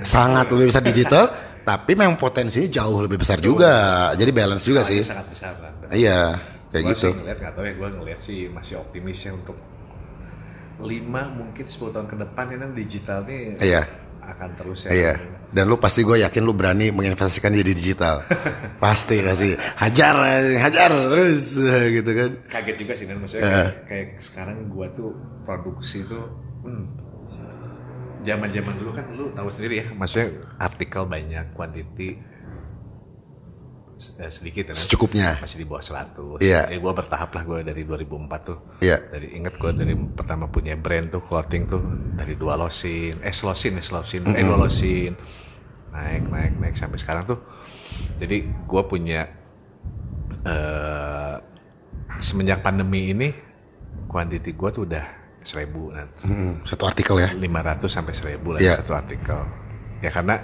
Sangat 0.00 0.46
lebih 0.54 0.70
besar 0.70 0.86
digital, 0.86 1.34
tapi 1.66 1.98
memang 1.98 2.14
potensinya 2.14 2.70
jauh 2.70 3.02
lebih 3.02 3.18
besar 3.18 3.42
juga. 3.42 3.72
Jadi 4.14 4.30
balance 4.30 4.62
juga 4.62 4.86
sih. 4.86 5.02
sangat 5.02 5.26
besar 5.26 5.58
kan 5.58 5.72
Iya, 5.90 6.38
kayak 6.70 6.82
Gua 6.86 6.90
gitu. 6.94 7.02
sih 7.02 7.14
ngeliat 7.18 7.38
nggak 7.42 7.52
tahu 7.52 7.64
ya 7.66 7.74
gue 7.74 7.88
ngeliat 7.90 8.20
sih 8.22 8.38
masih 8.46 8.74
optimis 8.78 9.18
ya 9.18 9.34
untuk 9.34 9.58
5 10.78 10.86
mungkin 11.34 11.64
10 11.66 11.90
tahun 11.90 12.06
ke 12.06 12.16
depan 12.22 12.44
ini 12.48 12.66
digital 12.78 13.18
nih 13.26 13.58
Iya. 13.58 13.82
Akan 14.32 14.48
terus 14.56 14.86
ya 14.86 14.90
Iya. 14.92 15.14
Dan 15.50 15.66
lu 15.66 15.82
pasti 15.82 16.06
gue 16.06 16.22
yakin 16.22 16.46
lu 16.46 16.54
berani 16.54 16.94
menginvestasikan 16.94 17.50
dia 17.50 17.66
di 17.66 17.74
digital. 17.74 18.22
pasti 18.84 19.18
pasti. 19.18 19.50
Hajar, 19.58 20.14
hajar 20.62 20.90
terus 21.10 21.58
gitu 21.90 22.10
kan. 22.14 22.30
kaget 22.46 22.76
juga 22.78 22.92
sih 22.94 23.06
dan 23.10 23.18
maksudnya 23.18 23.42
kayak, 23.50 23.72
kayak 23.90 24.08
sekarang 24.22 24.70
gua 24.70 24.86
tuh 24.94 25.10
produksi 25.42 26.06
tuh 26.06 26.22
hmm, 26.62 26.84
zaman-zaman 28.22 28.74
dulu 28.78 28.90
kan 28.92 29.06
lu 29.16 29.26
tahu 29.32 29.48
sendiri 29.50 29.74
ya 29.82 29.86
maksudnya 29.96 30.28
artikel 30.60 31.02
banyak 31.08 31.44
quantity 31.56 32.20
eh, 34.16 34.28
sedikit 34.28 34.64
ya? 34.66 34.74
Secukupnya. 34.74 35.36
masih 35.38 35.56
di 35.56 35.64
bawah 35.64 35.80
100 35.80 36.40
Iya. 36.40 36.66
ya 36.66 36.76
gua 36.76 36.92
bertahap 36.92 37.30
lah 37.30 37.42
gua 37.42 37.58
dari 37.60 37.82
2004 37.82 38.40
tuh 38.42 38.58
Iya. 38.78 38.96
dari 39.06 39.34
inget 39.34 39.54
gua 39.54 39.70
dari 39.70 39.92
pertama 39.92 40.46
punya 40.46 40.74
brand 40.74 41.08
tuh 41.08 41.20
clothing 41.20 41.64
tuh 41.66 41.82
dari 42.14 42.34
dua 42.34 42.54
losin 42.54 43.20
eh 43.20 43.30
slosin 43.30 43.76
eh 43.76 43.82
slosin 43.82 44.24
eh 44.26 44.40
dua 44.40 44.56
losin 44.58 45.12
naik 45.90 46.24
naik 46.24 46.52
naik 46.56 46.74
sampai 46.74 46.96
sekarang 46.96 47.24
tuh 47.24 47.38
jadi 48.16 48.36
gua 48.64 48.84
punya 48.84 49.28
eh 50.42 51.34
semenjak 52.18 52.60
pandemi 52.60 53.10
ini 53.10 53.28
kuantiti 54.06 54.52
gua 54.52 54.70
tuh 54.70 54.84
udah 54.84 55.04
seribu 55.40 55.88
dan 55.90 56.08
Hmm, 56.20 56.52
satu 56.62 56.84
artikel 56.84 57.16
ya. 57.16 57.32
500 57.32 57.40
sampai 57.86 58.12
1000 58.12 58.44
lah 58.50 58.60
Iya. 58.60 58.74
satu 58.76 58.92
artikel 58.92 59.40
ya 59.98 60.10
karena 60.10 60.36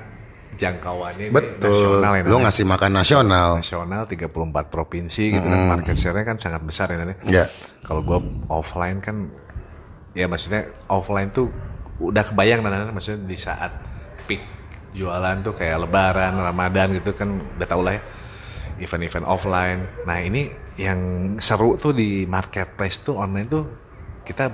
jangkauannya 0.57 1.29
ini 1.29 1.33
Betul. 1.33 1.71
nasional 1.71 2.13
ya 2.13 2.23
Lu 2.23 2.29
namanya. 2.29 2.45
ngasih 2.49 2.65
makan 2.65 2.91
nasional. 2.93 3.49
nasional 3.57 4.03
34 4.05 4.33
provinsi 4.67 5.25
gitu 5.31 5.45
kan 5.45 5.61
market 5.69 5.95
share-nya 5.95 6.25
kan 6.25 6.37
sangat 6.37 6.61
besar 6.61 6.89
ya 6.89 6.99
ya. 6.99 7.17
Iya. 7.23 7.45
Kalau 7.81 8.01
gua 8.01 8.19
offline 8.49 8.99
kan 8.99 9.29
ya 10.13 10.27
maksudnya 10.27 10.65
offline 10.87 11.29
tuh 11.29 11.53
udah 11.97 12.25
kebayang 12.25 12.61
Nan, 12.61 12.73
Nan, 12.75 12.93
maksudnya 12.93 13.21
di 13.23 13.37
saat 13.37 13.73
peak 14.25 14.41
jualan 14.93 15.41
tuh 15.41 15.53
kayak 15.53 15.77
lebaran, 15.79 16.35
Ramadan 16.35 16.93
gitu 16.93 17.13
kan 17.13 17.29
udah 17.57 17.67
tau 17.67 17.81
lah 17.81 17.95
ya 17.95 18.03
event-event 18.77 19.25
offline. 19.25 19.81
Nah, 20.05 20.21
ini 20.21 20.49
yang 20.77 21.01
seru 21.37 21.77
tuh 21.77 21.97
di 21.97 22.25
marketplace 22.25 23.01
tuh 23.01 23.17
online 23.17 23.49
tuh 23.49 23.65
kita 24.21 24.53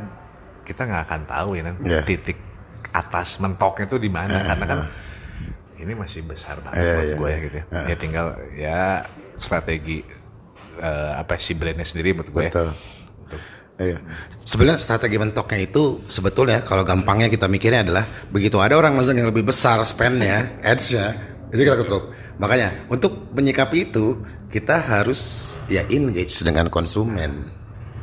kita 0.63 0.87
nggak 0.87 1.03
akan 1.07 1.21
tahu 1.27 1.49
ya 1.59 1.63
Nan, 1.67 1.77
Iya. 1.83 2.03
titik 2.07 2.39
atas 2.93 3.41
mentoknya 3.41 3.87
tuh 3.89 3.99
di 3.99 4.07
mana 4.07 4.45
karena 4.45 4.65
kan 4.65 4.79
ini 5.83 5.93
masih 5.99 6.23
besar 6.23 6.63
banget 6.63 6.81
Iya, 6.83 6.95
buat 6.95 7.05
iya. 7.05 7.17
gue 7.19 7.29
ya 7.29 7.39
gitu 7.43 7.57
ya. 7.57 7.65
Ya 7.91 7.97
tinggal 7.99 8.27
ya 8.55 8.81
strategi 9.35 9.99
eh, 10.79 11.13
apa 11.19 11.37
sih 11.37 11.55
brandnya 11.59 11.85
sendiri 11.85 12.15
buat 12.15 12.29
gue. 12.31 12.47
Betul. 12.49 12.71
Iya. 13.83 13.99
Sebenarnya 14.47 14.79
strategi 14.79 15.17
mentoknya 15.19 15.59
itu 15.59 16.05
sebetulnya 16.07 16.63
kalau 16.63 16.87
gampangnya 16.87 17.27
kita 17.27 17.51
mikirnya 17.51 17.83
adalah 17.83 18.05
begitu 18.31 18.63
ada 18.63 18.79
orang 18.79 18.95
masuk 18.95 19.17
yang 19.17 19.27
lebih 19.33 19.43
besar 19.49 19.83
spendnya, 19.83 20.61
ads-nya, 20.63 21.17
itu 21.51 21.67
kita 21.67 21.81
tutup. 21.83 22.15
Makanya 22.39 22.87
untuk 22.87 23.33
menyikapi 23.35 23.91
itu 23.91 24.23
kita 24.53 24.79
harus 24.79 25.53
ya 25.67 25.83
engage 25.89 26.45
dengan 26.45 26.69
konsumen, 26.69 27.49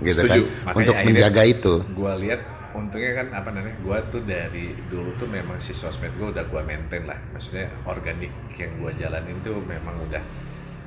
gitu 0.03 0.25
kan, 0.25 0.41
untuk 0.73 0.95
menjaga 1.05 1.43
itu. 1.47 1.73
Gue 1.95 2.13
lihat 2.27 2.41
untungnya 2.71 3.11
kan 3.15 3.27
apa 3.33 3.49
namanya 3.49 3.77
gue 3.77 3.97
tuh 4.09 4.21
dari 4.21 4.71
dulu 4.85 5.11
tuh 5.13 5.25
memang 5.25 5.57
si 5.57 5.71
sosmed 5.71 6.11
gue 6.13 6.29
udah 6.29 6.43
gue 6.43 6.61
maintain 6.61 7.03
lah 7.03 7.17
maksudnya 7.29 7.67
organik 7.83 8.29
yang 8.53 8.71
gue 8.75 8.91
jalanin 8.95 9.37
tuh 9.39 9.57
memang 9.61 9.95
udah 10.01 10.23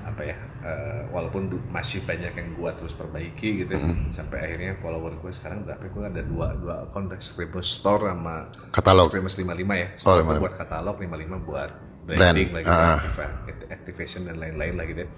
apa 0.03 0.23
ya 0.25 0.35
eh, 0.61 1.03
walaupun 1.09 1.43
masih 1.69 2.03
banyak 2.03 2.31
yang 2.31 2.49
gue 2.53 2.71
terus 2.75 2.93
perbaiki 2.93 3.63
gitu 3.63 3.73
ya. 3.73 3.81
Hmm. 3.81 4.11
sampai 4.11 4.39
akhirnya 4.41 4.75
follower 4.77 5.15
gue 5.15 5.31
sekarang 5.31 5.63
berapa 5.63 5.85
gue 5.85 6.05
ada 6.05 6.23
dua 6.23 6.47
dua 6.55 6.75
akun 6.85 7.07
Scribus 7.17 7.71
Store 7.73 8.07
sama 8.07 8.51
Katalog. 8.71 9.09
Scribus 9.09 9.35
55 9.37 9.47
ya 9.73 9.89
Oh, 9.89 9.99
Store 9.99 10.19
55. 10.21 10.43
buat 10.43 10.55
katalog 10.57 10.97
55 10.99 11.39
buat 11.43 11.71
Brand. 12.03 12.19
branding 12.19 12.51
lagi 12.53 12.67
Ah. 12.67 12.99
activa- 12.99 13.39
activation 13.71 14.21
dan 14.25 14.37
lain-lain 14.37 14.75
lagi 14.75 14.93
deh 14.97 15.09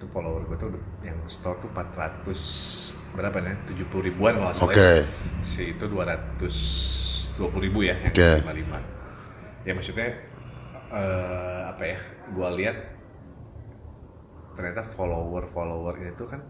itu 0.00 0.08
follower 0.08 0.48
gue 0.48 0.56
tuh 0.56 0.72
yang 1.04 1.20
store 1.28 1.60
tuh 1.60 1.68
400 1.76 2.24
berapa 3.12 3.36
nih 3.44 3.52
70 3.84 4.08
ribuan 4.08 4.32
kalau 4.40 4.56
salah 4.56 4.72
Oke. 4.72 4.80
ya. 4.80 5.04
si 5.44 5.76
itu 5.76 5.84
220 5.84 7.36
ribu 7.68 7.84
ya 7.84 8.00
yang 8.00 8.14
Oke. 8.16 8.40
55 8.40 9.68
ya 9.68 9.72
maksudnya 9.76 10.08
eh, 10.88 11.60
apa 11.68 11.84
ya 11.84 11.98
gue 12.32 12.48
lihat 12.64 12.76
ternyata 14.56 14.88
follower 14.88 15.52
follower 15.52 15.94
ini 16.00 16.16
tuh 16.16 16.32
kan 16.32 16.40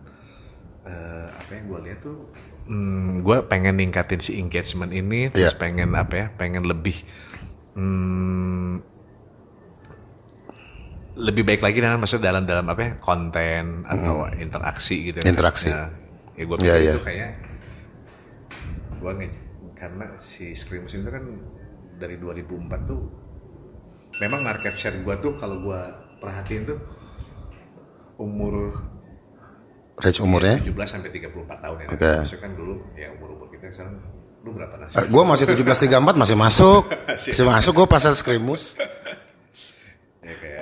eh, 0.86 1.26
apa 1.26 1.50
yang 1.50 1.64
gue 1.74 1.78
lihat 1.90 1.98
tuh 2.06 2.30
hmm, 2.70 3.26
gue 3.26 3.36
pengen 3.50 3.82
ningkatin 3.82 4.22
si 4.22 4.38
engagement 4.38 4.94
ini 4.94 5.26
terus 5.26 5.54
Iya. 5.54 5.58
pengen 5.58 5.90
apa 5.98 6.14
ya 6.14 6.26
pengen 6.38 6.70
lebih 6.70 7.02
hmm, 7.74 8.89
lebih 11.20 11.44
baik 11.44 11.60
lagi 11.60 11.78
dengan 11.84 12.00
maksudnya 12.00 12.32
dalam 12.32 12.44
dalam 12.48 12.66
apa 12.66 12.80
ya 12.80 12.92
konten 12.98 13.84
atau 13.84 14.26
interaksi 14.34 15.12
gitu 15.12 15.20
kan. 15.20 15.28
Interaksi. 15.28 15.68
Nah, 15.68 15.92
ya 16.34 16.42
gue 16.48 16.56
pikir 16.56 16.80
iya. 16.80 16.92
itu 16.96 17.02
kayak 17.04 17.30
gue 19.00 19.12
nge 19.16 19.28
karena 19.76 20.06
si 20.20 20.52
Screams 20.52 20.92
itu 20.92 21.08
kan 21.08 21.24
dari 21.96 22.16
2004 22.20 22.90
tuh 22.90 23.02
memang 24.20 24.40
market 24.44 24.76
share 24.76 25.00
gue 25.00 25.14
tuh 25.20 25.36
kalau 25.40 25.60
gue 25.60 25.80
perhatiin 26.20 26.64
tuh 26.68 26.80
umur 28.20 28.76
Range 30.00 30.20
umurnya? 30.24 30.56
17 30.64 30.72
sampai 30.88 31.10
34 31.12 31.60
tahun 31.60 31.76
ya. 31.84 31.88
Oke. 31.92 32.12
Maksudnya 32.24 32.40
kan 32.40 32.52
dulu 32.56 32.74
ya 32.96 33.08
umur-umur 33.20 33.52
kita 33.52 33.68
sekarang 33.68 34.00
lu 34.40 34.50
berapa 34.56 34.74
nasi? 34.80 34.96
Eh, 34.96 35.06
gue 35.12 35.22
masih 35.28 35.44
1734 35.44 36.16
masih 36.16 36.36
masuk, 36.40 36.82
masih 37.28 37.44
masuk 37.44 37.72
gue 37.76 37.86
pasal 37.86 38.12
skrimus. 38.16 38.80
ya 40.24 40.34
kayak 40.40 40.59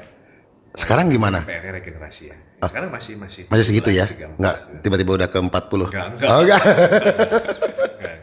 Sekarang 0.79 1.11
gimana? 1.11 1.43
PR 1.43 1.75
regenerasi 1.75 2.23
ya. 2.31 2.37
Sekarang 2.61 2.91
masih 2.91 3.19
masih 3.19 3.43
Masih 3.51 3.65
segitu 3.67 3.91
ya? 3.91 4.07
34. 4.07 4.39
Enggak, 4.39 4.55
tiba-tiba 4.79 5.11
udah 5.17 5.29
ke 5.29 5.39
40. 5.39 5.51
Enggak, 5.91 6.07
enggak. 6.15 6.29
Oh, 6.29 6.41
enggak. 6.41 6.63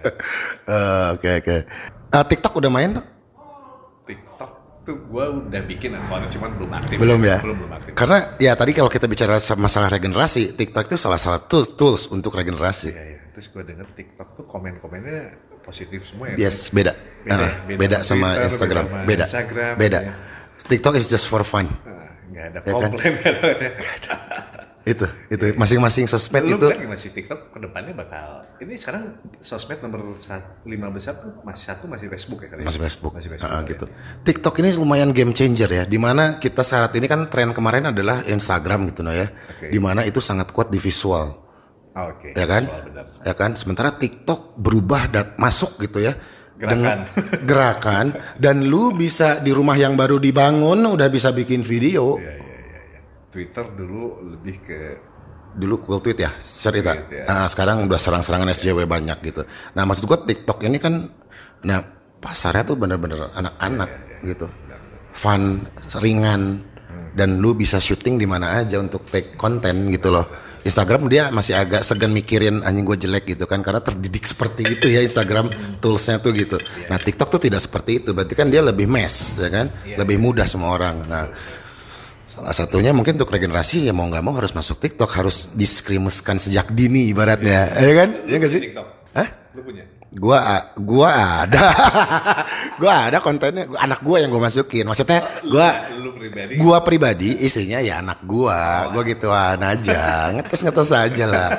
Oke, 1.16 1.30
oke. 1.39 1.58
Ah, 2.10 2.24
TikTok 2.24 2.53
udah 2.56 2.72
main? 2.72 2.91
TikTok 4.03 4.51
tuh 4.82 4.97
gue 5.03 5.26
udah 5.41 5.62
bikin 5.66 5.91
akunnya 5.93 6.30
cuman 6.30 6.49
belum 6.56 6.72
aktif. 6.74 6.95
Belum 6.95 7.20
ya? 7.20 7.38
Belum 7.41 7.58
belum 7.58 7.72
aktif. 7.74 7.91
Karena 7.93 8.18
ya 8.38 8.53
tadi 8.53 8.72
kalau 8.72 8.88
kita 8.88 9.06
bicara 9.06 9.36
sa- 9.38 9.58
masalah 9.58 9.89
regenerasi, 9.89 10.53
TikTok 10.53 10.86
itu 10.86 10.95
salah 10.95 11.18
satu 11.18 11.66
tools 11.68 12.08
untuk 12.08 12.34
regenerasi. 12.34 12.89
Iya, 12.89 13.03
iya. 13.03 13.20
Terus 13.34 13.49
gue 13.49 13.64
denger 13.64 13.88
TikTok 13.93 14.28
tuh 14.34 14.45
komen-komennya 14.45 15.20
positif 15.60 16.06
semua 16.06 16.32
ya. 16.32 16.47
Yes, 16.47 16.70
beda. 16.70 16.93
Beda 17.22 17.36
Ah, 17.36 17.41
ya? 17.41 17.51
beda, 17.66 17.78
Beda 17.78 17.97
sama 17.99 18.28
Twitter, 18.32 18.45
Instagram. 18.47 18.86
beda. 19.03 19.26
Instagram, 19.26 19.74
beda. 19.76 19.99
ya. 19.99 20.14
TikTok 20.66 20.93
is 20.95 21.08
just 21.08 21.26
for 21.26 21.41
fun. 21.41 21.68
Nggak 22.36 22.45
ada 22.45 22.59
Ya 22.59 22.67
kan? 22.67 22.73
komplain 22.83 23.13
kan? 23.23 23.33
Itu, 24.86 25.01
itu 25.33 25.57
masing-masing 25.57 26.05
sosmed 26.05 26.45
Lu 26.45 26.61
itu 26.61 26.67
kan 26.69 26.77
gimana 26.77 26.99
sih 27.01 27.09
TikTok 27.09 27.49
ke 27.49 27.57
depannya 27.57 27.97
bakal 27.97 28.45
ini 28.61 28.77
sekarang 28.77 29.17
sosmed 29.41 29.81
nomor 29.81 30.13
lima 30.61 30.93
besar 30.93 31.17
tuh 31.17 31.41
masih 31.41 31.73
satu 31.73 31.89
masih 31.89 32.05
Facebook 32.05 32.45
ya 32.45 32.53
kali 32.53 32.61
ya? 32.61 32.67
masih 32.69 32.81
Facebook, 32.83 33.11
masih 33.17 33.29
Facebook 33.33 33.49
Ah, 33.49 33.57
kali 33.57 33.65
ya? 33.65 33.71
gitu. 33.73 33.86
TikTok 34.21 34.55
ini 34.61 34.69
lumayan 34.77 35.09
game 35.09 35.33
changer 35.33 35.65
ya. 35.65 35.83
Di 35.88 35.97
mana 35.97 36.38
kita 36.38 36.61
saat 36.61 36.93
ini 36.93 37.09
kan 37.09 37.25
tren 37.27 37.49
kemarin 37.49 37.89
adalah 37.89 38.21
Instagram 38.21 38.86
gitu 38.93 39.01
nah 39.01 39.17
ya. 39.17 39.33
Oke. 39.33 39.73
Di 39.73 39.79
mana 39.81 40.05
itu 40.05 40.21
sangat 40.21 40.53
kuat 40.53 40.69
di 40.69 40.77
visual. 40.77 41.33
Ah, 41.97 42.13
Oke. 42.13 42.38
ya 42.38 42.45
kan? 42.45 42.69
visual 42.69 42.83
benar. 42.86 43.05
Ya 43.25 43.33
kan? 43.33 43.51
Sementara 43.57 43.89
TikTok 43.89 44.53
berubah 44.53 45.09
dat 45.09 45.27
masuk 45.41 45.81
gitu 45.81 45.97
ya. 45.97 46.13
Gerakan. 46.56 46.99
gerakan 47.43 48.06
dan 48.39 48.64
lu 48.64 48.95
bisa 48.95 49.43
di 49.43 49.51
rumah 49.51 49.76
yang 49.76 49.99
baru 49.99 50.24
dibangun 50.24 50.88
udah 50.95 51.08
bisa 51.12 51.36
bikin 51.36 51.68
video. 51.68 52.16
Iya 52.16 52.32
iya 52.32 52.58
iya. 52.64 52.80
iya. 52.95 52.99
Twitter 53.28 53.66
dulu 53.76 54.24
lebih 54.24 54.56
ke 54.64 54.80
Dulu 55.56 55.80
cool 55.88 56.03
tweet 56.03 56.20
ya, 56.20 56.36
cerita. 56.43 56.99
Tweet, 56.99 57.24
ya. 57.24 57.32
Nah, 57.32 57.47
sekarang 57.47 57.88
udah 57.88 57.95
serang-serangan 57.95 58.51
SJW 58.51 58.84
banyak 58.91 59.16
gitu. 59.24 59.47
Nah, 59.72 59.88
maksud 59.88 60.03
gua 60.03 60.20
TikTok 60.20 60.60
ini 60.68 60.84
kan 60.84 61.08
nah 61.64 61.80
pasarnya 62.20 62.68
tuh 62.68 62.76
bener-bener 62.76 63.32
anak-anak 63.32 63.89
Iya, 64.20 64.36
gitu. 64.36 64.47
Fun, 65.16 65.64
ringan 66.03 66.60
dan 67.16 67.39
lu 67.39 67.56
bisa 67.56 67.80
syuting 67.80 68.20
di 68.20 68.28
mana 68.28 68.60
aja 68.60 68.76
untuk 68.84 69.08
take 69.08 69.39
konten 69.39 69.88
gitu 69.88 70.12
loh. 70.12 70.28
Instagram 70.66 71.05
dia 71.05 71.30
masih 71.30 71.53
agak 71.53 71.86
segan 71.86 72.09
mikirin 72.09 72.66
anjing 72.66 72.82
gue 72.82 72.97
jelek 72.97 73.38
gitu 73.38 73.45
kan 73.45 73.61
karena 73.61 73.86
terdidik 73.86 74.26
seperti 74.26 74.66
itu 74.66 74.89
ya 74.89 75.05
Instagram 75.05 75.53
toolsnya 75.78 76.18
tuh 76.18 76.34
gitu. 76.34 76.57
Nah 76.89 76.97
TikTok 76.97 77.38
tuh 77.38 77.41
tidak 77.45 77.61
seperti 77.61 78.01
itu, 78.01 78.18
berarti 78.18 78.34
kan 78.34 78.49
dia 78.49 78.66
lebih 78.66 78.89
mass 78.89 79.38
ya 79.38 79.53
kan, 79.53 79.70
lebih 79.86 80.18
mudah 80.18 80.49
semua 80.49 80.74
orang. 80.74 81.05
Nah 81.05 81.30
salah 82.34 82.51
satunya 82.51 82.91
mungkin 82.91 83.16
untuk 83.16 83.30
regenerasi 83.30 83.88
ya 83.88 83.93
mau 83.93 84.09
nggak 84.09 84.26
mau 84.26 84.34
harus 84.36 84.51
masuk 84.57 84.82
TikTok, 84.82 85.07
harus 85.13 85.53
diskrimuskan 85.53 86.41
sejak 86.41 86.74
dini 86.74 87.13
ibaratnya, 87.13 87.72
ya 87.78 87.93
kan? 87.93 88.09
Ya 88.26 88.36
nggak 88.41 88.51
sih? 88.51 88.61
TikTok. 88.74 88.88
Hah? 89.16 89.30
Lu 89.53 89.61
punya? 89.63 89.95
Gua 90.16 90.39
gua 90.80 91.43
ada. 91.43 91.76
gua 92.82 93.11
ada 93.11 93.20
kontennya 93.20 93.68
anak 93.76 93.99
gua 93.99 94.24
yang 94.24 94.32
gua 94.32 94.47
masukin. 94.47 94.88
Maksudnya 94.88 95.20
gua 95.43 95.91
Lu 95.99 96.16
pribadi. 96.16 96.55
gua 96.55 96.78
pribadi 96.80 97.30
isinya 97.43 97.84
ya 97.84 97.99
anak 97.99 98.24
gua. 98.24 98.88
Gua 98.95 99.03
gituan 99.03 99.59
aja. 99.59 100.32
Ngetes-ngetes 100.32 100.89
aja 100.95 101.26
lah. 101.28 101.49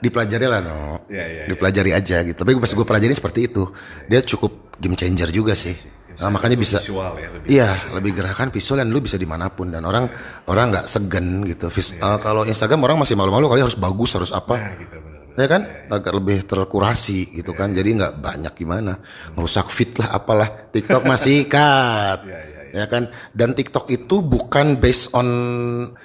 Dipelajari 0.00 0.46
lah 0.48 0.60
no. 0.64 1.04
Iya, 1.12 1.20
iya, 1.20 1.42
iya. 1.44 1.44
Dipelajari 1.52 1.90
aja 1.92 2.16
gitu. 2.24 2.38
Tapi 2.40 2.56
pas 2.56 2.72
gua 2.72 2.86
pelajari 2.88 3.12
seperti 3.12 3.52
itu. 3.52 3.68
Dia 4.08 4.24
cukup 4.24 4.72
game 4.80 4.96
changer 4.96 5.28
juga 5.28 5.52
sih. 5.52 5.76
Nah, 6.18 6.34
makanya 6.34 6.58
bisa 6.58 6.82
visual 6.82 7.14
ya 7.14 7.28
lebih. 7.30 7.46
Iya, 7.46 7.70
lebih 7.94 8.10
gerakan 8.18 8.50
visual 8.50 8.82
dan 8.82 8.90
lu 8.90 8.98
bisa 8.98 9.14
di 9.14 9.28
mana 9.28 9.52
pun 9.54 9.70
dan 9.70 9.86
orang 9.86 10.10
orang 10.50 10.74
nggak 10.74 10.86
segan 10.90 11.46
gitu. 11.46 11.70
Vis- 11.70 11.94
eh, 11.94 12.18
kalau 12.18 12.42
Instagram 12.42 12.82
orang 12.82 12.98
masih 12.98 13.14
malu-malu 13.14 13.46
kali 13.46 13.62
harus 13.62 13.78
bagus 13.78 14.18
harus 14.18 14.34
apa. 14.34 14.58
Nah, 14.58 14.74
gitu 14.82 14.98
benar. 14.98 15.17
Ya 15.38 15.46
kan, 15.46 15.62
agak 15.86 16.18
lebih 16.18 16.42
terkurasi 16.42 17.30
gitu 17.30 17.54
kan. 17.54 17.70
Jadi 17.70 17.94
nggak 17.94 18.18
banyak 18.18 18.52
gimana, 18.58 18.98
merusak 19.38 19.70
fit 19.70 19.94
lah 20.02 20.18
apalah. 20.18 20.66
TikTok 20.74 21.06
masih 21.06 21.46
cut, 21.46 22.26
ya 22.78 22.90
kan. 22.90 23.06
Dan 23.30 23.54
TikTok 23.54 23.86
itu 23.86 24.18
bukan 24.18 24.82
based 24.82 25.14
on, 25.14 25.28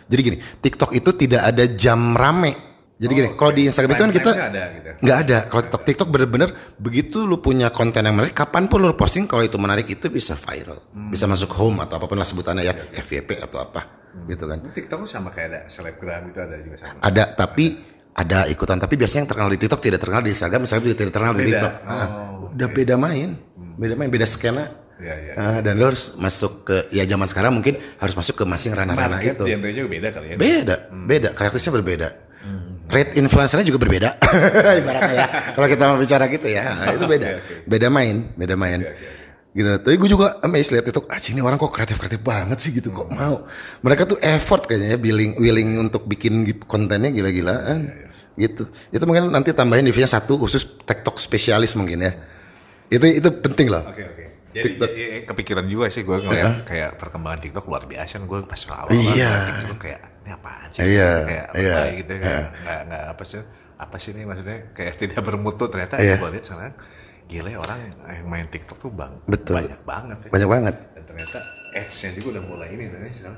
jadi 0.05 0.21
gini, 0.21 0.37
TikTok 0.37 0.93
itu 0.93 1.17
tidak 1.17 1.49
ada 1.49 1.65
jam 1.65 2.13
rame. 2.13 2.73
Jadi 2.93 3.09
gini, 3.09 3.29
kalau 3.33 3.51
di 3.51 3.65
Instagram 3.65 3.97
itu 3.97 4.03
kan 4.05 4.13
kita 4.13 4.31
Time-time-nya 4.31 4.63
ada 4.63 4.63
gitu. 4.77 4.89
nggak 5.01 5.17
ada. 5.25 5.37
Kalau 5.49 5.61
TikTok, 5.65 5.81
TikTok 5.81 6.09
bener-bener 6.13 6.49
begitu 6.77 7.25
lu 7.25 7.41
punya 7.41 7.73
konten 7.73 8.05
yang 8.05 8.13
menarik, 8.13 8.37
kapan 8.37 8.69
pun 8.69 8.85
lu 8.85 8.93
posting 8.93 9.25
kalau 9.25 9.41
itu 9.41 9.57
menarik 9.57 9.89
itu 9.89 10.13
bisa 10.13 10.37
viral, 10.37 10.77
bisa 11.09 11.25
masuk 11.25 11.51
home 11.57 11.81
atau 11.81 11.97
apa 11.97 12.05
pun 12.05 12.21
lah 12.21 12.27
sebutannya 12.29 12.63
ya, 12.63 12.71
FYP 13.01 13.41
atau 13.41 13.65
apa, 13.65 14.13
gitu 14.29 14.45
kan. 14.45 14.61
TikTok 14.71 15.09
sama 15.09 15.33
kayak 15.33 15.47
ada 15.49 15.59
selebgram 15.73 16.29
itu 16.29 16.39
ada 16.39 16.55
juga 16.61 16.77
sama. 16.79 17.01
Ada 17.01 17.23
tapi 17.33 17.65
ada 17.75 17.92
ikutan 18.47 18.77
tapi 18.77 18.93
biasanya 18.93 19.25
yang 19.25 19.29
terkenal 19.29 19.49
di 19.49 19.57
TikTok 19.57 19.81
tidak 19.81 19.99
terkenal 19.99 20.21
di 20.21 20.31
Instagram, 20.31 20.61
Instagram 20.63 20.83
juga 20.85 20.97
tidak 21.01 21.11
terkenal 21.17 21.33
di 21.33 21.43
Beda. 21.43 21.49
TikTok. 21.49 21.73
Oh, 21.73 21.89
Ah, 21.89 22.07
udah 22.53 22.67
beda 22.69 22.95
main, 22.95 23.29
beda 23.77 23.93
main, 23.97 24.09
beda 24.13 24.27
skena. 24.29 24.65
Iya, 25.01 25.15
iya. 25.19 25.33
Ah, 25.35 25.59
dan 25.59 25.81
lo 25.81 25.89
harus 25.89 26.13
masuk 26.15 26.69
ke 26.69 26.75
ya 26.93 27.03
zaman 27.09 27.25
sekarang 27.25 27.51
mungkin 27.51 27.75
harus 27.97 28.13
masuk 28.13 28.37
ke 28.37 28.43
masing 28.45 28.77
ranah-ranah 28.77 29.19
itu. 29.19 29.43
genre-nya 29.43 29.83
juga 29.83 29.89
beda 29.89 30.07
kali 30.13 30.25
ya. 30.29 30.35
Beda, 30.37 30.75
beda, 30.93 31.29
karakterisnya 31.33 31.73
berbeda. 31.73 32.09
Rate 32.83 33.17
influencernya 33.17 33.65
juga 33.65 33.79
berbeda. 33.81 34.09
Ibaratnya 34.79 35.13
ya. 35.17 35.27
Kalau 35.55 35.67
kita 35.71 35.83
mau 35.89 35.97
bicara 35.97 36.29
gitu 36.29 36.45
ya, 36.45 36.63
nah, 36.77 36.93
itu 36.99 37.05
beda. 37.09 37.27
Beda 37.65 37.87
main, 37.89 38.15
beda 38.37 38.53
main. 38.53 38.85
Gitu. 39.53 39.69
Tapi 39.81 39.95
gue 39.97 40.09
juga 40.09 40.41
amazed 40.41 40.73
lihat 40.73 40.85
itu, 40.89 41.01
ah 41.09 41.17
ini 41.17 41.41
orang 41.41 41.61
kok 41.61 41.69
kreatif-kreatif 41.69 42.21
banget 42.21 42.57
sih 42.57 42.73
gitu 42.73 42.89
kok 42.89 43.09
mau. 43.09 43.45
Mereka 43.81 44.09
tuh 44.09 44.17
effort 44.21 44.65
kayaknya 44.65 44.93
ya, 44.93 44.97
willing 45.01 45.37
willing 45.37 45.69
untuk 45.77 46.05
bikin 46.05 46.41
kontennya 46.69 47.09
gila-gilaan. 47.09 48.02
Gitu. 48.33 48.63
Itu 48.89 49.03
mungkin 49.05 49.29
nanti 49.29 49.53
tambahin 49.53 49.85
divisinya 49.85 50.17
satu 50.17 50.37
khusus 50.37 50.65
TikTok 50.81 51.17
spesialis 51.17 51.77
mungkin 51.77 52.01
ya. 52.01 52.11
Itu 52.89 53.05
itu 53.05 53.29
penting 53.29 53.69
loh. 53.69 53.85
Oke 53.85 54.03
oke. 54.03 54.23
Jadi 54.53 54.77
ya, 54.77 54.85
ya, 54.85 55.19
kepikiran 55.25 55.65
juga 55.65 55.89
sih 55.89 56.05
gue 56.05 56.13
ngeliat 56.13 56.69
kayak 56.69 57.01
perkembangan 57.01 57.39
TikTok 57.41 57.65
luar 57.65 57.89
biasa. 57.89 58.21
Gue 58.21 58.45
pas 58.45 58.61
awal 58.69 58.93
Iya. 58.93 59.31
TikTok 59.49 59.79
kayak 59.81 60.01
ini 60.21 60.29
apaan 60.29 60.69
sih? 60.69 60.81
Iya, 60.85 61.09
Kayak 61.25 61.45
iya, 61.57 61.77
gitu 61.97 62.13
kayak 62.21 62.43
nggak 62.61 62.79
nggak 62.85 63.03
apa 63.09 63.23
sih? 63.25 63.41
Apa 63.81 63.95
sih 63.97 64.09
ini 64.13 64.21
maksudnya 64.23 64.57
kayak 64.77 64.93
tidak 65.01 65.19
bermutu 65.25 65.65
ternyata 65.65 65.97
Iya. 65.97 66.21
gue 66.21 66.29
lihat 66.37 66.45
sekarang 66.45 66.73
gila 67.23 67.49
ya 67.49 67.59
orang 67.59 67.77
yang 68.13 68.27
main 68.29 68.45
TikTok 68.45 68.77
tuh 68.77 68.91
bang 68.93 69.13
Betul. 69.25 69.65
banyak 69.65 69.81
banget 69.81 70.17
ya. 70.21 70.29
Banyak 70.29 70.49
banget. 70.53 70.75
Dan 70.93 71.03
ternyata 71.09 71.39
ads-nya 71.73 72.13
juga 72.13 72.37
udah 72.37 72.43
mulai 72.45 72.69
ini 72.77 72.85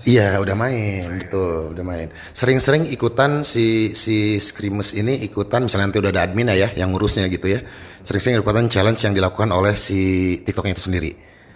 Iya 0.03 0.37
udah 0.43 0.55
main, 0.55 1.07
betul 1.17 1.71
udah 1.71 1.85
main. 1.87 2.07
Sering-sering 2.35 2.91
ikutan 2.91 3.47
si 3.47 3.95
si 3.95 4.37
Screamers 4.37 4.91
ini 4.93 5.23
ikutan 5.23 5.65
misalnya 5.65 5.89
nanti 5.89 5.99
udah 6.03 6.11
ada 6.11 6.21
admin 6.27 6.51
ya 6.51 6.69
yang 6.75 6.91
ngurusnya 6.91 7.31
gitu 7.31 7.47
ya. 7.47 7.63
Sering-sering 8.03 8.43
ikutan 8.43 8.67
challenge 8.67 9.01
yang 9.07 9.15
dilakukan 9.15 9.49
oleh 9.55 9.73
si 9.79 10.35
TikToknya 10.43 10.75
itu 10.75 10.83
sendiri. 10.83 11.11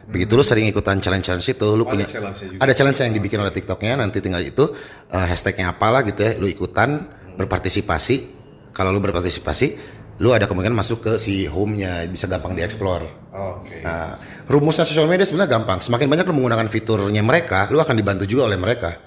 Begitu 0.09 0.32
lu 0.34 0.41
sering 0.41 0.65
ikutan 0.65 0.97
challenge-challenge 0.97 1.53
itu, 1.53 1.67
lu 1.77 1.86
punya 1.86 2.09
ada 2.09 2.13
challenge-nya 2.17 2.47
juga. 2.49 2.61
ada 2.65 2.73
challenge 2.73 2.97
yang 3.05 3.13
dibikin 3.13 3.39
oleh 3.45 3.53
TikToknya 3.53 3.93
nanti 3.93 4.17
tinggal 4.25 4.41
itu 4.41 4.73
eh, 5.13 5.25
hashtagnya 5.30 5.77
apalah 5.77 6.01
gitu 6.01 6.25
ya, 6.25 6.34
lu 6.41 6.49
ikutan 6.49 7.05
berpartisipasi. 7.38 8.41
Kalau 8.73 8.89
lu 8.89 9.03
berpartisipasi, 9.03 9.99
lu 10.20 10.36
ada 10.36 10.45
kemungkinan 10.45 10.76
masuk 10.76 10.99
ke 10.99 11.11
si 11.15 11.47
home-nya, 11.47 12.03
bisa 12.11 12.28
gampang 12.28 12.51
dieksplor. 12.51 13.07
Oke. 13.32 13.80
Nah, 13.80 14.20
rumusnya 14.51 14.84
sosial 14.84 15.07
media 15.07 15.24
sebenarnya 15.24 15.55
gampang. 15.55 15.80
Semakin 15.80 16.11
banyak 16.11 16.28
lu 16.28 16.36
menggunakan 16.36 16.67
fiturnya 16.67 17.24
mereka, 17.24 17.72
lu 17.72 17.80
akan 17.80 17.95
dibantu 17.95 18.28
juga 18.28 18.51
oleh 18.51 18.59
mereka. 18.59 18.99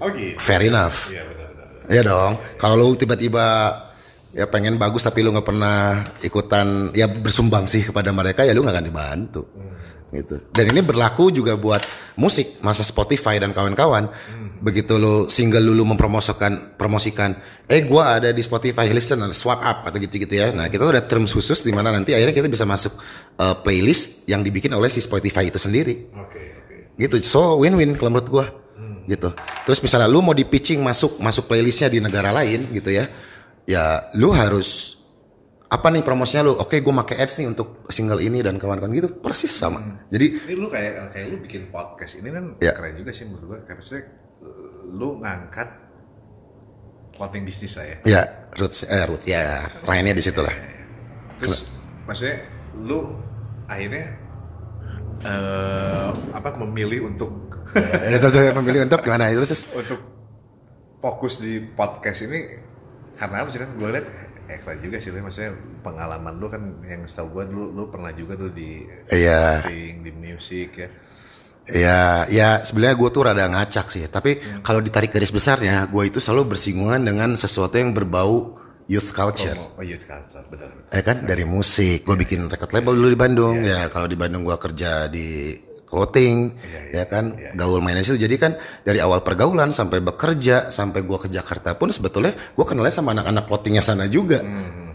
Oh 0.00 0.08
gitu. 0.12 0.36
Fair 0.36 0.68
enough. 0.68 1.08
Iya 1.08 1.24
benar 1.24 1.48
benar. 1.52 1.66
Iya 1.88 2.02
dong. 2.04 2.32
Kalau 2.60 2.74
lu 2.76 2.92
tiba-tiba 2.96 3.46
ya 4.30 4.46
pengen 4.46 4.78
bagus 4.78 5.02
tapi 5.02 5.26
lu 5.26 5.34
nggak 5.34 5.48
pernah 5.48 6.06
ikutan 6.22 6.94
ya 6.94 7.10
bersumbang 7.10 7.66
sih 7.66 7.82
kepada 7.82 8.14
mereka 8.14 8.46
ya 8.46 8.54
lu 8.54 8.64
nggak 8.64 8.76
akan 8.76 8.86
dibantu. 8.86 9.42
Gitu. 10.10 10.42
Dan 10.50 10.74
ini 10.74 10.82
berlaku 10.82 11.30
juga 11.30 11.54
buat 11.54 11.86
musik, 12.18 12.58
masa 12.66 12.82
Spotify 12.82 13.38
dan 13.38 13.54
kawan-kawan. 13.54 14.10
Begitu 14.58 14.98
lu 14.98 15.30
single 15.30 15.62
lu, 15.62 15.72
lu 15.72 15.86
mempromosikan 15.86 16.74
promosikan, 16.74 17.38
eh 17.70 17.86
gua 17.86 18.18
ada 18.18 18.34
di 18.34 18.42
Spotify 18.42 18.90
listen 18.90 19.22
swap 19.30 19.62
up 19.62 19.86
atau 19.86 19.96
gitu-gitu 20.02 20.34
ya. 20.34 20.50
Nah, 20.50 20.66
kita 20.66 20.82
tuh 20.82 20.92
ada 20.98 21.06
terms 21.06 21.30
khusus 21.30 21.62
di 21.62 21.70
mana 21.70 21.94
nanti 21.94 22.12
akhirnya 22.12 22.34
kita 22.34 22.50
bisa 22.50 22.66
masuk 22.66 22.98
eh, 23.38 23.56
playlist 23.62 24.26
yang 24.26 24.42
dibikin 24.42 24.74
oleh 24.74 24.90
si 24.92 24.98
Spotify 25.00 25.48
itu 25.48 25.56
sendiri 25.56 26.12
Oke 26.12 26.42
oke. 26.60 26.76
gitu 27.00 27.16
so 27.24 27.56
win-win 27.62 27.96
kalau 27.96 28.12
menurut 28.12 28.28
gua 28.28 28.46
gitu 29.10 29.34
terus 29.66 29.82
misalnya 29.82 30.06
lu 30.06 30.22
mau 30.22 30.36
di 30.36 30.46
pitching 30.46 30.78
masuk 30.78 31.18
masuk 31.18 31.50
playlistnya 31.50 31.90
di 31.90 31.98
negara 31.98 32.30
lain 32.30 32.70
gitu 32.70 32.94
ya 32.94 33.10
ya 33.66 34.06
lu 34.14 34.30
harus 34.30 34.99
apa 35.70 35.86
nih 35.88 36.02
promosinya 36.02 36.42
lu? 36.44 36.58
Oke 36.58 36.82
gua 36.82 37.06
pakai 37.06 37.22
ads 37.22 37.38
nih 37.38 37.46
untuk 37.46 37.86
single 37.86 38.18
ini 38.18 38.42
dan 38.42 38.58
kawan-kawan 38.58 38.90
gitu. 38.90 39.08
Persis 39.16 39.54
sama. 39.54 40.02
Jadi 40.10 40.50
Ini 40.50 40.54
lu 40.58 40.66
kayak 40.66 41.14
kayak 41.14 41.26
lu 41.30 41.38
bikin 41.38 41.70
podcast 41.70 42.18
ini 42.18 42.28
kan 42.28 42.44
Ya. 42.58 42.74
keren 42.74 42.98
juga 42.98 43.14
sih 43.14 43.24
menurut 43.24 43.46
gua. 43.46 43.58
Kayak 43.62 43.78
maksudnya 43.78 44.02
lu 44.90 45.22
ngangkat 45.22 45.68
clothing 47.14 47.44
bisnis 47.44 47.78
lah 47.78 47.86
ya. 47.86 47.96
ya 48.02 48.22
roots 48.56 48.82
eh 48.82 49.04
roots 49.06 49.26
ya 49.28 49.62
lainnya 49.86 50.10
di 50.10 50.24
situ 50.24 50.42
lah. 50.42 50.54
Terus 51.38 51.62
maksudnya 52.02 52.36
lu 52.74 53.14
akhirnya 53.64 54.04
eh 55.22 56.10
apa 56.34 56.48
memilih 56.58 57.06
untuk 57.06 57.30
Ya, 57.70 58.18
terus 58.22 58.34
saya 58.34 58.50
memilih 58.50 58.82
untuk 58.82 58.98
gimana? 59.06 59.30
Terus 59.30 59.46
terus. 59.46 59.62
Untuk 59.70 60.00
fokus 60.98 61.38
di 61.38 61.62
podcast 61.62 62.26
ini 62.26 62.58
karena 63.14 63.46
apa 63.46 63.48
sih 63.48 63.62
kan 63.62 63.70
gue 63.78 63.88
liat 63.94 64.06
eh 64.50 64.58
keren 64.58 64.82
juga 64.82 64.98
sih 64.98 65.14
lu 65.14 65.22
maksudnya 65.22 65.54
pengalaman 65.80 66.34
lu 66.36 66.50
kan 66.50 66.62
yang 66.82 67.06
setahu 67.06 67.38
gue 67.38 67.44
dulu 67.54 67.64
lu 67.70 67.82
pernah 67.86 68.10
juga 68.10 68.34
tuh 68.34 68.50
di 68.50 68.82
Iya. 69.06 69.62
acting, 69.62 70.02
di 70.02 70.10
musik 70.10 70.70
ya 70.74 70.90
Ya, 71.70 72.26
ya 72.26 72.66
sebenarnya 72.66 72.98
gue 72.98 73.10
tuh 73.14 73.22
rada 73.22 73.46
ngacak 73.46 73.94
sih. 73.94 74.02
Tapi 74.10 74.42
kalau 74.58 74.82
ditarik 74.82 75.14
garis 75.14 75.30
besarnya, 75.30 75.86
gue 75.86 76.02
itu 76.10 76.18
selalu 76.18 76.56
bersinggungan 76.56 76.98
dengan 76.98 77.38
sesuatu 77.38 77.78
yang 77.78 77.94
berbau 77.94 78.58
youth 78.90 79.14
culture. 79.14 79.54
oh, 79.54 79.78
oh 79.78 79.84
youth 79.86 80.02
culture 80.02 80.42
benar 80.50 80.66
benar 80.66 80.90
Ya 80.90 81.02
kan 81.06 81.22
dari 81.22 81.46
musik, 81.46 82.02
gue 82.02 82.16
bikin 82.18 82.50
record 82.50 82.74
label 82.74 82.98
dulu 82.98 83.08
di 83.14 83.20
Bandung. 83.20 83.56
Ya 83.62 83.86
kalau 83.86 84.10
di 84.10 84.18
Bandung 84.18 84.42
gue 84.42 84.56
kerja 84.58 85.06
di 85.06 85.54
clothing, 85.90 86.54
ya 86.94 87.04
kan? 87.04 87.34
Gaul 87.58 87.82
mainnya 87.82 88.06
situ. 88.06 88.22
Jadi 88.22 88.38
kan 88.38 88.54
dari 88.86 89.02
awal 89.02 89.26
pergaulan 89.26 89.74
sampai 89.74 89.98
bekerja 89.98 90.70
sampai 90.70 91.02
gue 91.02 91.18
ke 91.18 91.26
Jakarta 91.26 91.74
pun 91.74 91.90
sebetulnya 91.90 92.32
gue 92.32 92.64
kenalnya 92.64 92.94
sama 92.94 93.10
anak-anak 93.12 93.44
clothingnya 93.50 93.82
sana 93.82 94.06
juga. 94.06 94.38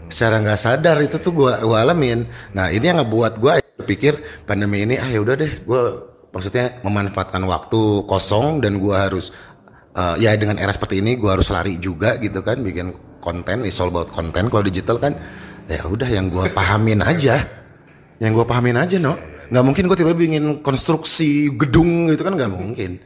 Secara 0.08 0.40
nggak 0.40 0.58
sadar 0.58 0.96
itu 1.04 1.20
tuh 1.20 1.36
gue 1.36 1.52
gua 1.60 1.84
alamin. 1.84 2.24
Nah 2.56 2.72
ini 2.72 2.88
yang 2.88 3.04
ngebuat 3.04 3.36
gue 3.36 3.52
pikir 3.84 4.16
pandemi 4.48 4.88
ini 4.88 4.96
ah 4.96 5.06
ya 5.06 5.20
udah 5.20 5.36
deh 5.36 5.52
gue 5.62 5.82
maksudnya 6.32 6.80
memanfaatkan 6.80 7.44
waktu 7.44 8.08
kosong 8.08 8.64
dan 8.64 8.80
gue 8.80 8.96
harus 8.96 9.30
uh, 9.92 10.16
ya 10.16 10.32
dengan 10.34 10.56
era 10.56 10.72
seperti 10.72 11.04
ini 11.04 11.20
gue 11.20 11.28
harus 11.28 11.52
lari 11.52 11.76
juga 11.76 12.16
gitu 12.16 12.40
kan? 12.40 12.64
Bikin 12.64 13.20
konten 13.20 13.68
is 13.68 13.76
all 13.82 13.92
about 13.92 14.08
konten 14.08 14.48
kalau 14.48 14.64
digital 14.64 14.96
kan 14.96 15.12
ya 15.68 15.84
udah 15.84 16.08
yang 16.08 16.32
gue 16.32 16.48
pahamin 16.56 17.04
aja. 17.04 17.44
Yang 18.16 18.32
gue 18.40 18.44
pahamin 18.48 18.80
aja 18.80 18.96
no 18.96 19.35
nggak 19.50 19.64
mungkin 19.64 19.84
gue 19.86 19.96
tiba-tiba 19.96 20.18
bikin 20.18 20.44
konstruksi 20.60 21.52
gedung 21.54 22.10
gitu 22.10 22.22
kan 22.26 22.34
nggak 22.34 22.52
mungkin 22.52 23.00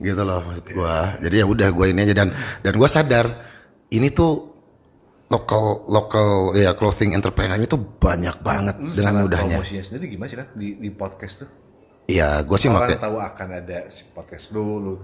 gitu 0.00 0.22
loh 0.24 0.40
maksud 0.44 0.66
gue 0.72 0.96
jadi 1.28 1.34
ya 1.44 1.46
udah 1.46 1.68
gue 1.68 1.86
ini 1.92 2.00
aja 2.08 2.14
dan 2.24 2.28
dan 2.64 2.72
gue 2.76 2.88
sadar 2.88 3.26
ini 3.92 4.08
tuh 4.08 4.48
lokal 5.30 5.86
lokal 5.86 6.58
ya 6.58 6.74
clothing 6.74 7.14
entrepreneur 7.14 7.60
itu 7.60 7.78
banyak 7.78 8.42
banget 8.42 8.76
dengan 8.80 9.12
Cara 9.14 9.22
mudahnya 9.22 9.56
promosinya 9.62 9.84
sendiri 9.86 10.04
gimana 10.10 10.28
sih 10.32 10.38
kan 10.40 10.48
di, 10.56 10.68
di 10.80 10.90
podcast 10.90 11.46
tuh 11.46 11.50
Iya, 12.10 12.42
gue 12.42 12.58
sih 12.58 12.66
pakai 12.66 12.98
tahu 12.98 13.22
akan 13.22 13.48
ada 13.62 13.86
si 13.86 14.02
podcast 14.10 14.50
lu 14.50 14.82
lu 14.82 14.94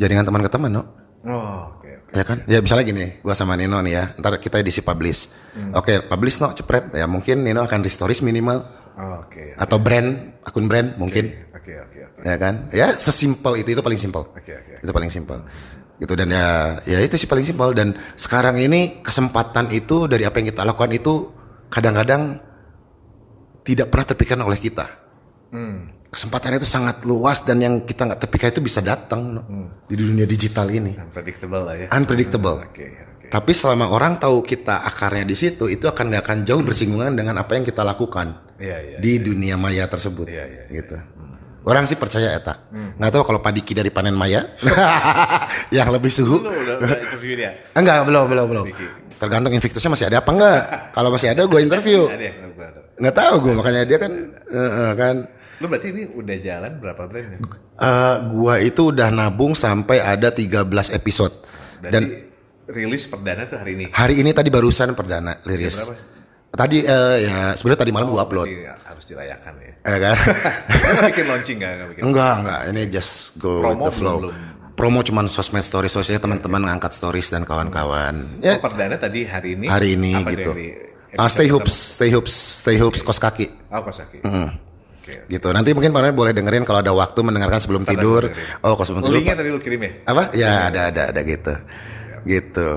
jaringan 0.00 0.26
teman 0.26 0.42
ke 0.42 0.50
teman, 0.50 0.70
no. 0.74 0.82
oh 1.22 1.78
oke 1.78 1.86
oke 1.86 2.10
Ya 2.16 2.24
kan? 2.24 2.42
Ya 2.50 2.58
misalnya 2.58 2.84
gini, 2.88 3.06
gua 3.20 3.36
sama 3.36 3.54
Nino 3.54 3.78
nih 3.84 3.92
ya, 3.94 4.04
ntar 4.18 4.34
kita 4.40 4.58
edisi 4.58 4.80
publish. 4.80 5.30
Oke, 5.76 6.02
publish 6.02 6.40
no, 6.40 6.50
cepret. 6.56 6.90
Ya 6.96 7.04
mungkin 7.04 7.44
Nino 7.44 7.62
akan 7.62 7.84
restoris 7.84 8.24
minimal. 8.24 8.64
Oh, 8.98 9.22
oke 9.22 9.54
Atau 9.54 9.78
brand, 9.78 10.34
akun 10.42 10.66
brand 10.66 10.98
mungkin. 10.98 11.30
oke 11.54 11.70
oke 11.70 11.98
oke 12.02 12.20
Ya 12.26 12.34
kan? 12.34 12.66
Ya 12.74 12.90
sesimpel 12.98 13.62
itu, 13.62 13.78
itu 13.78 13.82
paling 13.82 14.00
simpel. 14.00 14.26
Oke, 14.34 14.58
oke. 14.58 14.82
Itu 14.82 14.90
paling 14.90 15.06
simpel. 15.06 15.38
Gitu 16.02 16.14
dan 16.18 16.30
ya, 16.30 16.78
ya 16.82 16.98
itu 16.98 17.14
sih 17.14 17.30
paling 17.30 17.46
simpel. 17.46 17.70
Dan 17.78 17.94
sekarang 18.18 18.58
ini 18.58 18.98
kesempatan 18.98 19.70
itu 19.70 20.10
dari 20.10 20.26
apa 20.26 20.42
yang 20.42 20.50
kita 20.50 20.66
lakukan 20.66 20.90
itu 20.90 21.30
kadang-kadang 21.70 22.42
tidak 23.62 23.86
pernah 23.92 24.06
terpikirkan 24.10 24.42
oleh 24.42 24.58
kita. 24.58 24.86
Kesempatan 26.08 26.56
itu 26.56 26.64
sangat 26.64 27.04
luas 27.04 27.44
dan 27.44 27.60
yang 27.60 27.84
kita 27.84 28.08
nggak 28.08 28.20
terpikirkan 28.24 28.52
itu 28.56 28.64
bisa 28.64 28.80
datang 28.80 29.20
no, 29.36 29.40
di 29.84 29.94
dunia 29.94 30.24
digital 30.24 30.64
ini. 30.72 30.96
Unpredictable 30.96 31.62
lah 31.68 31.76
ya. 31.76 31.86
Unpredictable. 31.92 32.64
Oke, 32.64 32.82
oke. 32.88 33.07
Tapi 33.28 33.52
selama 33.52 33.92
orang 33.92 34.16
tahu 34.16 34.40
kita 34.40 34.88
akarnya 34.88 35.28
di 35.28 35.36
situ, 35.36 35.68
itu 35.68 35.84
akan 35.84 36.08
nggak 36.08 36.22
akan 36.24 36.38
jauh 36.48 36.64
bersinggungan 36.64 37.12
dengan 37.12 37.36
apa 37.36 37.60
yang 37.60 37.64
kita 37.64 37.84
lakukan 37.84 38.48
Iya, 38.56 38.76
iya. 38.80 38.96
di 38.98 39.20
dunia 39.20 39.60
maya 39.60 39.84
tersebut. 39.84 40.26
Iya, 40.26 40.44
iya, 40.48 40.62
iya. 40.66 40.74
gitu. 40.80 40.96
Orang 41.68 41.84
sih 41.84 42.00
percaya 42.00 42.32
eta. 42.32 42.64
Nggak 42.72 43.12
tahu 43.12 43.22
kalau 43.28 43.40
Padiki 43.44 43.76
dari 43.76 43.92
panen 43.92 44.16
maya, 44.16 44.48
yang 45.76 45.92
lebih 45.92 46.08
suhu. 46.08 46.40
Lu 46.40 46.48
udah, 46.48 46.80
udah 46.80 46.98
interview 47.04 47.36
dia? 47.36 47.52
Enggak, 47.76 48.08
belum, 48.08 48.24
belum, 48.32 48.46
belum. 48.48 48.66
Tergantung 49.20 49.52
Invictusnya 49.52 49.90
masih 49.92 50.06
ada 50.08 50.24
apa 50.24 50.30
enggak. 50.32 50.60
Kalau 50.96 51.08
masih 51.12 51.28
ada, 51.36 51.42
gue 51.44 51.60
interview. 51.60 52.08
Ada 52.08 52.24
ya? 52.24 52.32
Gua 52.56 52.66
ada. 52.72 52.80
Nggak 52.96 53.14
tahu 53.14 53.34
gue, 53.44 53.52
makanya 53.52 53.82
dia 53.84 53.98
kan, 54.00 54.12
eh, 54.48 54.92
kan. 54.96 55.16
Lu 55.58 55.66
berarti 55.66 55.86
ini 55.90 56.02
udah 56.14 56.36
jalan 56.40 56.72
berapa 56.80 57.02
brand 57.04 57.28
ya? 57.34 57.38
Eh, 57.78 58.16
gua 58.32 58.54
itu 58.62 58.94
udah 58.94 59.08
nabung 59.12 59.52
sampai 59.52 59.98
ada 60.00 60.32
13 60.32 60.88
episode. 60.94 61.34
Berarti 61.82 61.92
Dan 61.92 62.02
rilis 62.68 63.04
perdana 63.04 63.44
tuh 63.44 63.56
hari 63.56 63.72
ini. 63.74 63.84
hari 63.90 64.20
ini 64.20 64.30
tadi 64.30 64.48
barusan 64.48 64.92
perdana 64.92 65.40
berapa? 65.40 66.16
Tadi 66.48 66.80
eh, 66.80 67.16
ya 67.22 67.38
sebenarnya 67.52 67.80
tadi 67.80 67.92
malam 67.92 68.08
gua 68.08 68.24
upload. 68.24 68.48
Berarti 68.48 68.82
harus 68.82 69.04
dirayakan 69.04 69.52
ya. 69.58 69.72
Ya 69.84 69.96
kan? 70.00 70.16
Bikin 71.12 71.26
launching 71.28 71.56
nggak? 71.56 71.70
Nggak 71.70 71.88
bikin. 71.88 72.02
enggak, 72.04 72.34
enggak. 72.40 72.60
Ini 72.68 72.82
just 72.88 73.12
go 73.36 73.60
Promo 73.60 73.84
with 73.84 73.92
the 73.92 73.92
flow. 73.94 74.16
belum, 74.18 74.34
Promo 74.72 75.00
cuman 75.02 75.24
sosmed 75.26 75.60
stories 75.60 75.92
sosialnya 75.92 76.24
teman-teman 76.24 76.62
ngangkat 76.64 76.92
stories 76.92 77.28
dan 77.28 77.44
kawan-kawan. 77.44 78.14
Ya, 78.40 78.56
Oh, 78.56 78.64
perdana 78.64 78.96
tadi 78.96 79.24
hari 79.24 79.54
ini. 79.54 79.66
hari 79.66 79.94
ini 79.94 80.12
gitu. 80.24 80.50
Ah, 81.14 81.24
episode 81.24 81.30
stay 81.30 81.48
hoops, 81.48 81.74
stay 81.96 82.10
hoops, 82.10 82.34
stay 82.64 82.76
hoops 82.76 83.00
kos 83.02 83.16
kaki. 83.18 83.48
Oh, 83.68 83.80
Kosaki. 83.80 84.20
Oke. 84.20 85.24
Gitu. 85.26 85.48
Nanti 85.48 85.72
mungkin 85.72 85.88
kalian 85.88 86.12
boleh 86.12 86.32
dengerin 86.32 86.64
kalau 86.64 86.80
ada 86.80 86.92
waktu 86.92 87.16
mendengarkan 87.20 87.60
sebelum 87.60 87.84
Ntar 87.84 87.92
tidur. 87.92 88.22
dengerin. 88.28 88.60
Oh, 88.60 88.72
kalau 88.72 88.86
sebelum 88.86 89.02
tidur. 89.04 89.16
Linknya 89.16 89.36
tadi 89.36 89.48
lu 89.48 89.60
kirim 89.60 89.80
ya? 89.80 89.90
Apa? 90.04 90.22
Ya 90.32 90.52
ada 90.68 90.80
ada 90.90 91.02
ada 91.12 91.20
gitu. 91.22 91.54
Gitu. 92.26 92.68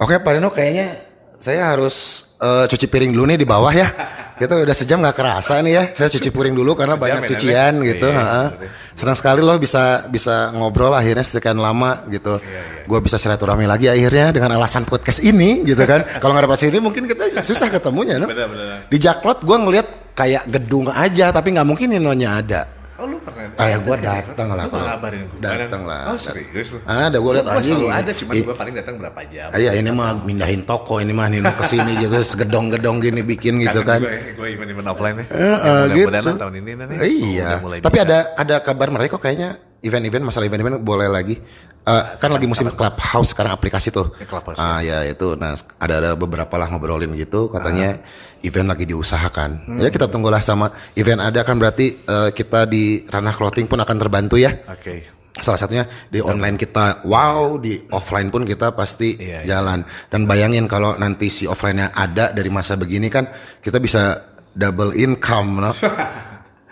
Oke 0.00 0.16
Pak 0.16 0.32
Reno 0.36 0.48
kayaknya 0.48 0.96
saya 1.40 1.72
harus 1.72 2.28
eh, 2.36 2.64
cuci 2.68 2.86
piring 2.88 3.12
dulu 3.16 3.24
nih 3.32 3.38
di 3.40 3.48
bawah 3.48 3.72
ya. 3.72 3.88
Kita 4.40 4.56
udah 4.56 4.72
sejam 4.72 5.04
nggak 5.04 5.16
kerasa 5.20 5.60
nih 5.60 5.72
ya. 5.76 5.84
Saya 5.92 6.08
cuci 6.08 6.32
piring 6.32 6.56
dulu 6.56 6.72
karena 6.72 6.96
banyak 6.96 7.28
ya, 7.28 7.28
cucian 7.28 7.76
Nen? 7.76 7.88
gitu. 7.92 8.08
Iya, 8.08 8.24
bener. 8.56 8.72
Senang 8.96 9.12
sekali 9.12 9.44
loh 9.44 9.60
bisa 9.60 10.08
bisa 10.08 10.48
ngobrol 10.56 10.96
akhirnya 10.96 11.20
sekian 11.20 11.60
lama 11.60 12.08
gitu. 12.08 12.40
Iya, 12.40 12.88
Gue 12.88 13.04
bisa 13.04 13.20
silaturahmi 13.20 13.68
lagi 13.68 13.92
akhirnya 13.92 14.32
dengan 14.32 14.56
alasan 14.56 14.88
podcast 14.88 15.20
ini 15.20 15.60
gitu 15.68 15.84
kan. 15.84 16.08
Kalau 16.24 16.32
nggak 16.32 16.48
ada 16.48 16.52
pas 16.56 16.62
ini 16.64 16.78
mungkin 16.80 17.04
kita 17.04 17.44
susah 17.44 17.68
ketemunya. 17.68 18.16
No? 18.16 18.32
Bener, 18.32 18.48
bener. 18.48 18.88
Di 18.88 18.96
Jaklot 18.96 19.44
gue 19.44 19.56
ngeliat 19.60 20.16
kayak 20.16 20.48
gedung 20.48 20.88
aja 20.88 21.28
tapi 21.36 21.52
nggak 21.52 21.68
mungkin 21.68 21.92
Ninonya 21.92 22.40
ada. 22.40 22.79
Oh, 23.00 23.08
lu 23.08 23.16
pernah? 23.24 23.48
Ah 23.56 23.66
ya 23.66 23.76
gue 23.80 23.96
datang 23.96 24.48
lah. 24.52 24.64
Lu 24.64 24.70
nggak 24.70 24.84
ngabarin 24.84 25.22
gue? 25.24 25.40
Datang 25.40 25.82
lah. 25.88 26.02
Oh, 26.12 26.18
serius 26.20 26.68
lu? 26.70 26.78
Ada 26.84 27.16
gue 27.16 27.32
liat 27.32 27.46
anjing. 27.48 27.72
selalu 27.72 27.88
ada, 27.88 28.10
cuma 28.12 28.32
gue 28.36 28.56
paling 28.60 28.74
datang 28.76 28.94
berapa 29.00 29.20
jam. 29.32 29.48
Ah, 29.48 29.56
Iya 29.56 29.72
ini 29.74 29.90
mah 29.90 30.10
mindahin 30.20 30.62
toko 30.62 31.00
ini 31.00 31.12
mah 31.16 31.32
Nino 31.32 31.48
ke 31.56 31.64
sini 31.64 31.96
gitu 31.96 32.20
segedong-gedong 32.30 33.00
gini 33.00 33.24
bikin 33.24 33.56
gitu 33.58 33.80
kan. 33.80 34.04
Gue, 34.04 34.36
gue 34.36 34.48
event-event 34.52 34.88
offline 34.88 35.16
ya. 35.16 35.24
Ya, 35.32 35.52
mudah-mudahan 35.88 36.24
gitu. 36.28 36.32
tahun 36.36 36.54
ini 36.60 36.70
nanti. 36.76 36.94
Iya. 37.00 37.48
Tapi 37.80 37.96
ada 37.98 38.18
ada 38.36 38.56
kabar 38.60 38.92
mereka 38.92 39.16
kok 39.16 39.24
kayaknya 39.24 39.50
event-event 39.80 40.28
masalah 40.28 40.44
event-event 40.44 40.84
boleh 40.84 41.08
lagi. 41.08 41.40
Eh, 41.80 42.04
kan 42.20 42.28
lagi 42.28 42.44
musim 42.44 42.68
clubhouse 42.68 43.32
sekarang 43.32 43.56
aplikasi 43.56 43.88
tuh. 43.88 44.12
Ya, 44.20 44.28
Clubhouse, 44.28 44.60
ah 44.60 44.84
ya 44.84 45.00
itu. 45.08 45.32
Nah 45.32 45.56
ada 45.80 45.94
ada 45.96 46.10
beberapa 46.12 46.60
lah 46.60 46.68
ngobrolin 46.68 47.08
gitu 47.16 47.48
katanya 47.48 47.96
Ah. 47.96 48.29
Event 48.42 48.68
lagi 48.68 48.84
diusahakan. 48.88 49.50
Hmm. 49.68 49.78
Ya 49.80 49.88
kita 49.88 50.08
tunggulah 50.08 50.40
sama 50.40 50.72
event 50.96 51.20
ada 51.20 51.44
kan 51.44 51.56
berarti 51.60 51.96
eh, 52.00 52.30
kita 52.32 52.64
di 52.66 53.04
ranah 53.06 53.32
clothing 53.34 53.66
pun 53.68 53.80
akan 53.80 53.96
terbantu 53.96 54.36
ya. 54.40 54.52
Oke. 54.68 55.20
Salah 55.40 55.56
satunya 55.56 55.86
di 56.10 56.20
online 56.20 56.58
kita 56.58 57.06
wow, 57.06 57.56
di 57.56 57.78
offline 57.94 58.28
pun 58.28 58.44
kita 58.44 58.74
pasti 58.76 59.16
Iya, 59.16 59.40
iya. 59.46 59.56
jalan. 59.56 59.86
Dan 60.10 60.26
bayangin 60.26 60.66
kalau 60.68 60.98
nanti 61.00 61.30
si 61.32 61.46
offline-nya 61.48 61.94
ada 61.94 62.34
dari 62.34 62.50
masa 62.52 62.76
begini 62.76 63.08
kan 63.08 63.24
kita 63.62 63.80
bisa 63.80 64.20
double 64.52 64.92
income 64.98 65.50
no? 65.64 65.72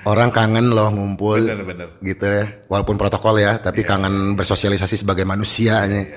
Orang 0.09 0.33
kangen 0.33 0.73
loh 0.73 0.89
ngumpul 0.89 1.43
Bener, 1.45 1.65
bener. 1.67 1.89
gitu 2.01 2.25
ya. 2.25 2.47
Walaupun 2.71 2.97
protokol 2.97 3.45
ya, 3.45 3.61
tapi 3.61 3.83
Iya, 3.85 3.93
kangen 3.93 4.39
bersosialisasi 4.41 5.05
sebagai 5.05 5.27
manusia 5.29 5.85
nya. 5.85 6.09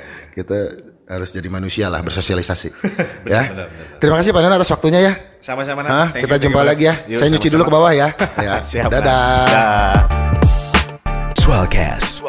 Harus 1.12 1.36
jadi 1.36 1.52
manusia 1.52 1.92
lah 1.92 2.00
bersosialisasi. 2.00 2.72
ya. 3.28 3.52
bener, 3.52 3.68
bener. 3.68 4.00
Terima 4.00 4.16
kasih 4.24 4.32
Pak 4.32 4.42
Nana 4.48 4.56
atas 4.56 4.72
waktunya 4.72 5.00
ya. 5.04 5.14
Sama-sama. 5.44 5.84
Thank 6.16 6.24
kita 6.24 6.40
you, 6.40 6.44
jumpa 6.48 6.62
you, 6.64 6.70
lagi 6.72 6.84
ya. 6.88 6.96
Yuk, 7.12 7.20
Saya 7.20 7.30
nyuci 7.36 7.48
dulu 7.52 7.68
ke 7.68 7.74
bawah 7.76 7.92
ya. 7.92 8.08
ya. 8.48 8.64
Siap, 8.64 8.88
Nan. 8.88 9.04
Dadah. 9.04 9.44
Dah. 9.52 10.00
Swellcast. 11.36 12.24